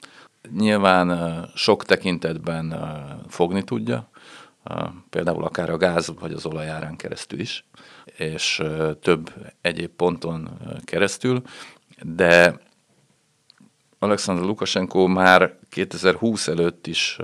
Nyilván 0.57 1.51
sok 1.55 1.85
tekintetben 1.85 2.75
fogni 3.29 3.65
tudja, 3.65 4.09
például 5.11 5.45
akár 5.45 5.71
a 5.71 5.77
gáz 5.77 6.13
vagy 6.21 6.33
az 6.33 6.47
olajárán 6.47 6.97
keresztül 6.97 7.41
is, 7.41 7.65
és 8.05 8.63
több 9.01 9.33
egyéb 9.61 9.91
ponton 9.91 10.59
keresztül, 10.85 11.43
de 12.03 12.61
Alexander 13.99 14.45
Lukashenko 14.45 15.07
már 15.07 15.59
2020 15.69 16.49
előtt 16.49 16.87
is 16.87 17.19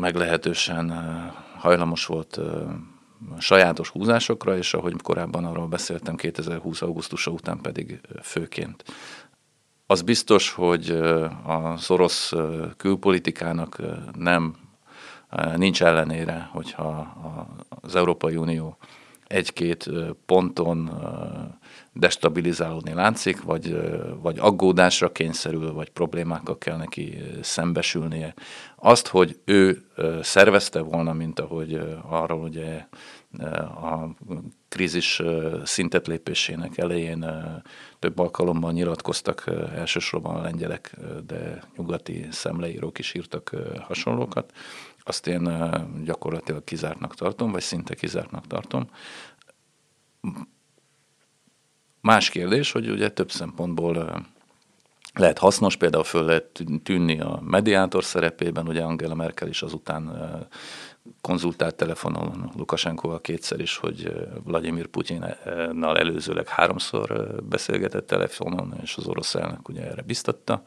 meglehetősen 0.00 0.92
hajlamos 1.58 2.06
volt 2.06 2.40
sajátos 3.38 3.88
húzásokra, 3.88 4.56
és 4.56 4.74
ahogy 4.74 4.94
korábban 5.02 5.44
arról 5.44 5.66
beszéltem, 5.66 6.16
2020. 6.16 6.82
augusztusa 6.82 7.30
után 7.30 7.60
pedig 7.60 8.00
főként. 8.22 8.84
Az 9.86 10.02
biztos, 10.02 10.50
hogy 10.50 10.90
az 11.44 11.90
orosz 11.90 12.32
külpolitikának 12.76 13.82
nem 14.12 14.56
nincs 15.56 15.82
ellenére, 15.82 16.48
hogyha 16.52 17.16
az 17.80 17.96
Európai 17.96 18.36
Unió 18.36 18.76
egy-két 19.26 19.90
ponton 20.26 20.90
destabilizálódni 21.92 22.92
látszik, 22.92 23.42
vagy, 23.42 23.76
vagy 24.20 24.38
aggódásra 24.38 25.12
kényszerül, 25.12 25.72
vagy 25.72 25.90
problémákkal 25.90 26.58
kell 26.58 26.76
neki 26.76 27.18
szembesülnie. 27.42 28.34
Azt, 28.76 29.06
hogy 29.06 29.38
ő 29.44 29.84
szervezte 30.22 30.80
volna, 30.80 31.12
mint 31.12 31.40
ahogy 31.40 31.80
arról 32.08 32.42
ugye 32.42 32.86
a 33.80 34.08
krízis 34.68 35.22
szintet 35.64 36.06
lépésének 36.06 36.78
elején 36.78 37.26
több 37.98 38.18
alkalommal 38.18 38.72
nyilatkoztak 38.72 39.50
elsősorban 39.74 40.36
a 40.36 40.42
lengyelek, 40.42 40.96
de 41.26 41.62
nyugati 41.76 42.26
szemleírók 42.30 42.98
is 42.98 43.14
írtak 43.14 43.54
hasonlókat 43.80 44.52
azt 45.04 45.26
én 45.26 45.50
gyakorlatilag 46.04 46.64
kizártnak 46.64 47.14
tartom, 47.14 47.52
vagy 47.52 47.62
szinte 47.62 47.94
kizártnak 47.94 48.46
tartom. 48.46 48.88
Más 52.00 52.30
kérdés, 52.30 52.72
hogy 52.72 52.90
ugye 52.90 53.10
több 53.10 53.30
szempontból 53.30 54.24
lehet 55.14 55.38
hasznos, 55.38 55.76
például 55.76 56.04
föl 56.04 56.24
lehet 56.24 56.62
tűnni 56.82 57.20
a 57.20 57.40
mediátor 57.42 58.04
szerepében, 58.04 58.68
ugye 58.68 58.82
Angela 58.82 59.14
Merkel 59.14 59.48
is 59.48 59.62
azután 59.62 60.18
konzultált 61.20 61.74
telefonon 61.74 62.52
Lukasenkoval 62.56 63.20
kétszer 63.20 63.60
is, 63.60 63.76
hogy 63.76 64.12
Vladimir 64.44 64.86
Putyinnal 64.86 65.98
előzőleg 65.98 66.48
háromszor 66.48 67.34
beszélgetett 67.42 68.06
telefonon, 68.06 68.74
és 68.82 68.96
az 68.96 69.06
orosz 69.06 69.34
elnök 69.34 69.68
ugye 69.68 69.82
erre 69.82 70.02
biztatta 70.02 70.62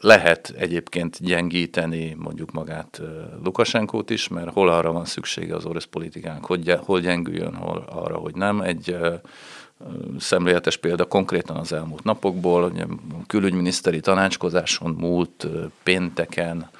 lehet 0.00 0.54
egyébként 0.56 1.16
gyengíteni 1.20 2.14
mondjuk 2.18 2.52
magát 2.52 3.02
Lukasenkót 3.44 4.10
is, 4.10 4.28
mert 4.28 4.52
hol 4.52 4.68
arra 4.68 4.92
van 4.92 5.04
szüksége 5.04 5.54
az 5.54 5.64
orosz 5.64 5.84
politikának, 5.84 6.44
hogy 6.44 6.76
hol 6.80 7.00
gyengüljön, 7.00 7.54
hol 7.54 7.84
arra, 7.90 8.16
hogy 8.16 8.34
nem. 8.34 8.60
Egy 8.60 8.96
szemléletes 10.18 10.76
példa 10.76 11.04
konkrétan 11.04 11.56
az 11.56 11.72
elmúlt 11.72 12.04
napokból, 12.04 12.64
ugye 12.64 12.82
a 12.82 13.26
külügyminiszteri 13.26 14.00
tanácskozáson 14.00 14.90
múlt 14.90 15.46
pénteken 15.82 16.70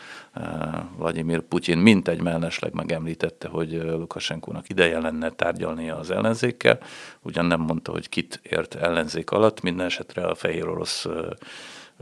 Vladimir 0.97 1.41
Putyin 1.41 1.79
mintegy 1.79 2.21
mellesleg 2.21 2.75
megemlítette, 2.75 3.49
hogy 3.49 3.73
Lukasenkónak 3.73 4.69
ideje 4.69 4.99
lenne 4.99 5.31
tárgyalnia 5.31 5.97
az 5.99 6.11
ellenzékkel. 6.11 6.79
Ugyan 7.23 7.45
nem 7.45 7.61
mondta, 7.61 7.93
hogy 7.93 8.09
kit 8.09 8.41
ért 8.43 8.75
ellenzék 8.75 9.31
alatt, 9.31 9.61
minden 9.61 9.87
esetre 9.87 10.27
a 10.27 10.35
fehér 10.35 10.69
orosz 10.69 11.07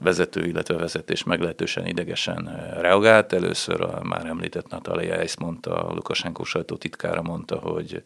vezető, 0.02 0.44
illetve 0.44 0.76
vezetés 0.76 1.24
meglehetősen 1.24 1.86
idegesen 1.86 2.70
reagált. 2.80 3.32
Először 3.32 3.80
a 3.80 4.00
már 4.02 4.26
említett 4.26 4.70
Natalia 4.70 5.14
Eisz 5.14 5.36
mondta, 5.36 5.84
a 5.84 5.92
Lukasenko 5.94 6.44
sajtótitkára 6.44 7.22
mondta, 7.22 7.58
hogy 7.58 8.02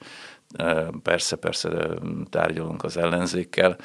persze, 1.02 1.36
persze 1.36 1.88
tárgyalunk 2.30 2.84
az 2.84 2.96
ellenzékkel, 2.96 3.76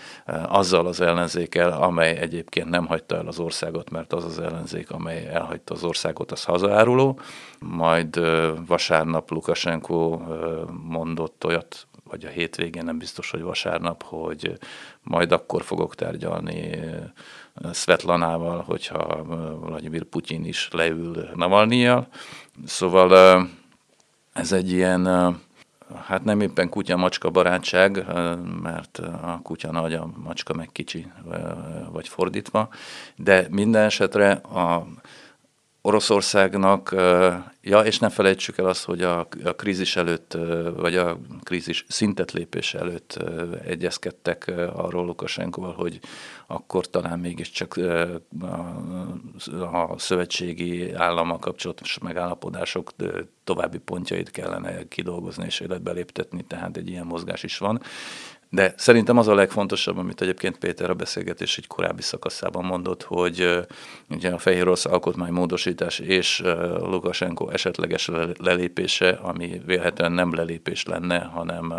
azzal 0.47 0.87
az 0.87 1.01
ellenzékkel, 1.01 1.71
amely 1.71 2.17
egyébként 2.17 2.69
nem 2.69 2.85
hagyta 2.85 3.15
el 3.15 3.27
az 3.27 3.39
országot, 3.39 3.89
mert 3.89 4.13
az 4.13 4.25
az 4.25 4.39
ellenzék, 4.39 4.91
amely 4.91 5.27
elhagyta 5.27 5.73
az 5.73 5.83
országot, 5.83 6.31
az 6.31 6.43
hazaáruló. 6.43 7.19
Majd 7.59 8.19
vasárnap 8.65 9.31
Lukasenko 9.31 10.21
mondott 10.83 11.45
olyat, 11.45 11.87
vagy 12.09 12.25
a 12.25 12.29
hétvégén, 12.29 12.83
nem 12.83 12.97
biztos, 12.97 13.31
hogy 13.31 13.41
vasárnap, 13.41 14.03
hogy 14.03 14.57
majd 15.01 15.31
akkor 15.31 15.63
fogok 15.63 15.95
tárgyalni 15.95 16.79
Svetlanával, 17.71 18.61
hogyha 18.61 19.23
Vladimir 19.59 20.03
Putyin 20.03 20.45
is 20.45 20.69
leül 20.71 21.29
Navalnyjal. 21.35 22.07
Szóval 22.65 23.47
ez 24.33 24.51
egy 24.51 24.71
ilyen 24.71 25.05
hát 26.05 26.23
nem 26.23 26.41
éppen 26.41 26.69
kutya-macska 26.69 27.29
barátság, 27.29 28.05
mert 28.61 28.97
a 28.97 29.39
kutya 29.43 29.71
nagy, 29.71 29.93
a 29.93 30.09
macska 30.23 30.53
meg 30.53 30.69
kicsi, 30.71 31.11
vagy 31.91 32.07
fordítva, 32.07 32.69
de 33.15 33.47
minden 33.49 33.83
esetre 33.83 34.31
a 34.31 34.87
Oroszországnak, 35.85 36.95
ja, 37.61 37.79
és 37.79 37.99
ne 37.99 38.09
felejtsük 38.09 38.57
el 38.57 38.65
azt, 38.65 38.85
hogy 38.85 39.01
a, 39.01 39.19
a 39.43 39.53
krízis 39.55 39.95
előtt, 39.95 40.37
vagy 40.75 40.95
a 40.95 41.17
krízis 41.43 41.85
szintet 41.87 42.31
lépés 42.31 42.73
előtt 42.73 43.19
egyezkedtek 43.65 44.51
arról 44.75 45.05
Lukasenkoval, 45.05 45.73
hogy 45.73 45.99
akkor 46.47 46.89
talán 46.89 47.19
mégiscsak 47.19 47.79
a, 48.41 49.87
a 49.91 49.97
szövetségi 49.97 50.93
állama 50.93 51.39
kapcsolatos 51.39 51.97
megállapodások 51.97 52.91
további 53.43 53.77
pontjait 53.77 54.31
kellene 54.31 54.87
kidolgozni 54.87 55.45
és 55.45 55.59
életbe 55.59 55.91
léptetni, 55.91 56.43
tehát 56.47 56.77
egy 56.77 56.89
ilyen 56.89 57.05
mozgás 57.05 57.43
is 57.43 57.57
van. 57.57 57.81
De 58.53 58.73
szerintem 58.77 59.17
az 59.17 59.27
a 59.27 59.33
legfontosabb, 59.33 59.97
amit 59.97 60.21
egyébként 60.21 60.57
Péter 60.57 60.89
a 60.89 60.93
beszélgetés 60.93 61.57
egy 61.57 61.67
korábbi 61.67 62.01
szakaszában 62.01 62.65
mondott, 62.65 63.03
hogy 63.03 63.65
ugye 64.09 64.29
a 64.29 64.37
fehér 64.37 64.61
orosz 64.61 64.85
alkotmánymódosítás 64.85 65.99
és 65.99 66.41
Lukashenko 66.77 67.49
esetleges 67.49 68.09
lelépése, 68.39 69.09
ami 69.09 69.61
vélhetően 69.65 70.11
nem 70.11 70.35
lelépés 70.35 70.85
lenne, 70.85 71.19
hanem 71.19 71.73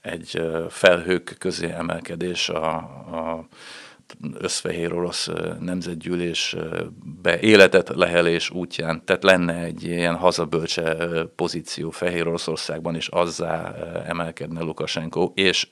egy 0.00 0.42
felhők 0.68 1.36
közé 1.38 1.70
emelkedés 1.70 2.48
a, 2.48 2.74
a 2.76 3.46
összfehér 4.38 4.92
orosz 4.92 5.28
nemzetgyűlés 5.60 6.56
be 7.22 7.40
életet 7.40 7.88
lehelés 7.88 8.50
útján, 8.50 9.04
tehát 9.04 9.22
lenne 9.22 9.62
egy 9.62 9.82
ilyen 9.84 10.16
hazabölcse 10.16 10.96
pozíció 11.36 11.90
Fehér 11.90 12.26
Oroszországban, 12.26 12.94
és 12.94 13.08
azzá 13.08 13.74
emelkedne 14.06 14.60
Lukasenko, 14.60 15.32
és 15.34 15.68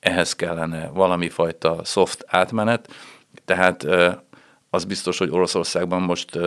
ehhez 0.00 0.34
kellene 0.34 0.88
valami 0.88 1.28
fajta 1.28 1.84
soft 1.84 2.24
átmenet, 2.26 2.88
tehát 3.44 3.86
az 4.70 4.84
biztos, 4.84 5.18
hogy 5.18 5.30
Oroszországban 5.30 6.02
most 6.02 6.38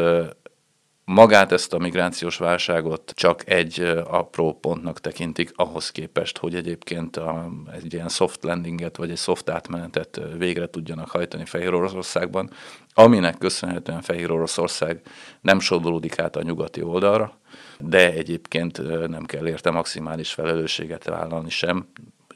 magát 1.12 1.52
ezt 1.52 1.74
a 1.74 1.78
migrációs 1.78 2.38
válságot 2.38 3.12
csak 3.16 3.50
egy 3.50 3.80
apró 4.06 4.54
pontnak 4.54 5.00
tekintik 5.00 5.52
ahhoz 5.56 5.92
képest, 5.92 6.38
hogy 6.38 6.56
egyébként 6.56 7.18
a, 7.18 7.50
egy 7.74 7.94
ilyen 7.94 8.10
soft 8.10 8.44
landinget 8.44 8.98
vagy 8.98 9.12
egy 9.12 9.18
soft 9.18 9.50
átmenetet 9.50 10.22
végre 10.38 10.70
tudjanak 10.70 11.10
hajtani 11.10 11.46
Fehér 11.46 11.74
Oroszországban, 11.74 12.50
aminek 12.94 13.38
köszönhetően 13.38 14.02
Fehér 14.02 14.32
Oroszország 14.32 15.02
nem 15.42 15.60
sodolódik 15.60 16.20
át 16.20 16.36
a 16.36 16.42
nyugati 16.42 16.82
oldalra, 16.82 17.38
de 17.80 18.12
egyébként 18.12 19.08
nem 19.08 19.26
kell 19.26 19.48
érte 19.48 19.72
maximális 19.72 20.32
felelősséget 20.32 21.04
vállalni 21.04 21.50
sem, 21.50 21.88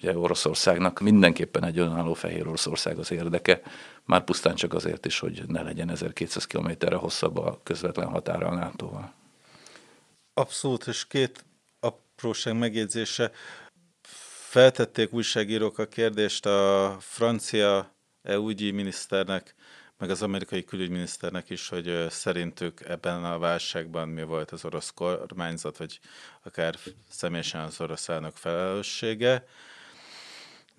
ugye 0.03 0.17
Oroszországnak 0.17 0.99
mindenképpen 0.99 1.63
egy 1.63 1.79
önálló 1.79 2.13
Fehér 2.13 2.47
Oroszország 2.47 2.97
az 2.97 3.11
érdeke, 3.11 3.61
már 4.05 4.23
pusztán 4.23 4.55
csak 4.55 4.73
azért 4.73 5.05
is, 5.05 5.19
hogy 5.19 5.43
ne 5.47 5.61
legyen 5.61 5.89
1200 5.89 6.45
kilométerre 6.45 6.95
hosszabb 6.95 7.37
a 7.37 7.59
közvetlen 7.63 8.07
határa 8.07 8.47
a 8.47 8.53
NATO-val. 8.53 9.13
Abszolút, 10.33 10.87
és 10.87 11.07
két 11.07 11.45
apróság 11.79 12.57
megjegyzése. 12.57 13.31
Feltették 14.49 15.13
újságírók 15.13 15.77
a 15.77 15.87
kérdést 15.87 16.45
a 16.45 16.97
francia 16.99 17.91
EU-ügyi 18.21 18.71
miniszternek, 18.71 19.55
meg 19.97 20.09
az 20.09 20.21
amerikai 20.21 20.63
külügyminiszternek 20.63 21.49
is, 21.49 21.69
hogy 21.69 22.05
szerintük 22.09 22.81
ebben 22.87 23.23
a 23.23 23.39
válságban 23.39 24.07
mi 24.07 24.23
volt 24.23 24.51
az 24.51 24.65
orosz 24.65 24.91
kormányzat, 24.95 25.77
vagy 25.77 25.99
akár 26.43 26.75
személyesen 27.09 27.61
az 27.61 27.81
orosz 27.81 28.09
elnök 28.09 28.35
felelőssége. 28.35 29.45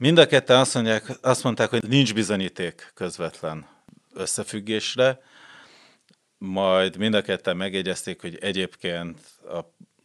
Mind 0.05 0.19
a 0.19 0.27
ketten 0.27 0.59
azt, 0.59 0.75
mondják, 0.75 1.19
azt 1.21 1.43
mondták, 1.43 1.71
hogy 1.71 1.89
nincs 1.89 2.15
bizonyíték 2.15 2.91
közvetlen 2.95 3.67
összefüggésre, 4.15 5.21
majd 6.39 6.97
mind 6.97 7.15
a 7.15 7.23
ketten 7.23 7.57
megjegyezték, 7.57 8.21
hogy 8.21 8.39
egyébként 8.41 9.21
a, 9.49 9.59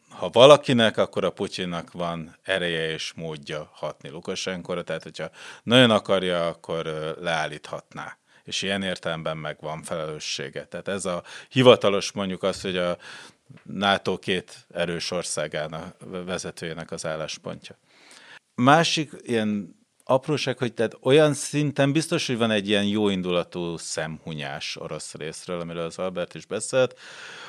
ha 0.10 0.30
valakinek, 0.30 0.98
akkor 0.98 1.24
a 1.24 1.30
Putyinnak 1.30 1.92
van 1.92 2.36
ereje 2.44 2.92
és 2.92 3.14
módja 3.16 3.70
hatni 3.74 4.10
Lukasenkora, 4.10 4.84
tehát 4.84 5.04
hogyha 5.04 5.30
nagyon 5.64 5.92
akarja, 5.92 6.48
akkor 6.48 6.86
leállíthatná 7.22 8.18
és 8.44 8.62
ilyen 8.62 8.84
értelemben 8.84 9.38
meg 9.38 9.58
van 9.60 9.84
felelőssége. 9.84 10.66
Tehát 10.66 10.88
ez 10.88 11.06
a 11.06 11.24
hivatalos 11.50 12.12
mondjuk 12.12 12.44
az, 12.44 12.62
hogy 12.62 12.78
a 12.78 12.98
NATO 13.64 14.18
két 14.18 14.66
erős 14.74 15.12
országának 15.12 15.96
vezetőjének 16.26 16.92
az 16.92 17.06
álláspontja. 17.06 17.78
Másik 18.56 19.12
ilyen 19.22 19.78
apróság, 20.10 20.58
hogy 20.58 20.74
tehát 20.74 20.98
olyan 21.02 21.34
szinten 21.34 21.92
biztos, 21.92 22.28
hogy 22.28 22.38
van 22.38 22.52
egy 22.52 22.68
ilyen 22.68 22.86
jóindulatú 22.86 23.78
szemhunyás 23.78 24.78
orosz 24.78 25.14
részről, 25.14 25.60
amiről 25.60 25.84
az 25.84 25.98
Albert 25.98 26.36
is 26.36 26.46
beszélt, 26.46 27.00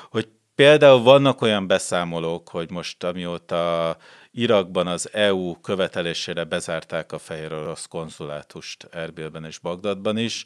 hogy 0.09 0.27
például 0.55 1.01
vannak 1.01 1.41
olyan 1.41 1.67
beszámolók, 1.67 2.49
hogy 2.49 2.71
most 2.71 3.03
amióta 3.03 3.97
Irakban 4.31 4.87
az 4.87 5.09
EU 5.13 5.61
követelésére 5.61 6.43
bezárták 6.43 7.11
a 7.11 7.17
fehér 7.17 7.53
orosz 7.53 7.85
konzulátust 7.85 8.87
Erbilben 8.91 9.45
és 9.45 9.57
Bagdadban 9.59 10.17
is, 10.17 10.45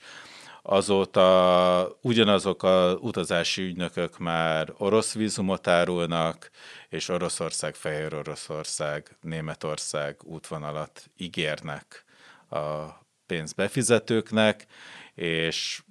azóta 0.61 1.97
ugyanazok 2.01 2.63
a 2.63 2.97
utazási 3.01 3.61
ügynökök 3.61 4.17
már 4.17 4.73
orosz 4.77 5.13
vízumot 5.13 5.67
árulnak, 5.67 6.49
és 6.89 7.09
Oroszország, 7.09 7.75
Fehér 7.75 8.13
Oroszország, 8.13 9.17
Németország 9.21 10.17
útvonalat 10.23 11.09
ígérnek 11.17 12.04
a 12.49 12.85
pénzbefizetőknek, 13.25 14.65
és 15.15 15.81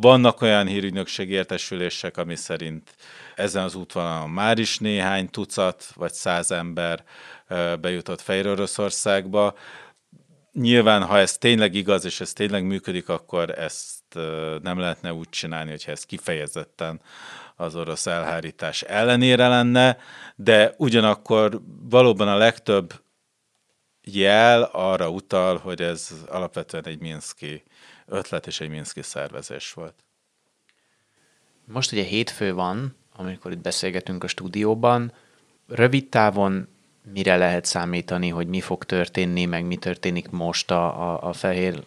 vannak 0.00 0.40
olyan 0.40 0.66
hírügynökség 0.66 1.30
értesülések, 1.30 2.16
ami 2.16 2.36
szerint 2.36 2.94
ezen 3.34 3.62
az 3.62 3.74
útvonalon 3.74 4.30
már 4.30 4.58
is 4.58 4.78
néhány 4.78 5.30
tucat 5.30 5.92
vagy 5.94 6.12
száz 6.12 6.50
ember 6.50 7.04
bejutott 7.80 8.20
Fehér 8.20 8.46
Oroszországba. 8.46 9.54
Nyilván, 10.52 11.02
ha 11.02 11.18
ez 11.18 11.38
tényleg 11.38 11.74
igaz, 11.74 12.04
és 12.04 12.20
ez 12.20 12.32
tényleg 12.32 12.64
működik, 12.64 13.08
akkor 13.08 13.50
ezt 13.50 14.02
nem 14.62 14.78
lehetne 14.78 15.12
úgy 15.12 15.28
csinálni, 15.28 15.70
hogyha 15.70 15.90
ez 15.90 16.04
kifejezetten 16.04 17.00
az 17.56 17.76
orosz 17.76 18.06
elhárítás 18.06 18.82
ellenére 18.82 19.48
lenne, 19.48 19.98
de 20.36 20.74
ugyanakkor 20.76 21.60
valóban 21.88 22.28
a 22.28 22.36
legtöbb 22.36 23.01
jel 24.04 24.62
arra 24.62 25.08
utal, 25.10 25.56
hogy 25.56 25.80
ez 25.82 26.10
alapvetően 26.28 26.86
egy 26.86 27.00
Minszki 27.00 27.62
ötlet 28.06 28.46
és 28.46 28.60
egy 28.60 28.68
Minszki 28.68 29.02
szervezés 29.02 29.72
volt. 29.72 29.94
Most 31.64 31.92
ugye 31.92 32.02
hétfő 32.02 32.54
van, 32.54 32.96
amikor 33.16 33.52
itt 33.52 33.58
beszélgetünk 33.58 34.24
a 34.24 34.26
stúdióban. 34.26 35.12
Rövid 35.66 36.08
távon 36.08 36.68
mire 37.12 37.36
lehet 37.36 37.64
számítani, 37.64 38.28
hogy 38.28 38.46
mi 38.46 38.60
fog 38.60 38.84
történni, 38.84 39.44
meg 39.44 39.64
mi 39.64 39.76
történik 39.76 40.30
most 40.30 40.70
a, 40.70 41.12
a, 41.12 41.28
a 41.28 41.32
fehér 41.32 41.84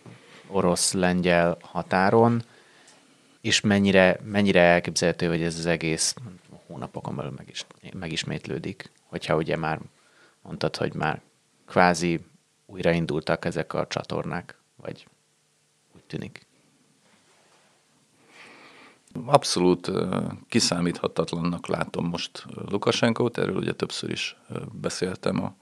orosz-lengyel 0.48 1.58
határon, 1.62 2.44
és 3.42 3.62
mennyire, 3.62 4.20
mennyire 4.24 4.62
elképzelhető, 4.62 5.28
hogy 5.28 5.42
ez 5.42 5.58
az 5.58 5.66
egész 5.66 6.16
hónapokon 6.68 7.16
belül 7.16 7.34
meg 7.38 7.50
is, 7.50 7.66
megismétlődik, 7.94 8.92
hogyha 9.04 9.36
ugye 9.36 9.58
már 9.58 9.80
mondtad, 10.42 10.76
hogy 10.76 10.94
már 10.94 11.22
kvázi 11.66 12.26
újraindultak 12.66 13.46
ezek 13.46 13.74
a 13.74 13.88
csatornák, 13.88 14.60
vagy 14.76 15.08
úgy 15.96 16.04
tűnik. 16.04 16.48
Abszolút 19.26 19.92
kiszámíthatatlannak 20.48 21.68
látom 21.68 22.06
most 22.08 22.46
Lukasenkót, 22.70 23.38
erről 23.38 23.56
ugye 23.58 23.74
többször 23.74 24.10
is 24.10 24.38
beszéltem 24.72 25.56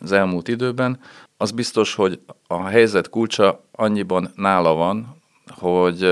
az 0.00 0.12
elmúlt 0.12 0.48
időben. 0.48 1.00
Az 1.36 1.50
biztos, 1.50 1.94
hogy 1.94 2.20
a 2.46 2.64
helyzet 2.64 3.08
kulcsa 3.08 3.64
annyiban 3.72 4.32
nála 4.36 4.74
van, 4.74 5.22
hogy 5.46 6.02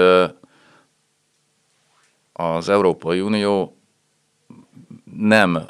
az 2.32 2.68
Európai 2.68 3.20
Unió 3.20 3.76
nem 5.04 5.66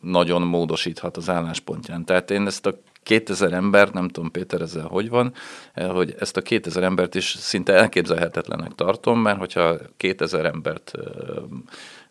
nagyon 0.00 0.42
módosíthat 0.42 1.16
az 1.16 1.28
álláspontján. 1.28 2.04
Tehát 2.04 2.30
én 2.30 2.46
ezt 2.46 2.66
a 2.66 2.74
2000 3.02 3.52
ember, 3.52 3.90
nem 3.90 4.08
tudom 4.08 4.30
Péter 4.30 4.60
ezzel 4.60 4.86
hogy 4.86 5.08
van, 5.08 5.32
eh, 5.74 5.90
hogy 5.90 6.14
ezt 6.18 6.36
a 6.36 6.42
2000 6.42 6.82
embert 6.82 7.14
is 7.14 7.36
szinte 7.38 7.72
elképzelhetetlenek 7.72 8.74
tartom, 8.74 9.20
mert 9.20 9.38
hogyha 9.38 9.76
2000 9.96 10.44
embert 10.44 10.92
eh, 10.94 11.02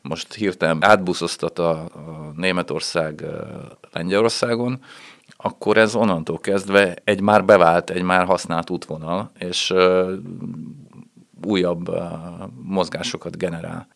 most 0.01 0.33
hirtelen 0.33 0.83
átbuszoztat 0.83 1.59
a 1.59 1.87
Németország 2.35 3.21
eh, 3.21 3.31
Lengyelországon, 3.91 4.83
akkor 5.37 5.77
ez 5.77 5.95
onnantól 5.95 6.39
kezdve 6.39 6.95
egy 7.03 7.21
már 7.21 7.45
bevált, 7.45 7.89
egy 7.89 8.01
már 8.03 8.25
használt 8.25 8.69
útvonal, 8.69 9.31
és 9.39 9.73
újabb 11.45 11.89
mozgásokat 12.63 13.37
generál. 13.37 13.87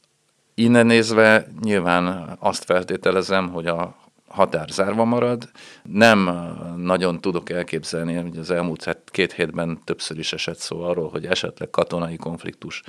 Innen 0.56 0.86
nézve 0.86 1.48
nyilván 1.62 2.36
azt 2.40 2.64
feltételezem, 2.64 3.50
hogy 3.50 3.68
a 3.68 3.96
határ 4.28 4.68
zárva 4.70 5.06
marad. 5.06 5.50
Nem 5.84 6.30
nagyon 6.78 7.22
tudok 7.22 7.50
elképzelni, 7.50 8.14
hogy 8.14 8.38
az 8.38 8.52
elmúlt 8.52 8.98
két 9.06 9.34
hétben 9.34 9.80
többször 9.84 10.20
is 10.20 10.34
esett 10.34 10.58
szó 10.58 10.82
arról, 10.82 11.10
hogy 11.10 11.26
esetleg 11.26 11.70
katonai 11.70 12.16
konfliktus 12.16 12.82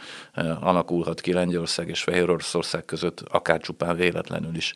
alakulhat 0.60 1.20
ki 1.20 1.32
Lengyelország 1.32 1.88
és 1.88 2.02
Fehéroroszország 2.02 2.84
között, 2.84 3.20
akár 3.20 3.60
csupán 3.60 3.96
véletlenül 3.96 4.54
is. 4.54 4.74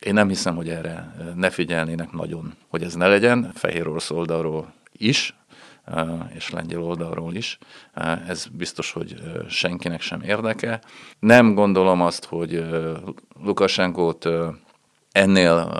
Én 0.00 0.14
nem 0.14 0.28
hiszem, 0.28 0.56
hogy 0.56 0.68
erre 0.68 1.14
ne 1.34 1.50
figyelnének 1.50 2.12
nagyon, 2.12 2.54
hogy 2.68 2.82
ez 2.82 2.94
ne 2.94 3.08
legyen, 3.08 3.50
Fehér 3.54 3.88
Orosz 3.88 4.10
oldalról 4.10 4.72
is, 4.92 5.34
és 6.34 6.50
lengyel 6.50 6.82
oldalról 6.82 7.34
is. 7.34 7.58
Ez 8.28 8.46
biztos, 8.46 8.92
hogy 8.92 9.14
senkinek 9.48 10.00
sem 10.00 10.20
érdeke. 10.20 10.80
Nem 11.18 11.54
gondolom 11.54 12.02
azt, 12.02 12.24
hogy 12.24 12.64
Lukasenkót 13.42 14.28
ennél 15.12 15.72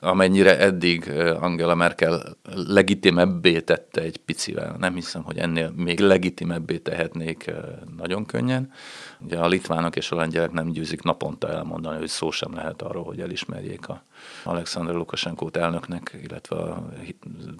amennyire 0.00 0.58
eddig 0.58 1.10
Angela 1.40 1.74
Merkel 1.74 2.36
legitimebbé 2.54 3.60
tette 3.60 4.00
egy 4.00 4.16
picivel. 4.16 4.76
Nem 4.78 4.94
hiszem, 4.94 5.22
hogy 5.22 5.38
ennél 5.38 5.72
még 5.76 6.00
legitimebbé 6.00 6.78
tehetnék 6.78 7.50
nagyon 7.96 8.26
könnyen. 8.26 8.72
Ugye 9.20 9.38
a 9.38 9.46
litvánok 9.46 9.96
és 9.96 10.10
a 10.10 10.16
lengyelek 10.16 10.52
nem 10.52 10.70
győzik 10.70 11.02
naponta 11.02 11.48
elmondani, 11.48 11.98
hogy 11.98 12.08
szó 12.08 12.30
sem 12.30 12.54
lehet 12.54 12.82
arról, 12.82 13.04
hogy 13.04 13.20
elismerjék 13.20 13.88
a 13.88 14.02
Alexander 14.44 14.94
Lukasenkót 14.94 15.56
elnöknek, 15.56 16.16
illetve 16.22 16.56
a 16.56 16.88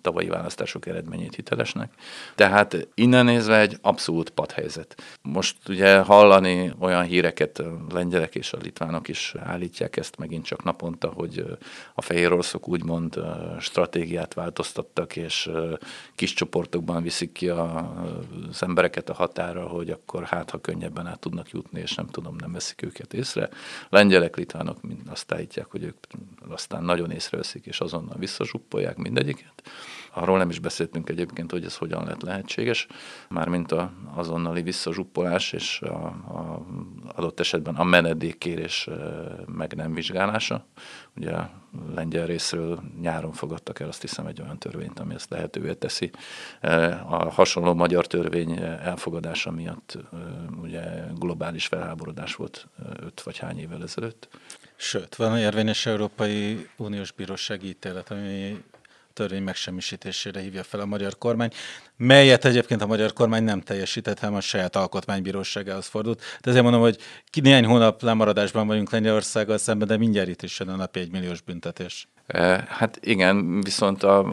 tavalyi 0.00 0.28
választások 0.28 0.86
eredményét 0.86 1.34
hitelesnek. 1.34 1.92
Tehát 2.34 2.88
innen 2.94 3.24
nézve 3.24 3.58
egy 3.60 3.78
abszolút 3.82 4.30
padhelyzet. 4.30 5.02
Most 5.22 5.68
ugye 5.68 5.98
hallani 5.98 6.72
olyan 6.78 7.04
híreket, 7.04 7.58
a 7.58 7.76
lengyelek 7.92 8.34
és 8.34 8.52
a 8.52 8.58
litvánok 8.62 9.08
is 9.08 9.34
állítják 9.38 9.96
ezt 9.96 10.18
megint 10.18 10.44
csak 10.44 10.64
naponta, 10.64 11.08
hogy 11.08 11.44
a 11.94 12.02
fehér 12.02 12.32
oroszok 12.32 12.68
úgymond 12.68 13.20
stratégiát 13.60 14.34
változtattak, 14.34 15.16
és 15.16 15.50
kis 16.14 16.32
csoportokban 16.32 17.02
viszik 17.02 17.32
ki 17.32 17.48
az 17.48 18.62
embereket 18.62 19.08
a 19.08 19.14
határa, 19.14 19.66
hogy 19.66 19.90
akkor 19.90 20.24
hát, 20.24 20.50
ha 20.50 20.58
könnyebben 20.58 21.06
át 21.06 21.18
tudnak 21.18 21.50
jutni, 21.50 21.80
és 21.80 21.94
nem 21.94 22.06
tudom, 22.06 22.36
nem 22.36 22.52
veszik 22.52 22.82
őket 22.82 23.14
észre. 23.14 23.48
Lengyelek, 23.88 24.36
litvánok 24.36 24.82
mind 24.82 25.00
azt 25.10 25.32
állítják, 25.32 25.66
hogy 25.66 25.82
ők 25.82 25.96
aztán 26.56 26.84
nagyon 26.84 27.10
észreveszik, 27.10 27.66
és 27.66 27.80
azonnal 27.80 28.16
visszazsuppolják 28.18 28.96
mindegyiket. 28.96 29.62
Arról 30.12 30.38
nem 30.38 30.50
is 30.50 30.58
beszéltünk 30.58 31.08
egyébként, 31.08 31.50
hogy 31.50 31.64
ez 31.64 31.76
hogyan 31.76 32.04
lett 32.04 32.22
lehetséges, 32.22 32.86
mármint 33.28 33.72
a 33.72 33.92
azonnali 34.14 34.62
visszazsuppolás 34.62 35.52
és 35.52 35.80
a, 35.80 36.04
a 36.06 36.66
adott 37.14 37.40
esetben 37.40 37.74
a 37.74 37.84
menedékkérés 37.84 38.88
meg 39.46 39.74
nem 39.74 39.94
vizsgálása. 39.94 40.66
Ugye 41.16 41.30
a 41.30 41.50
lengyel 41.94 42.26
részről 42.26 42.82
nyáron 43.00 43.32
fogadtak 43.32 43.80
el 43.80 43.88
azt 43.88 44.00
hiszem 44.00 44.26
egy 44.26 44.40
olyan 44.40 44.58
törvényt, 44.58 44.98
ami 44.98 45.14
ezt 45.14 45.30
lehetővé 45.30 45.74
teszi. 45.74 46.10
A 47.08 47.30
hasonló 47.30 47.74
magyar 47.74 48.06
törvény 48.06 48.58
elfogadása 48.62 49.50
miatt 49.50 49.98
ugye 50.62 50.82
globális 51.14 51.66
felháborodás 51.66 52.34
volt 52.34 52.68
öt 53.00 53.20
vagy 53.20 53.38
hány 53.38 53.58
évvel 53.58 53.82
ezelőtt. 53.82 54.28
Sőt, 54.76 55.14
van 55.14 55.38
érvényes 55.38 55.86
Európai 55.86 56.68
Uniós 56.76 57.12
Bírósági 57.12 57.68
ítélet, 57.68 58.10
ami 58.10 58.62
törvény 59.16 59.42
megsemmisítésére 59.42 60.40
hívja 60.40 60.62
fel 60.62 60.80
a 60.80 60.86
magyar 60.86 61.18
kormány, 61.18 61.50
melyet 61.96 62.44
egyébként 62.44 62.82
a 62.82 62.86
magyar 62.86 63.12
kormány 63.12 63.44
nem 63.44 63.60
teljesített, 63.60 64.18
hanem 64.18 64.34
a 64.34 64.40
saját 64.40 64.76
alkotmánybíróságához 64.76 65.86
fordult. 65.86 66.22
De 66.40 66.50
ezért 66.50 66.62
mondom, 66.62 66.80
hogy 66.80 66.98
néhány 67.42 67.64
hónap 67.64 68.02
lemaradásban 68.02 68.66
vagyunk 68.66 68.90
Lengyelországgal 68.90 69.58
szemben, 69.58 69.88
de 69.88 69.96
mindjárt 69.96 70.28
itt 70.28 70.42
is 70.42 70.58
jön 70.58 70.68
a 70.68 70.76
napi 70.76 71.00
egy 71.00 71.10
milliós 71.10 71.40
büntetés. 71.40 72.08
E, 72.26 72.66
hát 72.68 72.98
igen, 73.00 73.60
viszont 73.60 74.02
a 74.02 74.24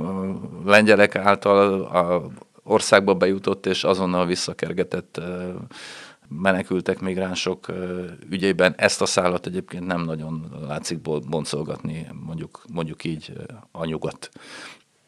lengyelek 0.65 1.15
által 1.15 1.83
a 1.83 2.27
országba 2.63 3.13
bejutott 3.13 3.65
és 3.65 3.83
azonnal 3.83 4.25
visszakergetett 4.25 5.17
e, 5.17 5.53
menekültek, 6.41 6.99
migránsok 6.99 7.67
ügyében 8.29 8.73
ezt 8.77 9.01
a 9.01 9.05
szállat 9.05 9.45
egyébként 9.45 9.85
nem 9.85 10.03
nagyon 10.03 10.51
látszik 10.67 11.01
boncolgatni, 11.29 12.07
mondjuk, 12.25 12.63
mondjuk 12.73 13.03
így 13.03 13.33
a 13.71 13.85
nyugat. 13.85 14.29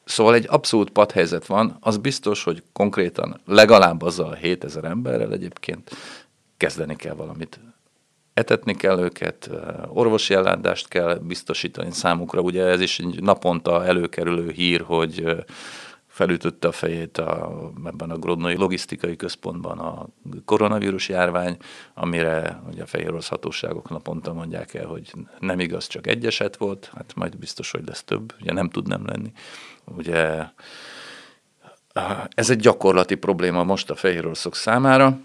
Szóval 0.05 0.33
egy 0.33 0.45
abszolút 0.49 0.89
padhelyzet 0.89 1.45
van, 1.45 1.77
az 1.79 1.97
biztos, 1.97 2.43
hogy 2.43 2.63
konkrétan 2.73 3.39
legalább 3.45 4.01
azzal 4.01 4.29
a 4.29 4.35
7000 4.35 4.85
emberrel 4.85 5.33
egyébként 5.33 5.91
kezdeni 6.57 6.95
kell 6.95 7.13
valamit. 7.13 7.59
Etetni 8.33 8.75
kell 8.75 8.99
őket, 8.99 9.49
orvosi 9.87 10.33
ellátást 10.33 10.87
kell 10.87 11.15
biztosítani 11.15 11.91
számukra. 11.91 12.41
Ugye 12.41 12.63
ez 12.63 12.81
is 12.81 12.99
egy 12.99 13.21
naponta 13.21 13.85
előkerülő 13.85 14.51
hír, 14.51 14.81
hogy 14.81 15.45
felütötte 16.15 16.67
a 16.67 16.71
fejét 16.71 17.17
a, 17.17 17.71
ebben 17.85 18.09
a 18.09 18.17
Grodnoi 18.17 18.55
logisztikai 18.55 19.15
központban 19.15 19.79
a 19.79 20.07
koronavírus 20.45 21.09
járvány, 21.09 21.57
amire 21.93 22.61
ugye 22.67 22.83
a 22.83 22.85
fehér 22.85 23.09
orosz 23.09 23.27
hatóságok 23.27 23.89
naponta 23.89 24.33
mondják 24.33 24.73
el, 24.73 24.85
hogy 24.85 25.11
nem 25.39 25.59
igaz, 25.59 25.87
csak 25.87 26.07
egy 26.07 26.25
eset 26.25 26.57
volt, 26.57 26.91
hát 26.95 27.13
majd 27.15 27.37
biztos, 27.37 27.71
hogy 27.71 27.83
lesz 27.85 28.03
több, 28.03 28.33
ugye 28.41 28.53
nem 28.53 28.69
tud 28.69 28.87
nem 28.87 29.05
lenni. 29.05 29.31
Ugye 29.83 30.45
ez 32.29 32.49
egy 32.49 32.59
gyakorlati 32.59 33.15
probléma 33.15 33.63
most 33.63 33.89
a 33.89 33.95
fehér 33.95 34.25
oroszok 34.25 34.55
számára, 34.55 35.19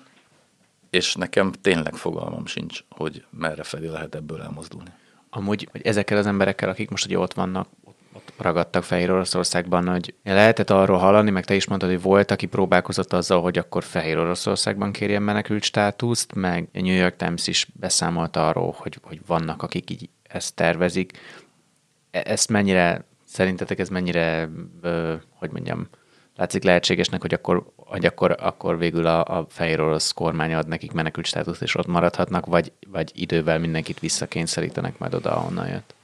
és 0.91 1.15
nekem 1.15 1.53
tényleg 1.53 1.95
fogalmam 1.95 2.47
sincs, 2.47 2.85
hogy 2.89 3.25
merre 3.31 3.63
felé 3.63 3.87
lehet 3.87 4.15
ebből 4.15 4.43
elmozdulni. 4.43 4.91
Amúgy 5.31 5.69
hogy 5.71 5.83
ezekkel 5.83 6.19
az 6.19 6.27
emberekkel, 6.27 6.69
akik 6.69 6.91
most 6.91 7.05
ugye 7.05 7.19
ott 7.19 7.35
vannak, 7.35 7.69
ott 8.13 8.33
ragadtak 8.37 8.83
Fehér 8.83 9.11
Oroszországban, 9.11 9.89
hogy 9.89 10.15
lehetett 10.25 10.71
arról 10.71 10.99
hallani, 10.99 11.31
meg 11.31 11.45
te 11.45 11.55
is 11.55 11.67
mondtad, 11.67 11.91
hogy 11.91 12.03
volt, 12.03 12.31
aki 12.31 12.47
próbálkozott 12.47 13.13
azzal, 13.13 13.43
hogy 13.43 13.59
akkor 13.59 13.85
Fehér 13.85 14.19
Oroszországban 14.19 14.93
kérjen 14.93 15.23
menekült 15.23 15.63
státuszt, 15.63 16.35
meg 16.35 16.69
a 16.75 16.81
New 16.81 16.97
York 16.97 17.17
Times 17.17 17.47
is 17.47 17.67
beszámolt 17.73 18.37
arról, 18.37 18.75
hogy, 18.79 18.99
hogy 19.03 19.21
vannak, 19.27 19.63
akik 19.63 19.91
így 19.91 20.09
ezt 20.23 20.55
tervezik. 20.55 21.19
E, 22.11 22.23
ezt 22.27 22.49
mennyire, 22.49 23.05
szerintetek 23.27 23.79
ez 23.79 23.89
mennyire, 23.89 24.49
ö, 24.81 25.15
hogy 25.35 25.51
mondjam, 25.51 25.89
látszik 26.37 26.63
lehetségesnek, 26.63 27.21
hogy 27.21 27.35
akkor, 27.35 27.73
hogy 27.77 28.07
akkor, 28.07 28.37
akkor 28.41 28.79
végül 28.79 29.07
a, 29.07 29.39
a 29.39 29.47
fehér 29.49 29.81
orosz 29.81 30.13
kormány 30.13 30.55
ad 30.55 30.69
nekik 30.69 30.93
menekült 30.93 31.27
státuszt, 31.27 31.63
és 31.63 31.75
ott 31.75 31.87
maradhatnak, 31.87 32.47
vagy, 32.47 32.73
vagy 32.91 33.11
idővel 33.15 33.59
mindenkit 33.59 34.01
visszakényszerítenek 34.01 34.99
majd 34.99 35.15
oda, 35.15 35.37
ahonnan 35.37 35.69
jött? 35.69 35.95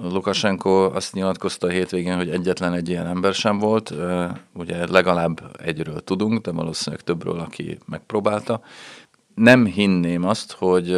Lukasenko 0.00 0.70
azt 0.70 1.12
nyilatkozta 1.12 1.66
a 1.66 1.70
hétvégén, 1.70 2.16
hogy 2.16 2.30
egyetlen 2.30 2.72
egy 2.72 2.88
ilyen 2.88 3.06
ember 3.06 3.34
sem 3.34 3.58
volt. 3.58 3.94
Ugye 4.54 4.86
legalább 4.86 5.56
egyről 5.62 6.00
tudunk, 6.00 6.40
de 6.40 6.50
valószínűleg 6.50 7.04
többről, 7.04 7.38
aki 7.40 7.78
megpróbálta. 7.86 8.60
Nem 9.34 9.64
hinném 9.64 10.24
azt, 10.24 10.52
hogy 10.52 10.96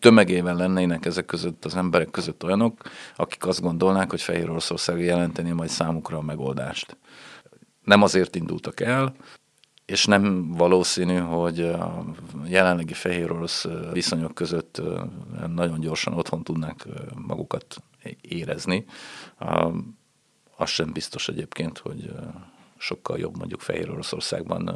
tömegében 0.00 0.56
lennének 0.56 1.06
ezek 1.06 1.24
között 1.24 1.64
az 1.64 1.76
emberek 1.76 2.10
között 2.10 2.44
olyanok, 2.44 2.80
akik 3.16 3.46
azt 3.46 3.60
gondolnák, 3.60 4.10
hogy 4.10 4.20
Fehér 4.20 4.50
Oroszország 4.50 5.00
jelenteni 5.00 5.50
majd 5.50 5.68
számukra 5.68 6.16
a 6.16 6.22
megoldást. 6.22 6.96
Nem 7.84 8.02
azért 8.02 8.36
indultak 8.36 8.80
el, 8.80 9.14
és 9.88 10.04
nem 10.04 10.52
valószínű, 10.52 11.16
hogy 11.16 11.60
a 11.60 12.04
jelenlegi 12.44 12.92
fehér 12.92 13.30
orosz 13.32 13.66
viszonyok 13.92 14.34
között 14.34 14.82
nagyon 15.46 15.80
gyorsan 15.80 16.12
otthon 16.14 16.42
tudnák 16.42 16.86
magukat 17.14 17.76
érezni. 18.20 18.84
az 20.56 20.68
sem 20.68 20.92
biztos 20.92 21.28
egyébként, 21.28 21.78
hogy 21.78 22.10
sokkal 22.76 23.18
jobb 23.18 23.36
mondjuk 23.36 23.60
Fehér 23.60 23.90
Oroszországban 23.90 24.70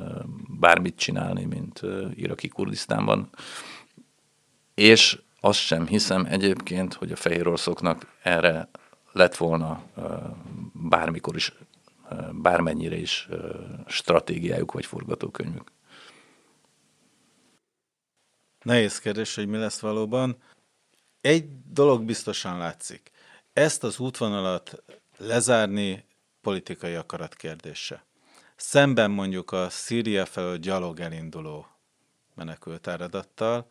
bármit 0.61 0.97
csinálni, 0.97 1.45
mint 1.45 1.81
iraki 2.15 2.49
Kurdisztánban. 2.49 3.29
És 4.75 5.21
azt 5.41 5.59
sem 5.59 5.87
hiszem 5.87 6.25
egyébként, 6.25 6.95
hogy 6.95 7.13
a 7.13 7.17
fehér 7.17 7.47
oroszoknak 7.47 8.07
erre 8.23 8.69
lett 9.13 9.37
volna 9.37 9.83
bármikor 10.73 11.37
is, 11.37 11.53
bármennyire 12.33 12.97
is 12.97 13.29
stratégiájuk 13.87 14.73
vagy 14.73 14.87
forgatókönyvük. 14.87 15.73
Nehéz 18.63 18.99
kérdés, 18.99 19.35
hogy 19.35 19.47
mi 19.47 19.57
lesz 19.57 19.81
valóban. 19.81 20.37
Egy 21.21 21.49
dolog 21.73 22.05
biztosan 22.05 22.59
látszik. 22.59 23.11
Ezt 23.53 23.85
az 23.85 23.99
útvonalat 23.99 24.83
lezárni 25.17 26.05
politikai 26.41 26.95
akarat 26.95 27.35
kérdése. 27.35 28.05
Szemben 28.57 29.11
mondjuk 29.11 29.53
a 29.53 29.69
Szíria 29.71 30.27
felől 30.27 30.57
gyalog 30.57 31.01
elinduló 31.01 31.67
menekültáradattal, 32.35 33.71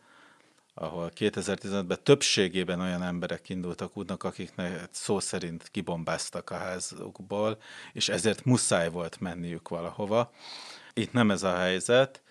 ahol 0.74 1.12
2015-ben 1.18 1.98
többségében 2.02 2.80
olyan 2.80 3.02
emberek 3.02 3.48
indultak 3.48 3.96
útnak, 3.96 4.24
akiknek 4.24 4.88
szó 4.90 5.20
szerint 5.20 5.68
kibombáztak 5.68 6.50
a 6.50 6.54
házukból, 6.54 7.58
és 7.92 8.08
ezért 8.08 8.44
muszáj 8.44 8.90
volt 8.90 9.20
menniük 9.20 9.68
valahova. 9.68 10.32
Itt 10.92 11.12
nem 11.12 11.30
ez 11.30 11.42
a 11.42 11.56
helyzet, 11.56 12.22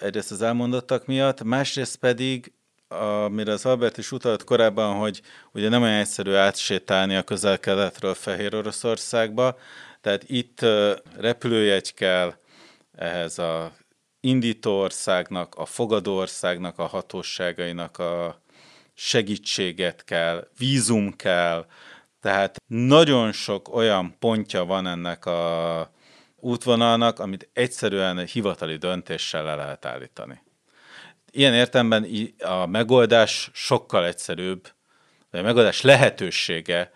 egyrészt 0.00 0.30
az 0.30 0.42
elmondottak 0.42 1.06
miatt, 1.06 1.42
másrészt 1.42 1.96
pedig 1.96 2.52
amire 2.88 3.52
az 3.52 3.66
Albert 3.66 3.98
is 3.98 4.12
utalt 4.12 4.44
korábban, 4.44 4.96
hogy 4.96 5.22
ugye 5.52 5.68
nem 5.68 5.82
olyan 5.82 5.98
egyszerű 5.98 6.32
átsétálni 6.32 7.16
a 7.16 7.22
közel-keletről 7.22 8.14
Fehér 8.14 8.54
Oroszországba, 8.54 9.58
tehát 10.00 10.24
itt 10.26 10.60
repülőjegy 11.16 11.94
kell 11.94 12.34
ehhez 12.96 13.38
a 13.38 13.72
indító 14.26 14.78
országnak, 14.80 15.54
a 15.54 15.64
fogadó 15.64 16.16
országnak, 16.16 16.78
a 16.78 16.86
hatóságainak 16.86 17.98
a 17.98 18.42
segítséget 18.94 20.04
kell, 20.04 20.48
vízum 20.58 21.16
kell, 21.16 21.66
tehát 22.20 22.62
nagyon 22.66 23.32
sok 23.32 23.74
olyan 23.74 24.16
pontja 24.18 24.64
van 24.64 24.86
ennek 24.86 25.26
a 25.26 25.90
útvonalnak, 26.36 27.18
amit 27.18 27.48
egyszerűen 27.52 28.26
hivatali 28.26 28.76
döntéssel 28.76 29.44
le 29.44 29.54
lehet 29.54 29.84
állítani. 29.84 30.42
Ilyen 31.30 31.54
értemben 31.54 32.06
a 32.38 32.66
megoldás 32.66 33.50
sokkal 33.52 34.06
egyszerűbb, 34.06 34.72
vagy 35.30 35.40
a 35.40 35.42
megoldás 35.42 35.80
lehetősége 35.80 36.92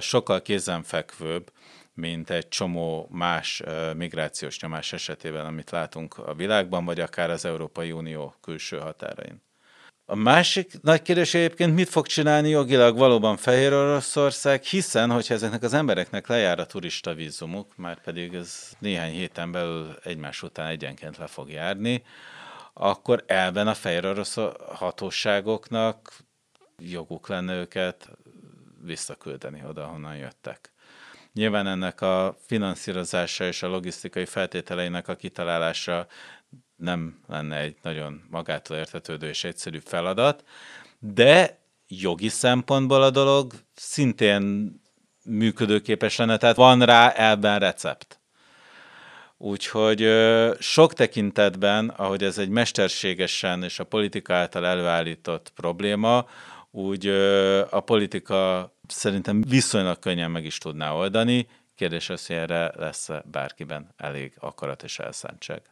sokkal 0.00 0.42
kézenfekvőbb, 0.42 1.52
mint 1.94 2.30
egy 2.30 2.48
csomó 2.48 3.08
más 3.10 3.62
migrációs 3.96 4.60
nyomás 4.60 4.92
esetében, 4.92 5.46
amit 5.46 5.70
látunk 5.70 6.18
a 6.18 6.34
világban, 6.34 6.84
vagy 6.84 7.00
akár 7.00 7.30
az 7.30 7.44
Európai 7.44 7.92
Unió 7.92 8.34
külső 8.40 8.78
határain. 8.78 9.42
A 10.04 10.14
másik 10.14 10.82
nagy 10.82 11.02
kérdés 11.02 11.34
egyébként, 11.34 11.74
mit 11.74 11.88
fog 11.88 12.06
csinálni 12.06 12.48
jogilag 12.48 12.96
valóban 12.96 13.36
Fehér 13.36 13.72
Oroszország, 13.72 14.62
hiszen, 14.62 15.10
hogyha 15.10 15.34
ezeknek 15.34 15.62
az 15.62 15.74
embereknek 15.74 16.26
lejár 16.26 16.58
a 16.58 16.66
turista 16.66 17.14
vízumuk, 17.14 17.76
már 17.76 18.00
pedig 18.00 18.34
ez 18.34 18.72
néhány 18.78 19.12
héten 19.12 19.52
belül 19.52 19.96
egymás 20.02 20.42
után 20.42 20.66
egyenként 20.66 21.16
le 21.16 21.26
fog 21.26 21.50
járni, 21.50 22.02
akkor 22.72 23.24
elben 23.26 23.68
a 23.68 23.74
Fehér 23.74 24.06
Orosz 24.06 24.38
hatóságoknak 24.74 26.12
joguk 26.78 27.28
lenne 27.28 27.54
őket 27.54 28.10
visszaküldeni 28.82 29.62
oda, 29.68 29.84
honnan 29.84 30.16
jöttek. 30.16 30.72
Nyilván 31.34 31.66
ennek 31.66 32.00
a 32.00 32.36
finanszírozása 32.46 33.44
és 33.44 33.62
a 33.62 33.68
logisztikai 33.68 34.24
feltételeinek 34.24 35.08
a 35.08 35.16
kitalálása 35.16 36.06
nem 36.76 37.20
lenne 37.28 37.58
egy 37.58 37.76
nagyon 37.82 38.22
magától 38.30 38.76
értetődő 38.76 39.28
és 39.28 39.44
egyszerű 39.44 39.78
feladat, 39.84 40.44
de 40.98 41.58
jogi 41.88 42.28
szempontból 42.28 43.02
a 43.02 43.10
dolog 43.10 43.52
szintén 43.74 44.74
működőképes 45.24 46.16
lenne, 46.16 46.36
tehát 46.36 46.56
van 46.56 46.80
rá 46.80 47.10
elben 47.10 47.58
recept. 47.58 48.20
Úgyhogy 49.36 50.08
sok 50.58 50.94
tekintetben, 50.94 51.88
ahogy 51.88 52.22
ez 52.22 52.38
egy 52.38 52.48
mesterségesen 52.48 53.62
és 53.62 53.78
a 53.78 53.84
politika 53.84 54.34
által 54.34 54.66
előállított 54.66 55.52
probléma, 55.54 56.26
úgy 56.70 57.06
a 57.70 57.80
politika 57.80 58.72
szerintem 58.92 59.42
viszonylag 59.42 59.98
könnyen 59.98 60.30
meg 60.30 60.44
is 60.44 60.58
tudná 60.58 60.92
oldani. 60.92 61.46
Kérdés 61.74 62.10
az, 62.10 62.26
hogy 62.26 62.36
erre 62.36 62.72
lesz 62.76 63.08
bárkiben 63.30 63.94
elég 63.96 64.32
akarat 64.38 64.82
és 64.82 64.98
elszántság. 64.98 65.62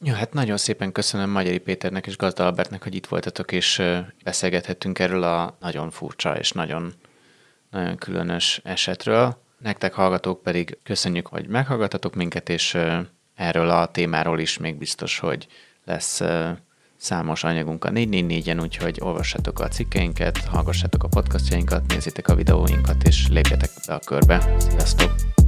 Ja, 0.00 0.14
hát 0.14 0.32
nagyon 0.32 0.56
szépen 0.56 0.92
köszönöm 0.92 1.30
Magyari 1.30 1.58
Péternek 1.58 2.06
és 2.06 2.16
Gazda 2.16 2.44
Albertnek, 2.44 2.82
hogy 2.82 2.94
itt 2.94 3.06
voltatok, 3.06 3.52
és 3.52 3.82
beszélgethettünk 4.24 4.98
erről 4.98 5.22
a 5.22 5.56
nagyon 5.60 5.90
furcsa 5.90 6.38
és 6.38 6.52
nagyon, 6.52 6.92
nagyon 7.70 7.96
különös 7.96 8.60
esetről. 8.64 9.42
Nektek 9.58 9.92
hallgatók 9.92 10.42
pedig 10.42 10.78
köszönjük, 10.82 11.26
hogy 11.26 11.46
meghallgatatok 11.46 12.14
minket, 12.14 12.48
és 12.48 12.78
erről 13.34 13.70
a 13.70 13.90
témáról 13.90 14.40
is 14.40 14.58
még 14.58 14.76
biztos, 14.76 15.18
hogy 15.18 15.46
lesz 15.84 16.20
számos 17.00 17.44
anyagunk 17.44 17.84
a 17.84 17.90
444-en, 17.90 18.60
úgyhogy 18.60 18.98
olvassátok 19.02 19.60
a 19.60 19.68
cikkeinket, 19.68 20.38
hallgassátok 20.38 21.04
a 21.04 21.08
podcastjainkat, 21.08 21.86
nézzétek 21.86 22.28
a 22.28 22.34
videóinkat, 22.34 23.02
és 23.02 23.28
lépjetek 23.28 23.70
be 23.86 23.94
a 23.94 23.98
körbe. 23.98 24.54
Sziasztok! 24.58 25.39